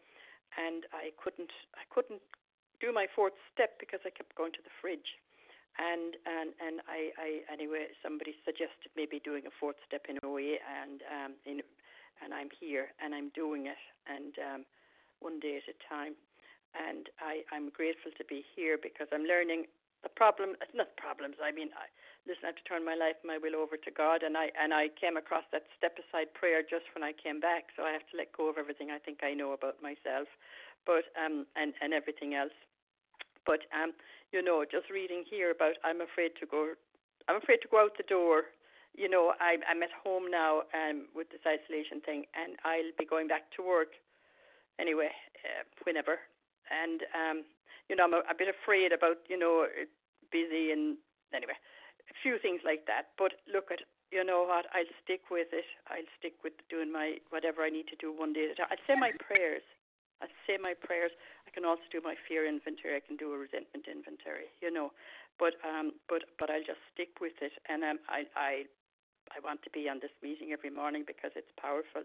and 0.55 0.87
I 0.95 1.11
couldn't 1.19 1.51
I 1.75 1.83
couldn't 1.91 2.23
do 2.79 2.91
my 2.95 3.07
fourth 3.11 3.35
step 3.51 3.75
because 3.79 3.99
I 4.07 4.11
kept 4.11 4.35
going 4.35 4.55
to 4.55 4.63
the 4.63 4.71
fridge, 4.79 5.19
and 5.75 6.15
and 6.23 6.55
and 6.63 6.75
I, 6.87 7.11
I 7.19 7.29
anyway 7.51 7.91
somebody 7.99 8.35
suggested 8.47 8.91
maybe 8.95 9.19
doing 9.19 9.43
a 9.45 9.53
fourth 9.59 9.79
step 9.83 10.07
in 10.07 10.19
OA, 10.23 10.59
and 10.63 11.03
um, 11.07 11.31
in 11.45 11.61
and 12.23 12.33
I'm 12.33 12.51
here 12.51 12.91
and 12.99 13.15
I'm 13.15 13.31
doing 13.35 13.67
it, 13.67 13.81
and 14.07 14.35
um, 14.39 14.61
one 15.19 15.39
day 15.39 15.59
at 15.59 15.67
a 15.67 15.75
time, 15.83 16.15
and 16.75 17.11
I 17.19 17.43
I'm 17.51 17.69
grateful 17.69 18.11
to 18.15 18.23
be 18.23 18.43
here 18.55 18.79
because 18.79 19.07
I'm 19.11 19.27
learning 19.27 19.67
the 20.03 20.09
problem 20.09 20.55
not 20.73 20.91
problems 20.97 21.35
i 21.43 21.51
mean 21.51 21.69
i 21.75 21.87
listen 22.27 22.45
i 22.45 22.51
have 22.51 22.59
to 22.59 22.67
turn 22.67 22.83
my 22.85 22.95
life 22.95 23.19
my 23.23 23.37
will 23.37 23.55
over 23.55 23.75
to 23.75 23.91
god 23.91 24.23
and 24.23 24.37
i 24.37 24.47
and 24.55 24.73
i 24.73 24.87
came 24.99 25.17
across 25.17 25.43
that 25.51 25.67
set 25.81 25.95
aside 25.99 26.31
prayer 26.33 26.61
just 26.61 26.87
when 26.95 27.03
i 27.03 27.11
came 27.11 27.39
back 27.39 27.71
so 27.75 27.83
i 27.83 27.91
have 27.91 28.05
to 28.11 28.15
let 28.17 28.31
go 28.35 28.49
of 28.49 28.57
everything 28.57 28.91
i 28.91 28.99
think 28.99 29.19
i 29.23 29.33
know 29.33 29.51
about 29.51 29.75
myself 29.83 30.27
but 30.85 31.05
um 31.19 31.45
and 31.55 31.73
and 31.81 31.93
everything 31.93 32.33
else. 32.33 32.55
But 33.45 33.65
um 33.75 33.93
you 34.31 34.41
know 34.41 34.63
just 34.63 34.89
reading 34.89 35.23
here 35.29 35.51
about 35.51 35.75
i'm 35.83 36.01
afraid 36.01 36.31
to 36.39 36.45
go 36.45 36.73
i'm 37.27 37.37
afraid 37.41 37.61
to 37.61 37.67
go 37.69 37.81
out 37.81 37.97
the 37.97 38.03
door 38.07 38.53
you 38.95 39.09
know 39.09 39.33
i 39.39 39.57
i'm 39.69 39.81
at 39.81 39.89
home 40.03 40.29
now 40.29 40.63
um 40.73 41.07
with 41.15 41.29
this 41.29 41.41
isolation 41.47 41.99
thing 42.01 42.25
and 42.37 42.57
i'll 42.63 42.93
be 42.97 43.05
going 43.05 43.27
back 43.27 43.49
to 43.55 43.65
work 43.65 43.97
anyway 44.79 45.09
uh, 45.43 45.63
whenever. 45.85 46.19
And 46.69 47.01
um 47.13 47.37
you 47.89 47.95
know, 47.95 48.05
I'm 48.05 48.13
a, 48.13 48.21
a 48.29 48.37
bit 48.37 48.47
afraid 48.47 48.93
about, 48.93 49.17
you 49.27 49.37
know, 49.37 49.65
busy 50.31 50.71
and 50.71 50.95
anyway, 51.33 51.57
a 52.09 52.15
few 52.21 52.37
things 52.39 52.61
like 52.63 52.85
that. 52.85 53.17
But 53.17 53.41
look 53.49 53.73
at 53.73 53.81
you 54.09 54.25
know 54.25 54.41
what? 54.41 54.65
I'll 54.73 54.89
stick 55.05 55.29
with 55.29 55.53
it. 55.53 55.69
I'll 55.85 56.09
stick 56.17 56.41
with 56.41 56.57
doing 56.69 56.89
my 56.89 57.21
whatever 57.29 57.61
I 57.61 57.69
need 57.69 57.85
to 57.93 57.97
do 58.01 58.09
one 58.09 58.33
day 58.33 58.49
at 58.49 58.57
a 58.57 58.65
time. 58.65 58.69
I'll 58.73 58.85
say 58.89 58.97
my 58.97 59.13
prayers. 59.21 59.61
I'll 60.21 60.33
say 60.49 60.57
my 60.57 60.73
prayers. 60.73 61.13
I 61.45 61.53
can 61.53 61.63
also 61.63 61.85
do 61.93 62.01
my 62.01 62.17
fear 62.27 62.43
inventory. 62.49 62.97
I 62.97 63.05
can 63.05 63.15
do 63.21 63.33
a 63.33 63.37
resentment 63.37 63.85
inventory. 63.85 64.49
You 64.65 64.73
know, 64.73 64.89
but 65.37 65.61
um, 65.61 65.93
but 66.09 66.25
but 66.41 66.49
I'll 66.49 66.65
just 66.65 66.81
stick 66.89 67.21
with 67.21 67.37
it. 67.41 67.53
And 67.69 67.85
um, 67.85 67.97
I 68.09 68.25
I 68.33 68.51
I 69.29 69.37
want 69.45 69.61
to 69.63 69.69
be 69.69 69.85
on 69.85 70.01
this 70.01 70.13
meeting 70.25 70.51
every 70.57 70.73
morning 70.73 71.05
because 71.05 71.31
it's 71.37 71.53
powerful. 71.61 72.01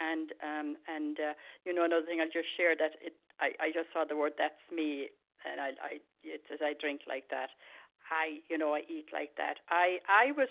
And 0.00 0.32
um 0.42 0.68
and 0.88 1.20
uh, 1.20 1.34
you 1.68 1.76
know 1.76 1.84
another 1.84 2.08
thing 2.08 2.18
I'll 2.24 2.32
just 2.32 2.50
share 2.56 2.74
that 2.74 2.98
it 3.04 3.14
I 3.40 3.52
I 3.60 3.68
just 3.72 3.90
saw 3.92 4.04
the 4.04 4.16
word 4.16 4.32
that's 4.38 4.60
me 4.72 5.08
and 5.44 5.60
I 5.60 5.68
I 5.82 5.92
it 6.22 6.42
says 6.48 6.60
I 6.62 6.74
drink 6.78 7.02
like 7.08 7.28
that. 7.30 7.50
I 8.10 8.40
you 8.48 8.58
know 8.58 8.74
I 8.74 8.82
eat 8.88 9.08
like 9.12 9.36
that. 9.36 9.60
I 9.70 9.98
I 10.08 10.32
was 10.32 10.48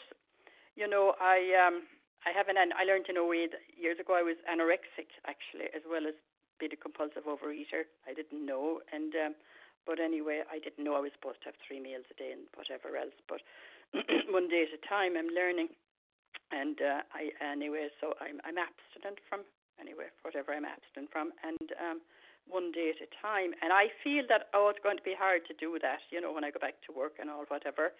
you 0.75 0.87
know, 0.89 1.13
I 1.21 1.53
um 1.57 1.85
I 2.25 2.31
have 2.35 2.47
an 2.49 2.57
I 2.57 2.83
learned 2.83 3.07
in 3.09 3.17
a 3.17 3.25
way 3.25 3.47
that 3.47 3.61
years 3.77 3.99
ago 3.99 4.15
I 4.15 4.23
was 4.23 4.37
anorexic 4.49 5.09
actually 5.27 5.69
as 5.75 5.83
well 5.85 6.07
as 6.07 6.15
being 6.59 6.73
a 6.73 6.79
compulsive 6.79 7.25
overeater. 7.29 7.85
I 8.07 8.13
didn't 8.13 8.45
know 8.45 8.81
and 8.91 9.13
um 9.15 9.33
but 9.85 9.99
anyway, 9.99 10.43
I 10.47 10.59
didn't 10.63 10.83
know 10.83 10.95
I 10.95 11.03
was 11.03 11.11
supposed 11.11 11.43
to 11.43 11.51
have 11.51 11.59
three 11.59 11.79
meals 11.79 12.07
a 12.07 12.15
day 12.15 12.31
and 12.31 12.47
whatever 12.55 12.95
else. 12.95 13.15
But 13.27 13.43
one 14.31 14.47
day 14.47 14.63
at 14.63 14.71
a 14.71 14.79
time, 14.87 15.19
I'm 15.19 15.27
learning, 15.27 15.75
and 16.55 16.79
uh, 16.79 17.03
I 17.11 17.35
anyway. 17.43 17.91
So 17.99 18.15
I'm 18.23 18.39
I'm 18.47 18.55
abstinent 18.55 19.19
from 19.27 19.43
anyway 19.75 20.07
whatever 20.23 20.55
I'm 20.55 20.63
abstinent 20.63 21.11
from, 21.11 21.35
and 21.43 21.67
um, 21.83 21.97
one 22.47 22.71
day 22.71 22.91
at 22.91 23.01
a 23.01 23.09
time. 23.21 23.53
And 23.61 23.71
I 23.71 23.89
feel 24.03 24.23
that 24.29 24.49
oh, 24.53 24.69
it's 24.69 24.83
going 24.83 24.97
to 24.97 25.05
be 25.05 25.15
hard 25.17 25.45
to 25.47 25.53
do 25.55 25.77
that, 25.81 26.03
you 26.11 26.19
know, 26.21 26.31
when 26.33 26.43
I 26.43 26.51
go 26.51 26.59
back 26.59 26.81
to 26.87 26.95
work 26.95 27.19
and 27.19 27.29
all 27.29 27.45
whatever. 27.47 27.93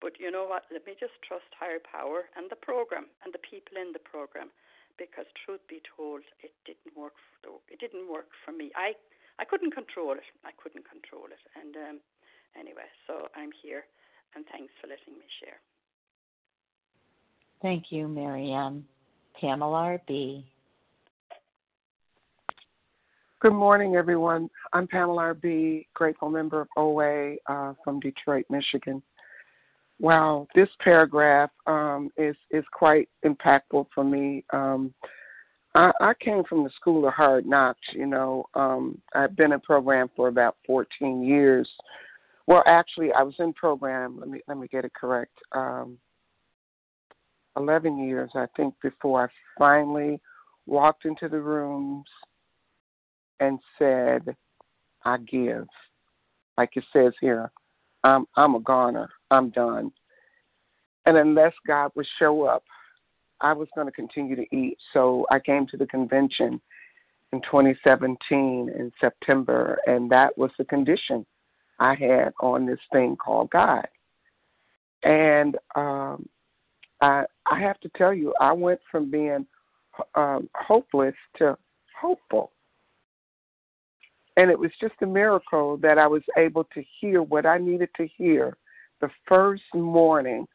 But 0.00 0.20
you 0.20 0.30
know 0.30 0.44
what? 0.44 0.68
Let 0.68 0.84
me 0.84 0.92
just 0.98 1.16
trust 1.24 1.48
higher 1.56 1.80
power 1.80 2.28
and 2.36 2.52
the 2.52 2.60
program 2.60 3.08
and 3.24 3.32
the 3.32 3.40
people 3.40 3.80
in 3.80 3.96
the 3.96 4.02
program, 4.04 4.52
because 5.00 5.24
truth 5.44 5.64
be 5.68 5.80
told, 5.96 6.20
it 6.44 6.52
didn't 6.68 6.92
work. 6.92 7.16
For, 7.40 7.60
it 7.72 7.80
didn't 7.80 8.10
work 8.12 8.28
for 8.44 8.52
me. 8.52 8.70
I 8.76 8.92
I 9.38 9.44
couldn't 9.44 9.72
control 9.72 10.12
it. 10.12 10.28
I 10.44 10.52
couldn't 10.56 10.84
control 10.88 11.28
it. 11.32 11.40
And 11.56 11.76
um, 11.76 11.96
anyway, 12.58 12.88
so 13.06 13.28
I'm 13.36 13.50
here, 13.62 13.84
and 14.34 14.44
thanks 14.52 14.72
for 14.80 14.86
letting 14.88 15.16
me 15.16 15.24
share. 15.40 15.60
Thank 17.62 17.90
you, 17.90 18.08
Marianne. 18.08 18.84
Pamela 19.40 20.00
B. 20.06 20.44
Good 23.42 23.52
morning, 23.52 23.96
everyone. 23.96 24.48
I'm 24.72 24.88
Pamela 24.88 25.34
RB, 25.34 25.88
grateful 25.92 26.30
member 26.30 26.62
of 26.62 26.68
OA 26.74 27.34
uh, 27.46 27.74
from 27.84 28.00
Detroit, 28.00 28.46
Michigan. 28.48 29.02
Wow, 30.00 30.46
this 30.54 30.70
paragraph 30.82 31.50
um, 31.66 32.10
is 32.16 32.34
is 32.50 32.64
quite 32.72 33.10
impactful 33.26 33.88
for 33.94 34.04
me. 34.04 34.42
Um, 34.54 34.94
I, 35.74 35.92
I 36.00 36.12
came 36.18 36.44
from 36.44 36.64
the 36.64 36.70
school 36.80 37.06
of 37.06 37.12
hard 37.12 37.44
knocks. 37.44 37.86
You 37.92 38.06
know, 38.06 38.46
um, 38.54 38.98
I've 39.14 39.36
been 39.36 39.52
in 39.52 39.60
program 39.60 40.08
for 40.16 40.28
about 40.28 40.56
14 40.66 41.22
years. 41.22 41.68
Well, 42.46 42.62
actually, 42.66 43.12
I 43.12 43.22
was 43.22 43.34
in 43.38 43.52
program. 43.52 44.18
Let 44.18 44.30
me 44.30 44.40
let 44.48 44.56
me 44.56 44.66
get 44.66 44.86
it 44.86 44.94
correct. 44.94 45.36
Um, 45.52 45.98
11 47.58 47.98
years, 47.98 48.30
I 48.34 48.46
think, 48.56 48.72
before 48.82 49.24
I 49.24 49.28
finally 49.58 50.22
walked 50.64 51.04
into 51.04 51.28
the 51.28 51.40
rooms 51.40 52.06
and 53.40 53.58
said, 53.78 54.36
"I 55.04 55.18
give," 55.18 55.66
like 56.56 56.70
it 56.76 56.84
says 56.92 57.12
here. 57.20 57.50
I'm 58.04 58.26
I'm 58.36 58.54
a 58.54 58.60
goner. 58.60 59.08
I'm 59.30 59.50
done. 59.50 59.92
And 61.06 61.16
unless 61.16 61.52
God 61.66 61.92
would 61.94 62.06
show 62.18 62.44
up, 62.44 62.64
I 63.40 63.52
was 63.52 63.68
going 63.74 63.86
to 63.86 63.92
continue 63.92 64.36
to 64.36 64.56
eat. 64.56 64.78
So 64.92 65.26
I 65.30 65.38
came 65.38 65.66
to 65.68 65.76
the 65.76 65.86
convention 65.86 66.60
in 67.32 67.40
2017 67.42 68.16
in 68.68 68.92
September, 69.00 69.78
and 69.86 70.10
that 70.10 70.36
was 70.36 70.50
the 70.58 70.64
condition 70.64 71.26
I 71.78 71.94
had 71.94 72.32
on 72.40 72.66
this 72.66 72.78
thing 72.92 73.16
called 73.16 73.50
God. 73.50 73.86
And 75.02 75.56
um, 75.74 76.28
I 77.00 77.24
I 77.44 77.60
have 77.60 77.78
to 77.80 77.90
tell 77.96 78.14
you, 78.14 78.34
I 78.40 78.52
went 78.52 78.80
from 78.90 79.10
being 79.10 79.46
um, 80.14 80.48
hopeless 80.54 81.14
to 81.38 81.56
hopeful. 82.00 82.52
And 84.36 84.50
it 84.50 84.58
was 84.58 84.70
just 84.80 84.94
a 85.02 85.06
miracle 85.06 85.78
that 85.78 85.98
I 85.98 86.06
was 86.06 86.22
able 86.36 86.64
to 86.74 86.84
hear 87.00 87.22
what 87.22 87.46
I 87.46 87.58
needed 87.58 87.88
to 87.96 88.06
hear 88.16 88.56
the 89.00 89.08
first 89.26 89.62
morning 89.74 90.46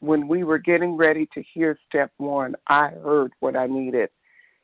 when 0.00 0.26
we 0.26 0.42
were 0.42 0.58
getting 0.58 0.96
ready 0.96 1.28
to 1.32 1.42
hear 1.54 1.78
step 1.88 2.10
one. 2.16 2.54
I 2.66 2.88
heard 2.88 3.32
what 3.40 3.56
I 3.56 3.66
needed, 3.66 4.08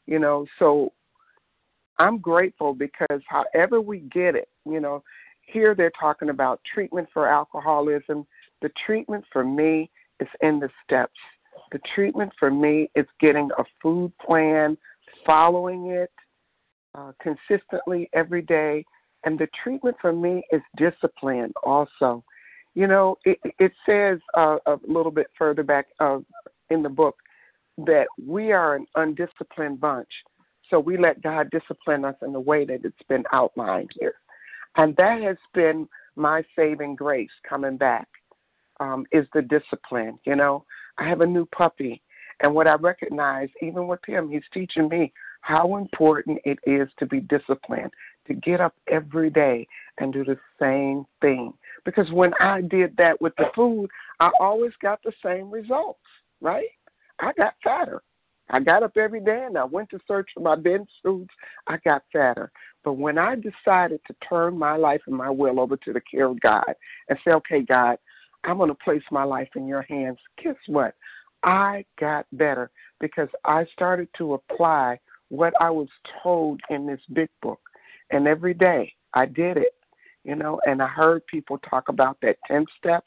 you 0.07 0.19
know. 0.19 0.47
So 0.59 0.93
I'm 1.99 2.19
grateful 2.19 2.75
because 2.75 3.21
however 3.29 3.81
we 3.81 4.01
get 4.01 4.35
it, 4.35 4.49
you 4.65 4.81
know, 4.81 5.03
here 5.43 5.75
they're 5.75 5.93
talking 5.99 6.31
about 6.31 6.61
treatment 6.73 7.09
for 7.13 7.29
alcoholism. 7.29 8.27
The 8.63 8.71
treatment 8.85 9.25
for 9.33 9.45
me 9.45 9.91
is 10.21 10.29
in 10.43 10.59
the 10.59 10.71
steps. 10.85 11.19
The 11.73 11.81
treatment 11.95 12.33
for 12.39 12.51
me 12.51 12.91
is 12.95 13.07
getting 13.21 13.51
a 13.59 13.65
food 13.83 14.13
plan, 14.25 14.77
following 15.25 15.87
it, 15.87 16.11
uh, 16.99 17.13
consistently 17.23 18.09
every 18.13 18.43
day. 18.43 18.85
And 19.25 19.39
the 19.39 19.49
treatment 19.63 19.97
for 20.01 20.13
me 20.13 20.43
is 20.53 20.61
discipline 20.77 21.53
also. 21.63 22.25
You 22.75 22.87
know, 22.87 23.17
it, 23.25 23.39
it 23.59 23.73
says 23.87 24.19
uh, 24.37 24.59
a 24.67 24.79
little 24.87 25.11
bit 25.11 25.29
further 25.37 25.63
back 25.63 25.87
uh, 26.01 26.19
in 26.71 26.83
the 26.83 26.89
book 26.89 27.17
that 27.79 28.07
we 28.25 28.53
are 28.53 28.77
an 28.77 28.87
undisciplined 28.95 29.81
bunch. 29.81 30.09
So 30.71 30.79
we 30.79 30.97
let 30.97 31.23
God 31.23 31.51
discipline 31.51 32.05
us 32.05 32.17
in 32.23 32.33
the 32.33 32.41
way 32.41 32.65
that 32.65 32.85
it's 32.85 33.03
been 33.09 33.25
outlined 33.33 33.91
here. 33.99 34.15
And 34.77 34.95
that 34.97 35.23
has 35.23 35.37
been 35.55 35.89
my 36.15 36.45
saving 36.55 36.97
grace 36.97 37.31
coming 37.49 37.77
back 37.77 38.07
um, 38.81 39.07
is 39.13 39.27
the 39.35 39.43
discipline. 39.43 40.19
You 40.25 40.37
know, 40.37 40.65
I 40.99 41.09
have 41.09 41.21
a 41.21 41.27
new 41.27 41.47
puppy. 41.47 42.03
And 42.41 42.55
what 42.55 42.69
I 42.69 42.75
recognize, 42.75 43.49
even 43.63 43.89
with 43.89 44.01
him, 44.07 44.31
he's 44.31 44.43
teaching 44.53 44.89
me 44.89 45.13
how 45.41 45.77
important 45.77 46.39
it 46.45 46.59
is 46.67 46.89
to 46.99 47.07
be 47.07 47.21
disciplined, 47.21 47.91
to 48.27 48.35
get 48.35 48.61
up 48.61 48.75
every 48.89 49.31
day 49.31 49.67
and 49.99 50.13
do 50.13 50.25
the 50.25 50.39
same 50.61 51.05
thing. 51.21 51.53
Because 51.85 52.11
when 52.13 52.33
I 52.41 52.61
did 52.61 52.97
that 52.99 53.21
with 53.21 53.35
the 53.37 53.47
food, 53.55 53.89
I 54.21 54.31
always 54.41 54.73
got 54.83 55.01
the 55.03 55.13
same 55.25 55.51
results, 55.51 56.01
right? 56.41 56.69
I 57.21 57.33
got 57.33 57.55
fatter. 57.65 58.03
I 58.51 58.61
got 58.61 58.83
up 58.83 58.97
every 58.97 59.21
day 59.21 59.45
and 59.47 59.59
I 59.59 59.65
went 59.65 59.91
to 59.91 59.99
search 60.09 60.29
for 60.35 60.41
my 60.41 60.57
binge 60.57 60.89
foods. 61.03 61.31
I 61.67 61.79
got 61.85 62.03
fatter. 62.13 62.51
But 62.85 62.95
when 62.95 63.19
I 63.19 63.35
decided 63.35 64.01
to 64.07 64.15
turn 64.27 64.57
my 64.59 64.77
life 64.77 65.03
and 65.07 65.17
my 65.17 65.31
will 65.31 65.61
over 65.61 65.77
to 65.77 65.93
the 65.93 66.01
care 66.01 66.27
of 66.27 66.41
God 66.41 66.75
and 67.09 67.19
say, 67.25 67.33
okay, 67.33 67.63
God, 67.63 67.99
I'm 68.45 68.57
going 68.57 68.71
to 68.71 68.75
place 68.75 69.03
my 69.11 69.25
life 69.25 69.49
in 69.57 69.67
your 69.67 69.83
hands, 69.83 70.19
guess 70.43 70.55
what? 70.67 70.95
I 71.43 71.85
got 72.01 72.27
better 72.33 72.71
because 73.01 73.29
I 73.45 73.67
started 73.73 74.09
to 74.19 74.35
apply 74.35 74.99
what 75.29 75.53
I 75.61 75.71
was 75.71 75.89
told 76.23 76.61
in 76.71 76.87
this 76.87 77.01
big 77.13 77.29
book. 77.43 77.61
And 78.11 78.27
every 78.27 78.55
day 78.55 78.93
I 79.15 79.27
did 79.27 79.57
it, 79.57 79.75
you 80.25 80.35
know, 80.35 80.61
and 80.67 80.83
I 80.83 80.89
heard 80.89 81.27
people 81.27 81.59
talk 81.59 81.89
about 81.89 82.19
that 82.23 82.37
10 82.47 82.65
step. 82.79 83.05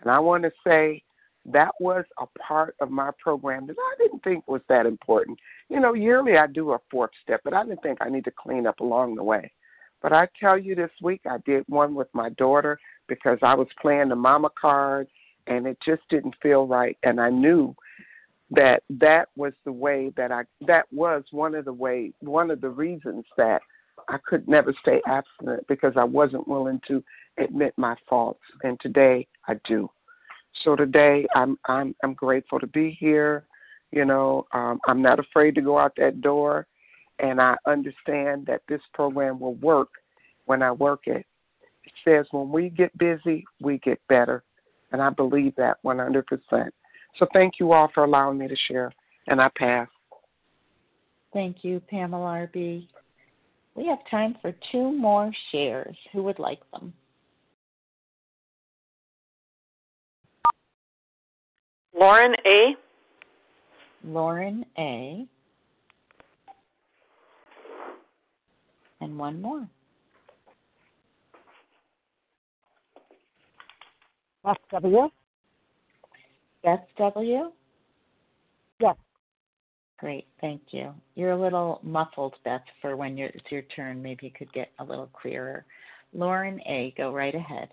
And 0.00 0.10
I 0.10 0.18
want 0.18 0.44
to 0.44 0.50
say 0.66 1.02
that 1.46 1.72
was 1.80 2.04
a 2.18 2.26
part 2.38 2.74
of 2.80 2.90
my 2.90 3.10
program 3.18 3.66
that 3.66 3.76
I 3.78 3.94
didn't 4.02 4.22
think 4.22 4.46
was 4.48 4.62
that 4.68 4.86
important. 4.86 5.38
You 5.68 5.80
know, 5.80 5.94
yearly 5.94 6.36
I 6.36 6.46
do 6.46 6.72
a 6.72 6.78
fourth 6.90 7.10
step, 7.22 7.40
but 7.44 7.54
I 7.54 7.64
didn't 7.64 7.82
think 7.82 7.98
I 8.00 8.08
need 8.08 8.24
to 8.24 8.30
clean 8.30 8.66
up 8.66 8.80
along 8.80 9.16
the 9.16 9.24
way. 9.24 9.52
But 10.00 10.12
I 10.12 10.28
tell 10.38 10.56
you 10.56 10.74
this 10.74 10.90
week 11.02 11.22
I 11.28 11.38
did 11.44 11.64
one 11.68 11.94
with 11.94 12.08
my 12.12 12.30
daughter 12.30 12.78
because 13.08 13.38
I 13.42 13.54
was 13.54 13.66
playing 13.80 14.10
the 14.10 14.16
mama 14.16 14.50
card 14.60 15.08
and 15.46 15.66
it 15.66 15.78
just 15.84 16.02
didn't 16.08 16.36
feel 16.42 16.66
right 16.66 16.96
and 17.02 17.20
I 17.20 17.30
knew 17.30 17.74
that 18.50 18.82
that 18.88 19.28
was 19.36 19.52
the 19.64 19.72
way 19.72 20.12
that 20.16 20.32
I 20.32 20.44
that 20.66 20.86
was 20.92 21.24
one 21.30 21.54
of 21.54 21.64
the 21.64 21.72
way 21.72 22.12
one 22.20 22.50
of 22.50 22.60
the 22.60 22.70
reasons 22.70 23.24
that 23.36 23.60
I 24.08 24.16
could 24.26 24.48
never 24.48 24.74
stay 24.80 25.02
abstinent 25.06 25.66
because 25.68 25.92
I 25.96 26.04
wasn't 26.04 26.48
willing 26.48 26.80
to 26.88 27.02
admit 27.38 27.74
my 27.76 27.94
faults 28.08 28.40
and 28.62 28.78
today 28.80 29.26
I 29.46 29.54
do. 29.66 29.90
So 30.64 30.76
today 30.76 31.26
I'm 31.34 31.58
I'm 31.66 31.94
I'm 32.02 32.14
grateful 32.14 32.58
to 32.58 32.66
be 32.66 32.96
here. 32.98 33.44
You 33.90 34.04
know, 34.04 34.46
um, 34.52 34.80
I'm 34.86 35.02
not 35.02 35.18
afraid 35.18 35.54
to 35.54 35.62
go 35.62 35.78
out 35.78 35.94
that 35.96 36.20
door, 36.20 36.66
and 37.18 37.40
I 37.40 37.56
understand 37.66 38.46
that 38.46 38.62
this 38.68 38.82
program 38.92 39.40
will 39.40 39.54
work 39.54 39.88
when 40.44 40.62
I 40.62 40.72
work 40.72 41.06
it. 41.06 41.24
It 41.84 41.92
says 42.04 42.26
when 42.30 42.50
we 42.50 42.68
get 42.68 42.96
busy, 42.98 43.44
we 43.60 43.78
get 43.78 43.98
better, 44.08 44.42
and 44.92 45.00
I 45.00 45.08
believe 45.10 45.54
that 45.56 45.78
100%. 45.84 46.22
So 47.16 47.26
thank 47.32 47.54
you 47.58 47.72
all 47.72 47.90
for 47.94 48.04
allowing 48.04 48.38
me 48.38 48.48
to 48.48 48.56
share, 48.68 48.92
and 49.26 49.40
I 49.40 49.50
pass. 49.56 49.88
Thank 51.32 51.58
you, 51.62 51.80
Pamela 51.90 52.48
RB. 52.54 52.86
We 53.74 53.86
have 53.86 53.98
time 54.10 54.36
for 54.40 54.52
two 54.72 54.92
more 54.92 55.30
shares. 55.52 55.96
Who 56.12 56.22
would 56.24 56.38
like 56.38 56.60
them? 56.72 56.92
Lauren 61.94 62.34
A. 62.46 62.74
Lauren 64.04 64.64
A. 64.78 65.26
And 69.00 69.18
one 69.18 69.40
more. 69.40 69.68
Beth 74.44 74.56
W. 74.72 75.08
Beth 76.62 76.84
W. 76.98 77.52
Yes. 78.80 78.96
Great, 79.98 80.26
thank 80.40 80.62
you. 80.70 80.92
You're 81.14 81.32
a 81.32 81.40
little 81.40 81.80
muffled, 81.82 82.34
Beth, 82.44 82.62
for 82.80 82.96
when 82.96 83.16
you're, 83.16 83.28
it's 83.28 83.50
your 83.50 83.62
turn. 83.62 84.02
Maybe 84.02 84.26
you 84.26 84.32
could 84.32 84.52
get 84.52 84.68
a 84.78 84.84
little 84.84 85.08
clearer. 85.12 85.64
Lauren 86.12 86.60
A., 86.66 86.94
go 86.96 87.12
right 87.12 87.34
ahead. 87.34 87.68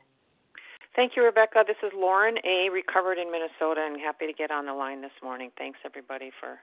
Thank 0.95 1.13
you, 1.15 1.23
Rebecca. 1.23 1.63
This 1.67 1.77
is 1.83 1.91
Lauren 1.95 2.37
A., 2.45 2.69
recovered 2.71 3.17
in 3.17 3.29
Minnesota, 3.31 3.85
and 3.85 3.99
happy 3.99 4.27
to 4.27 4.33
get 4.33 4.49
on 4.49 4.65
the 4.65 4.73
line 4.73 5.01
this 5.01 5.11
morning. 5.21 5.51
Thanks, 5.57 5.79
everybody, 5.85 6.31
for 6.39 6.57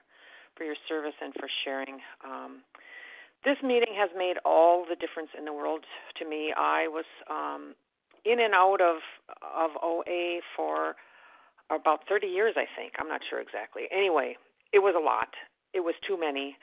for 0.57 0.63
your 0.63 0.75
service 0.87 1.15
and 1.21 1.33
for 1.33 1.47
sharing. 1.63 1.97
Um, 2.23 2.61
this 3.45 3.57
meeting 3.63 3.93
has 3.97 4.09
made 4.15 4.35
all 4.45 4.85
the 4.87 4.95
difference 4.95 5.29
in 5.37 5.45
the 5.45 5.53
world 5.53 5.83
to 6.17 6.29
me. 6.29 6.53
I 6.55 6.87
was 6.87 7.05
um, 7.29 7.75
in 8.25 8.39
and 8.39 8.53
out 8.53 8.81
of 8.81 8.97
of 9.41 9.71
OA 9.81 10.39
for 10.55 10.95
about 11.75 12.07
30 12.07 12.27
years, 12.27 12.55
I 12.57 12.65
think. 12.77 12.93
I'm 12.99 13.07
not 13.07 13.21
sure 13.29 13.39
exactly. 13.41 13.83
Anyway, 13.91 14.37
it 14.71 14.79
was 14.79 14.95
a 14.97 15.03
lot. 15.03 15.29
It 15.73 15.81
was 15.81 15.95
too 16.05 16.19
many. 16.19 16.57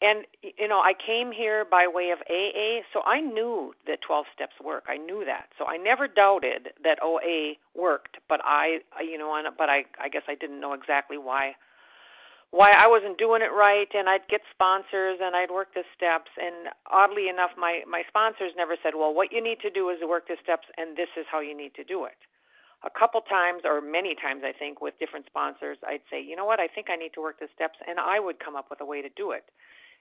And 0.00 0.26
you 0.42 0.68
know, 0.68 0.78
I 0.78 0.92
came 0.94 1.32
here 1.32 1.64
by 1.64 1.88
way 1.88 2.10
of 2.10 2.20
AA, 2.30 2.86
so 2.92 3.02
I 3.02 3.20
knew 3.20 3.74
that 3.86 3.98
12 4.06 4.26
steps 4.32 4.54
work. 4.62 4.84
I 4.88 4.96
knew 4.96 5.24
that. 5.26 5.48
So 5.58 5.66
I 5.66 5.76
never 5.76 6.06
doubted 6.06 6.70
that 6.84 7.02
OA 7.02 7.58
worked, 7.74 8.18
but 8.28 8.40
I 8.44 8.78
you 9.02 9.18
know, 9.18 9.34
but 9.58 9.68
I 9.68 9.86
I 9.98 10.08
guess 10.08 10.22
I 10.28 10.36
didn't 10.36 10.60
know 10.60 10.72
exactly 10.72 11.18
why 11.18 11.56
why 12.50 12.72
I 12.72 12.86
wasn't 12.86 13.18
doing 13.18 13.42
it 13.42 13.52
right 13.52 13.88
and 13.92 14.08
I'd 14.08 14.26
get 14.30 14.40
sponsors 14.54 15.18
and 15.20 15.36
I'd 15.36 15.50
work 15.50 15.74
the 15.74 15.84
steps 15.94 16.30
and 16.40 16.72
oddly 16.90 17.28
enough 17.28 17.50
my 17.58 17.82
my 17.86 18.02
sponsors 18.08 18.52
never 18.56 18.76
said, 18.82 18.94
"Well, 18.94 19.12
what 19.12 19.32
you 19.32 19.42
need 19.42 19.60
to 19.60 19.70
do 19.70 19.90
is 19.90 19.98
work 20.00 20.28
the 20.28 20.36
steps 20.42 20.66
and 20.78 20.96
this 20.96 21.10
is 21.16 21.26
how 21.30 21.40
you 21.40 21.56
need 21.56 21.74
to 21.74 21.84
do 21.84 22.04
it." 22.04 22.16
A 22.84 22.90
couple 22.90 23.20
times 23.22 23.62
or 23.64 23.80
many 23.80 24.14
times 24.14 24.42
I 24.44 24.52
think 24.52 24.80
with 24.80 24.98
different 24.98 25.26
sponsors 25.26 25.78
I'd 25.86 26.02
say, 26.10 26.20
"You 26.20 26.36
know 26.36 26.44
what? 26.44 26.60
I 26.60 26.68
think 26.68 26.90
I 26.90 26.96
need 26.96 27.12
to 27.14 27.20
work 27.20 27.38
the 27.40 27.48
steps." 27.54 27.78
And 27.86 27.98
I 27.98 28.20
would 28.20 28.38
come 28.38 28.56
up 28.56 28.70
with 28.70 28.80
a 28.80 28.84
way 28.84 29.02
to 29.02 29.08
do 29.10 29.32
it. 29.32 29.44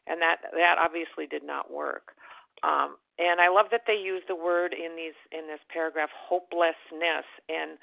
And 0.05 0.21
that 0.21 0.41
that 0.53 0.78
obviously 0.78 1.28
did 1.28 1.43
not 1.43 1.71
work. 1.71 2.15
Um, 2.63 2.97
and 3.19 3.41
I 3.41 3.49
love 3.49 3.67
that 3.71 3.86
they 3.86 3.97
use 3.97 4.23
the 4.28 4.36
word 4.36 4.73
in 4.73 4.95
these 4.95 5.17
in 5.32 5.47
this 5.47 5.61
paragraph 5.69 6.09
hopelessness 6.11 7.25
and 7.49 7.78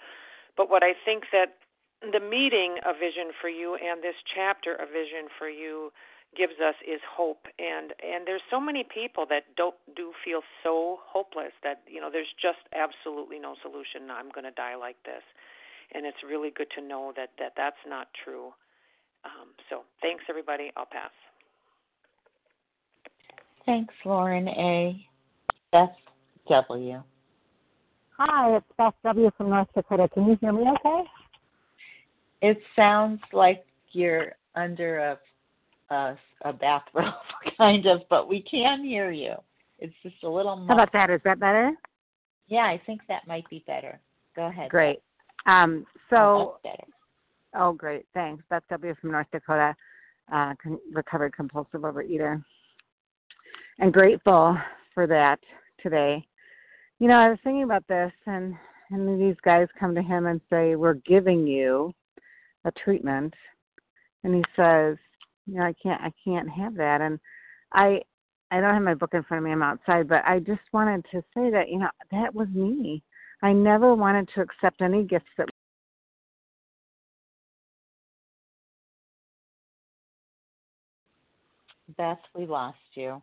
but 0.57 0.71
what 0.71 0.83
I 0.83 0.95
think 1.05 1.25
that 1.33 1.59
the 2.01 2.21
meeting 2.21 2.79
a 2.85 2.93
vision 2.93 3.33
for 3.41 3.49
you 3.49 3.75
and 3.75 4.03
this 4.03 4.17
chapter 4.35 4.75
a 4.75 4.87
vision 4.87 5.29
for 5.39 5.49
you 5.49 5.93
gives 6.37 6.61
us 6.61 6.75
is 6.87 7.01
hope. 7.05 7.47
And 7.59 7.93
and 8.03 8.27
there's 8.27 8.43
so 8.51 8.61
many 8.61 8.85
people 8.85 9.27
that 9.31 9.45
don't 9.57 9.77
do 9.97 10.13
feel 10.25 10.41
so 10.63 10.99
hopeless 11.05 11.53
that 11.63 11.83
you 11.87 12.01
know 12.01 12.11
there's 12.11 12.33
just 12.41 12.63
absolutely 12.75 13.39
no 13.39 13.55
solution. 13.63 14.11
I'm 14.11 14.31
going 14.31 14.45
to 14.45 14.53
die 14.53 14.77
like 14.77 14.97
this. 15.05 15.23
And 15.93 16.07
it's 16.07 16.19
really 16.27 16.51
good 16.51 16.69
to 16.77 16.83
know 16.83 17.13
that 17.17 17.31
that 17.39 17.53
that's 17.57 17.83
not 17.87 18.09
true. 18.25 18.53
Um, 19.25 19.49
so 19.71 19.83
thanks 20.03 20.25
everybody. 20.29 20.71
I'll 20.77 20.87
pass. 20.87 21.11
Thanks 23.67 23.95
lauren 24.05 24.49
a. 24.49 25.07
Beth 25.73 25.97
w. 26.49 27.03
Hi 28.19 28.57
it's 28.57 28.67
beth 28.79 28.95
w 29.03 29.31
from 29.37 29.51
north 29.51 29.69
dakota. 29.75 30.09
Can 30.13 30.27
you 30.27 30.37
hear 30.41 30.53
me 30.53 30.63
okay? 30.63 31.03
It 32.43 32.59
sounds 32.77 33.21
like 33.33 33.65
you're 33.93 34.33
under 34.55 34.99
a 34.99 35.19
a, 35.95 36.19
a 36.45 36.53
bathrobe, 36.53 37.15
kind 37.59 37.87
of, 37.87 38.03
but 38.11 38.29
we 38.29 38.43
can 38.43 38.85
hear 38.85 39.11
you. 39.11 39.35
It's 39.79 39.95
just 40.03 40.23
a 40.23 40.29
little. 40.29 40.57
Muffled. 40.57 40.69
How 40.69 40.75
about 40.75 40.93
that? 40.93 41.11
Is 41.11 41.21
that 41.25 41.41
better? 41.41 41.73
Yeah, 42.49 42.63
I 42.65 42.81
think 42.85 43.01
that 43.09 43.27
might 43.27 43.49
be 43.49 43.65
better. 43.67 43.99
Go 44.37 44.47
ahead. 44.47 44.71
Great. 44.71 45.01
Um, 45.47 45.87
so. 46.11 46.57
Oh. 46.65 46.71
Oh, 47.57 47.73
great. 47.73 48.05
Thanks. 48.15 48.43
That's 48.51 48.65
W 48.71 48.95
from 49.01 49.13
North 49.13 49.29
Dakota, 49.33 49.77
uh, 50.33 50.55
con- 50.61 50.81
recovered 50.93 51.37
compulsive 51.37 51.83
overeater. 51.83 52.43
And 53.79 53.93
grateful 53.93 54.59
for 54.93 55.07
that 55.07 55.39
today. 55.81 56.27
You 56.99 57.09
know, 57.09 57.15
I 57.15 57.29
was 57.29 57.39
thinking 57.45 57.63
about 57.63 57.87
this, 57.89 58.13
and 58.27 58.55
and 58.91 59.21
these 59.21 59.37
guys 59.45 59.69
come 59.79 59.95
to 59.95 60.03
him 60.03 60.27
and 60.27 60.41
say, 60.51 60.77
"We're 60.77 60.95
giving 60.95 61.47
you 61.47 61.93
a 62.65 62.73
treatment," 62.73 63.35
and 64.25 64.35
he 64.35 64.45
says, 64.57 64.97
you 65.47 65.55
know, 65.59 65.63
I 65.65 65.75
can't 65.83 66.01
I 66.01 66.13
can't 66.25 66.49
have 66.51 66.75
that 66.77 67.01
and 67.01 67.19
I 67.73 68.01
I 68.51 68.61
don't 68.61 68.75
have 68.75 68.83
my 68.83 68.95
book 68.95 69.15
in 69.15 69.23
front 69.25 69.41
of 69.41 69.45
me, 69.45 69.53
I'm 69.53 69.63
outside, 69.63 70.09
but 70.09 70.23
I 70.25 70.39
just 70.39 70.61
wanted 70.73 71.05
to 71.11 71.23
say 71.35 71.51
that, 71.51 71.69
you 71.69 71.79
know, 71.79 71.91
that 72.13 72.35
was 72.35 72.49
me. 72.49 73.03
I 73.43 73.53
never 73.53 73.95
wanted 73.95 74.29
to 74.35 74.43
accept 74.43 74.81
any 74.81 75.05
gifts 75.05 75.27
that 75.39 75.49
Beth, 81.97 82.19
we 82.35 82.47
lost 82.47 82.79
you. 82.95 83.23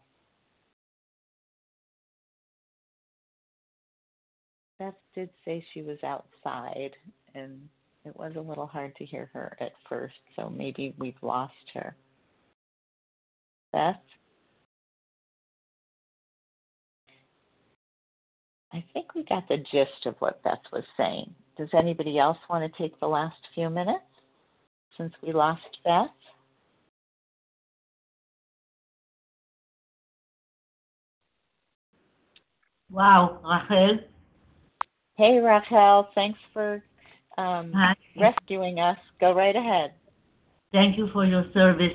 Beth 4.80 4.94
did 5.14 5.30
say 5.46 5.66
she 5.74 5.82
was 5.82 5.98
outside 6.04 6.92
and 7.36 7.68
it 8.06 8.16
was 8.16 8.34
a 8.36 8.42
little 8.42 8.66
hard 8.66 8.96
to 8.96 9.06
hear 9.06 9.30
her 9.34 9.56
at 9.60 9.74
first, 9.88 10.16
so 10.36 10.50
maybe 10.50 10.94
we've 10.98 11.22
lost 11.22 11.54
her. 11.74 11.96
Beth? 13.72 13.96
I 18.74 18.84
think 18.94 19.16
we 19.16 19.24
got 19.24 19.48
the 19.48 19.58
gist 19.58 20.06
of 20.06 20.16
what 20.20 20.42
Beth 20.44 20.62
was 20.72 20.84
saying. 20.96 21.34
Does 21.58 21.70
anybody 21.78 22.18
else 22.18 22.38
want 22.50 22.72
to 22.72 22.82
take 22.82 23.00
the 23.00 23.08
last 23.08 23.36
few 23.54 23.70
minutes 23.70 24.00
since 24.98 25.14
we 25.22 25.34
lost 25.34 25.62
Beth? 25.84 26.08
Wow, 32.90 33.40
Rachel. 33.44 34.00
Hey, 35.18 35.40
Rachel. 35.40 36.10
Thanks 36.16 36.40
for 36.54 36.84
um, 37.38 37.74
rescuing 38.18 38.80
us. 38.80 38.98
Go 39.20 39.34
right 39.34 39.56
ahead. 39.56 39.94
Thank 40.74 40.98
you 40.98 41.10
for 41.14 41.26
your 41.26 41.46
service. 41.54 41.92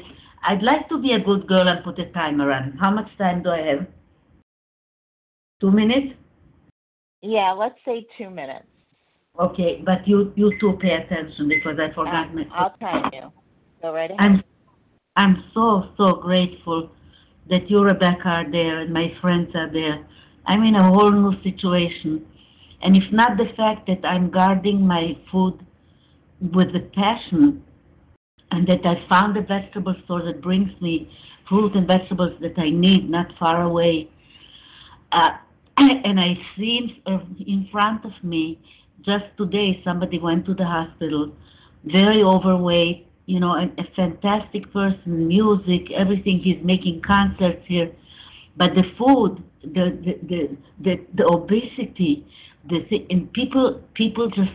I'd 0.46 0.62
like 0.62 0.88
to 0.90 0.98
be 0.98 1.12
a 1.12 1.18
good 1.18 1.48
girl 1.48 1.66
and 1.66 1.82
put 1.82 1.98
a 1.98 2.06
timer 2.12 2.52
on. 2.52 2.78
How 2.80 2.92
much 2.92 3.08
time 3.18 3.42
do 3.42 3.50
I 3.50 3.62
have? 3.66 3.86
Two 5.60 5.72
minutes? 5.72 6.14
Yeah, 7.20 7.50
let's 7.50 7.78
say 7.84 8.06
two 8.16 8.30
minutes. 8.30 8.66
Okay, 9.40 9.82
but 9.84 10.06
you 10.06 10.32
you 10.36 10.52
two 10.60 10.78
pay 10.80 10.94
attention 10.94 11.48
because 11.48 11.78
I 11.80 11.92
forgot 11.92 12.32
my. 12.32 12.44
I'll 12.54 12.70
time 12.78 13.10
you. 13.12 13.32
Go 13.82 13.92
right 13.92 14.10
ahead. 14.10 14.20
I'm 14.20 14.42
I'm 15.16 15.44
so 15.52 15.90
so 15.96 16.14
grateful 16.14 16.90
that 17.50 17.68
you, 17.68 17.82
Rebecca, 17.82 18.28
are 18.28 18.50
there 18.50 18.80
and 18.80 18.92
my 18.92 19.08
friends 19.20 19.50
are 19.54 19.70
there. 19.70 20.06
I'm 20.46 20.62
in 20.62 20.76
a 20.76 20.88
whole 20.88 21.10
new 21.10 21.34
situation, 21.42 22.24
and 22.82 22.96
if 22.96 23.12
not 23.12 23.36
the 23.36 23.50
fact 23.56 23.88
that 23.88 24.06
I'm 24.06 24.30
guarding 24.30 24.86
my 24.86 25.18
food 25.30 25.58
with 26.40 26.72
the 26.72 26.88
passion 26.94 27.64
and 28.50 28.66
that 28.66 28.84
I 28.84 29.06
found 29.08 29.36
a 29.36 29.42
vegetable 29.42 29.94
store 30.04 30.22
that 30.22 30.40
brings 30.40 30.70
me 30.80 31.10
fruit 31.48 31.74
and 31.74 31.86
vegetables 31.86 32.32
that 32.40 32.58
I 32.58 32.70
need 32.70 33.08
not 33.10 33.26
far 33.38 33.62
away. 33.62 34.08
Uh, 35.12 35.36
and 35.76 36.18
I 36.20 36.38
see 36.56 37.02
in 37.46 37.68
front 37.70 38.04
of 38.04 38.12
me 38.22 38.58
just 39.04 39.24
today 39.36 39.80
somebody 39.84 40.18
went 40.18 40.46
to 40.46 40.54
the 40.54 40.64
hospital, 40.64 41.32
very 41.84 42.22
overweight, 42.22 43.06
you 43.26 43.40
know, 43.40 43.52
a, 43.52 43.64
a 43.78 43.84
fantastic 43.94 44.72
person, 44.72 45.28
music, 45.28 45.90
everything. 45.92 46.40
He's 46.40 46.62
making 46.62 47.02
concerts 47.02 47.62
here, 47.66 47.90
but 48.56 48.74
the 48.74 48.82
food, 48.98 49.42
the 49.62 49.98
the 50.04 50.18
the 50.26 50.56
the, 50.80 51.00
the 51.14 51.26
obesity, 51.26 52.26
the 52.68 53.06
and 53.10 53.32
people 53.32 53.82
people 53.94 54.28
just 54.30 54.52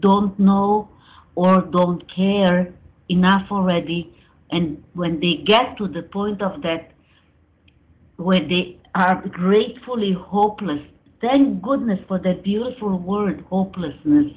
don't 0.00 0.38
know 0.38 0.88
or 1.36 1.62
don't 1.62 2.02
care 2.14 2.74
enough 3.08 3.50
already. 3.50 4.12
And 4.50 4.82
when 4.94 5.20
they 5.20 5.42
get 5.44 5.76
to 5.78 5.88
the 5.88 6.02
point 6.02 6.42
of 6.42 6.62
that, 6.62 6.92
where 8.16 8.46
they 8.46 8.78
are 8.94 9.22
gratefully 9.28 10.12
hopeless, 10.12 10.80
thank 11.20 11.62
goodness 11.62 12.00
for 12.08 12.18
that 12.20 12.42
beautiful 12.42 12.98
word, 12.98 13.44
hopelessness. 13.50 14.32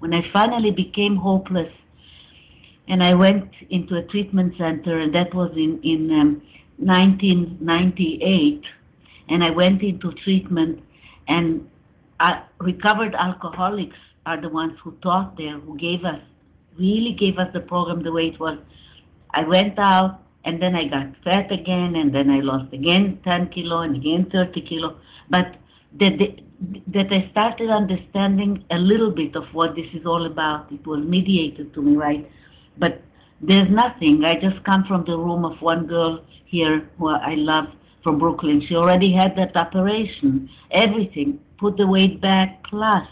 When 0.00 0.14
I 0.14 0.22
finally 0.32 0.70
became 0.70 1.16
hopeless, 1.16 1.70
and 2.88 3.02
I 3.02 3.14
went 3.14 3.50
into 3.68 3.96
a 3.96 4.02
treatment 4.02 4.54
center, 4.58 4.98
and 4.98 5.14
that 5.14 5.32
was 5.32 5.52
in 5.54 5.80
in 5.84 6.10
um, 6.10 6.42
1998, 6.78 8.62
and 9.28 9.44
I 9.44 9.50
went 9.50 9.82
into 9.82 10.12
treatment, 10.24 10.82
and 11.28 11.68
uh, 12.18 12.40
recovered 12.58 13.14
alcoholics 13.14 13.96
are 14.26 14.40
the 14.40 14.48
ones 14.48 14.72
who 14.82 14.92
taught 15.02 15.36
there, 15.36 15.58
who 15.58 15.76
gave 15.78 16.04
us 16.04 16.20
really 16.80 17.12
gave 17.12 17.38
us 17.38 17.52
the 17.52 17.60
program 17.60 18.02
the 18.02 18.12
way 18.12 18.28
it 18.28 18.40
was. 18.40 18.58
I 19.32 19.44
went 19.44 19.78
out 19.78 20.20
and 20.44 20.60
then 20.60 20.74
I 20.74 20.88
got 20.88 21.06
fat 21.22 21.52
again 21.52 21.94
and 21.96 22.14
then 22.14 22.30
I 22.30 22.40
lost 22.40 22.72
again 22.72 23.20
10 23.24 23.50
kilo 23.50 23.82
and 23.82 23.96
again 23.96 24.28
30 24.32 24.60
kilo. 24.62 24.96
But 25.28 25.56
that, 25.98 26.18
that 26.88 27.12
I 27.12 27.28
started 27.30 27.70
understanding 27.70 28.64
a 28.70 28.78
little 28.78 29.10
bit 29.10 29.36
of 29.36 29.44
what 29.52 29.74
this 29.74 29.86
is 29.92 30.06
all 30.06 30.26
about. 30.26 30.72
It 30.72 30.86
was 30.86 31.04
mediated 31.04 31.74
to 31.74 31.82
me, 31.82 31.96
right? 31.96 32.28
But 32.78 33.02
there's 33.40 33.70
nothing. 33.70 34.24
I 34.24 34.38
just 34.40 34.62
come 34.64 34.84
from 34.84 35.04
the 35.04 35.16
room 35.16 35.44
of 35.44 35.60
one 35.60 35.86
girl 35.86 36.24
here 36.46 36.88
who 36.98 37.08
I 37.08 37.34
love 37.36 37.66
from 38.02 38.18
Brooklyn. 38.18 38.64
She 38.66 38.74
already 38.74 39.12
had 39.12 39.36
that 39.36 39.56
operation, 39.56 40.48
everything, 40.70 41.38
put 41.58 41.76
the 41.76 41.86
weight 41.86 42.20
back 42.20 42.62
plus. 42.64 43.06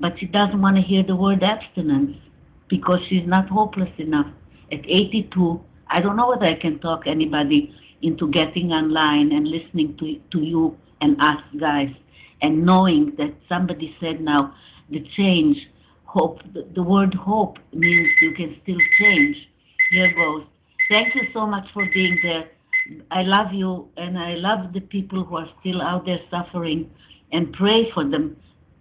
But 0.00 0.18
she 0.18 0.26
doesn't 0.26 0.60
want 0.60 0.76
to 0.76 0.82
hear 0.82 1.02
the 1.02 1.14
word 1.14 1.42
abstinence 1.42 2.16
because 2.76 2.98
she's 3.08 3.24
not 3.24 3.48
hopeless 3.48 3.94
enough. 3.98 4.26
At 4.72 4.80
82, 4.80 5.62
I 5.88 6.00
don't 6.00 6.16
know 6.16 6.28
whether 6.30 6.46
I 6.46 6.56
can 6.56 6.80
talk 6.80 7.06
anybody 7.06 7.72
into 8.02 8.28
getting 8.32 8.72
online 8.72 9.30
and 9.30 9.46
listening 9.46 9.96
to, 9.98 10.18
to 10.32 10.44
you 10.44 10.76
and 11.00 11.16
us 11.22 11.40
guys 11.60 11.94
and 12.42 12.66
knowing 12.66 13.12
that 13.16 13.32
somebody 13.48 13.94
said 14.00 14.20
now 14.20 14.52
the 14.90 15.06
change, 15.16 15.56
hope, 16.04 16.40
the, 16.52 16.66
the 16.74 16.82
word 16.82 17.14
hope 17.14 17.58
means 17.72 18.08
you 18.20 18.32
can 18.32 18.56
still 18.64 18.82
change. 18.98 19.36
Here 19.92 20.12
goes. 20.12 20.42
Thank 20.88 21.14
you 21.14 21.22
so 21.32 21.46
much 21.46 21.68
for 21.72 21.86
being 21.94 22.18
there. 22.24 22.48
I 23.12 23.22
love 23.22 23.52
you 23.52 23.88
and 23.96 24.18
I 24.18 24.34
love 24.34 24.72
the 24.72 24.80
people 24.80 25.22
who 25.22 25.36
are 25.36 25.48
still 25.60 25.80
out 25.80 26.06
there 26.06 26.20
suffering 26.28 26.90
and 27.30 27.52
pray 27.52 27.92
for 27.94 28.02
them 28.02 28.36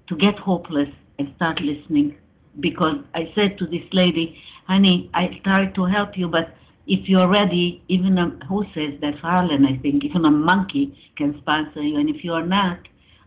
to 0.07 0.15
get 0.15 0.39
hopeless 0.39 0.89
and 1.19 1.31
start 1.35 1.61
listening. 1.61 2.17
Because 2.59 2.97
I 3.13 3.31
said 3.35 3.57
to 3.57 3.65
this 3.65 3.83
lady, 3.91 4.37
honey, 4.67 5.09
I 5.13 5.39
tried 5.43 5.75
to 5.75 5.85
help 5.85 6.17
you, 6.17 6.27
but 6.27 6.55
if 6.85 7.07
you're 7.07 7.27
ready, 7.27 7.81
even 7.87 8.17
a, 8.17 8.29
who 8.47 8.63
says 8.73 8.99
that? 9.01 9.15
Harlan, 9.15 9.65
I 9.65 9.77
think, 9.81 10.03
even 10.03 10.25
a 10.25 10.31
monkey 10.31 10.97
can 11.17 11.37
sponsor 11.39 11.81
you. 11.81 11.97
And 11.97 12.09
if 12.09 12.23
you're 12.23 12.45
not, 12.45 12.79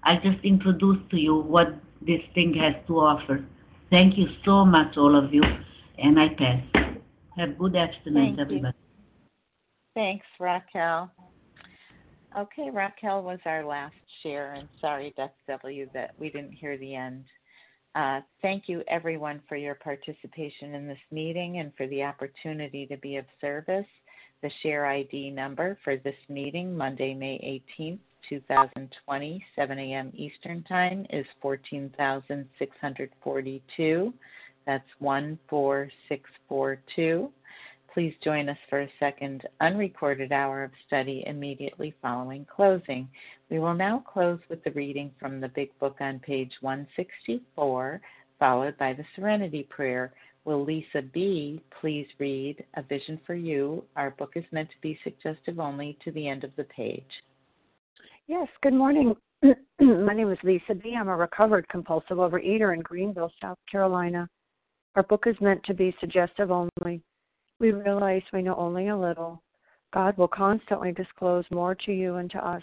I 0.03 0.17
just 0.17 0.45
introduce 0.45 0.99
to 1.11 1.17
you 1.17 1.35
what 1.35 1.75
this 2.01 2.21
thing 2.35 2.55
has 2.55 2.75
to 2.87 3.01
offer. 3.01 3.45
Thank 3.91 4.19
you 4.19 4.27
so 4.45 4.65
much, 4.65 4.97
all 4.97 5.17
of 5.17 5.33
you. 5.33 5.43
And 5.99 6.21
I 6.21 6.29
pass. 6.29 6.63
Have 7.37 7.59
good 7.59 7.77
afternoon, 7.77 8.37
Thank 8.37 8.41
everybody. 8.41 8.77
You. 8.77 8.83
Thanks, 9.95 10.27
Raquel. 10.39 11.11
Okay, 12.39 12.69
Raquel 12.71 13.23
was 13.23 13.39
our 13.47 13.65
last 13.65 13.95
share, 14.23 14.55
and 14.55 14.69
sorry, 14.81 15.15
Beth 15.17 15.33
W, 15.49 15.89
that 15.95 16.11
we 16.19 16.29
didn't 16.29 16.53
hear 16.53 16.77
the 16.77 16.95
end. 16.95 17.25
Uh, 17.97 18.21
thank 18.43 18.69
you, 18.69 18.85
everyone, 18.89 19.41
for 19.49 19.57
your 19.57 19.75
participation 19.75 20.75
in 20.75 20.87
this 20.87 20.99
meeting 21.11 21.61
and 21.61 21.73
for 21.79 21.87
the 21.87 22.03
opportunity 22.03 22.85
to 22.85 22.99
be 22.99 23.17
of 23.17 23.25
service. 23.41 23.87
The 24.43 24.51
share 24.63 24.85
ID 24.85 25.31
number 25.31 25.79
for 25.83 25.97
this 25.97 26.15
meeting, 26.29 26.77
Monday, 26.77 27.15
May 27.15 27.63
18th, 27.79 28.01
2020, 28.29 29.43
7 29.57 29.79
a.m. 29.79 30.13
Eastern 30.15 30.63
Time, 30.65 31.07
is 31.09 31.25
14,642. 31.41 34.15
That's 34.67 34.85
14642. 34.99 37.31
Please 37.95 38.15
join 38.23 38.51
us 38.51 38.59
for 38.69 38.83
a 38.83 38.93
second 39.01 39.49
unrecorded 39.63 40.33
hour 40.33 40.65
of 40.65 40.71
study 40.87 41.25
immediately 41.27 41.95
following 42.03 42.47
closing. 42.55 43.09
We 43.49 43.61
will 43.61 43.75
now 43.75 44.03
close 44.05 44.41
with 44.51 44.65
the 44.65 44.73
reading 44.73 45.13
from 45.21 45.41
the 45.41 45.49
Big 45.49 45.71
Book 45.79 45.97
on 46.01 46.19
page 46.19 46.53
164, 46.63 48.01
followed 48.41 48.77
by 48.77 48.93
the 48.93 49.05
Serenity 49.15 49.63
Prayer. 49.71 50.13
Will 50.45 50.65
Lisa 50.65 51.03
B. 51.13 51.63
please 51.81 52.07
read 52.19 52.65
A 52.75 52.83
Vision 52.83 53.21
for 53.25 53.35
You? 53.35 53.85
Our 53.95 54.11
book 54.13 54.33
is 54.35 54.45
meant 54.51 54.71
to 54.71 54.81
be 54.81 54.99
suggestive 55.05 55.61
only 55.61 55.97
to 56.05 56.11
the 56.11 56.27
end 56.27 56.43
of 56.43 56.51
the 56.57 56.65
page. 56.65 57.05
Yes, 58.27 58.49
good 58.63 58.75
morning. 58.75 59.15
My 59.81 60.13
name 60.13 60.33
is 60.33 60.39
Lisa 60.43 60.75
B. 60.75 60.97
I'm 60.99 61.09
a 61.09 61.17
recovered 61.17 61.69
compulsive 61.69 62.17
overeater 62.17 62.75
in 62.75 62.81
Greenville, 62.81 63.33
South 63.41 63.59
Carolina. 63.71 64.29
Our 64.97 65.05
book 65.05 65.25
is 65.27 65.37
meant 65.41 65.63
to 65.65 65.75
be 65.75 65.95
suggestive 66.01 66.51
only. 66.51 67.01
We 67.61 67.71
realize 67.71 68.23
we 68.33 68.43
know 68.43 68.57
only 68.57 68.89
a 68.89 68.97
little. 68.97 69.41
God 69.95 70.17
will 70.17 70.29
constantly 70.29 70.91
disclose 70.91 71.45
more 71.53 71.77
to 71.77 71.93
you 71.93 72.17
and 72.17 72.29
to 72.33 72.45
us. 72.45 72.63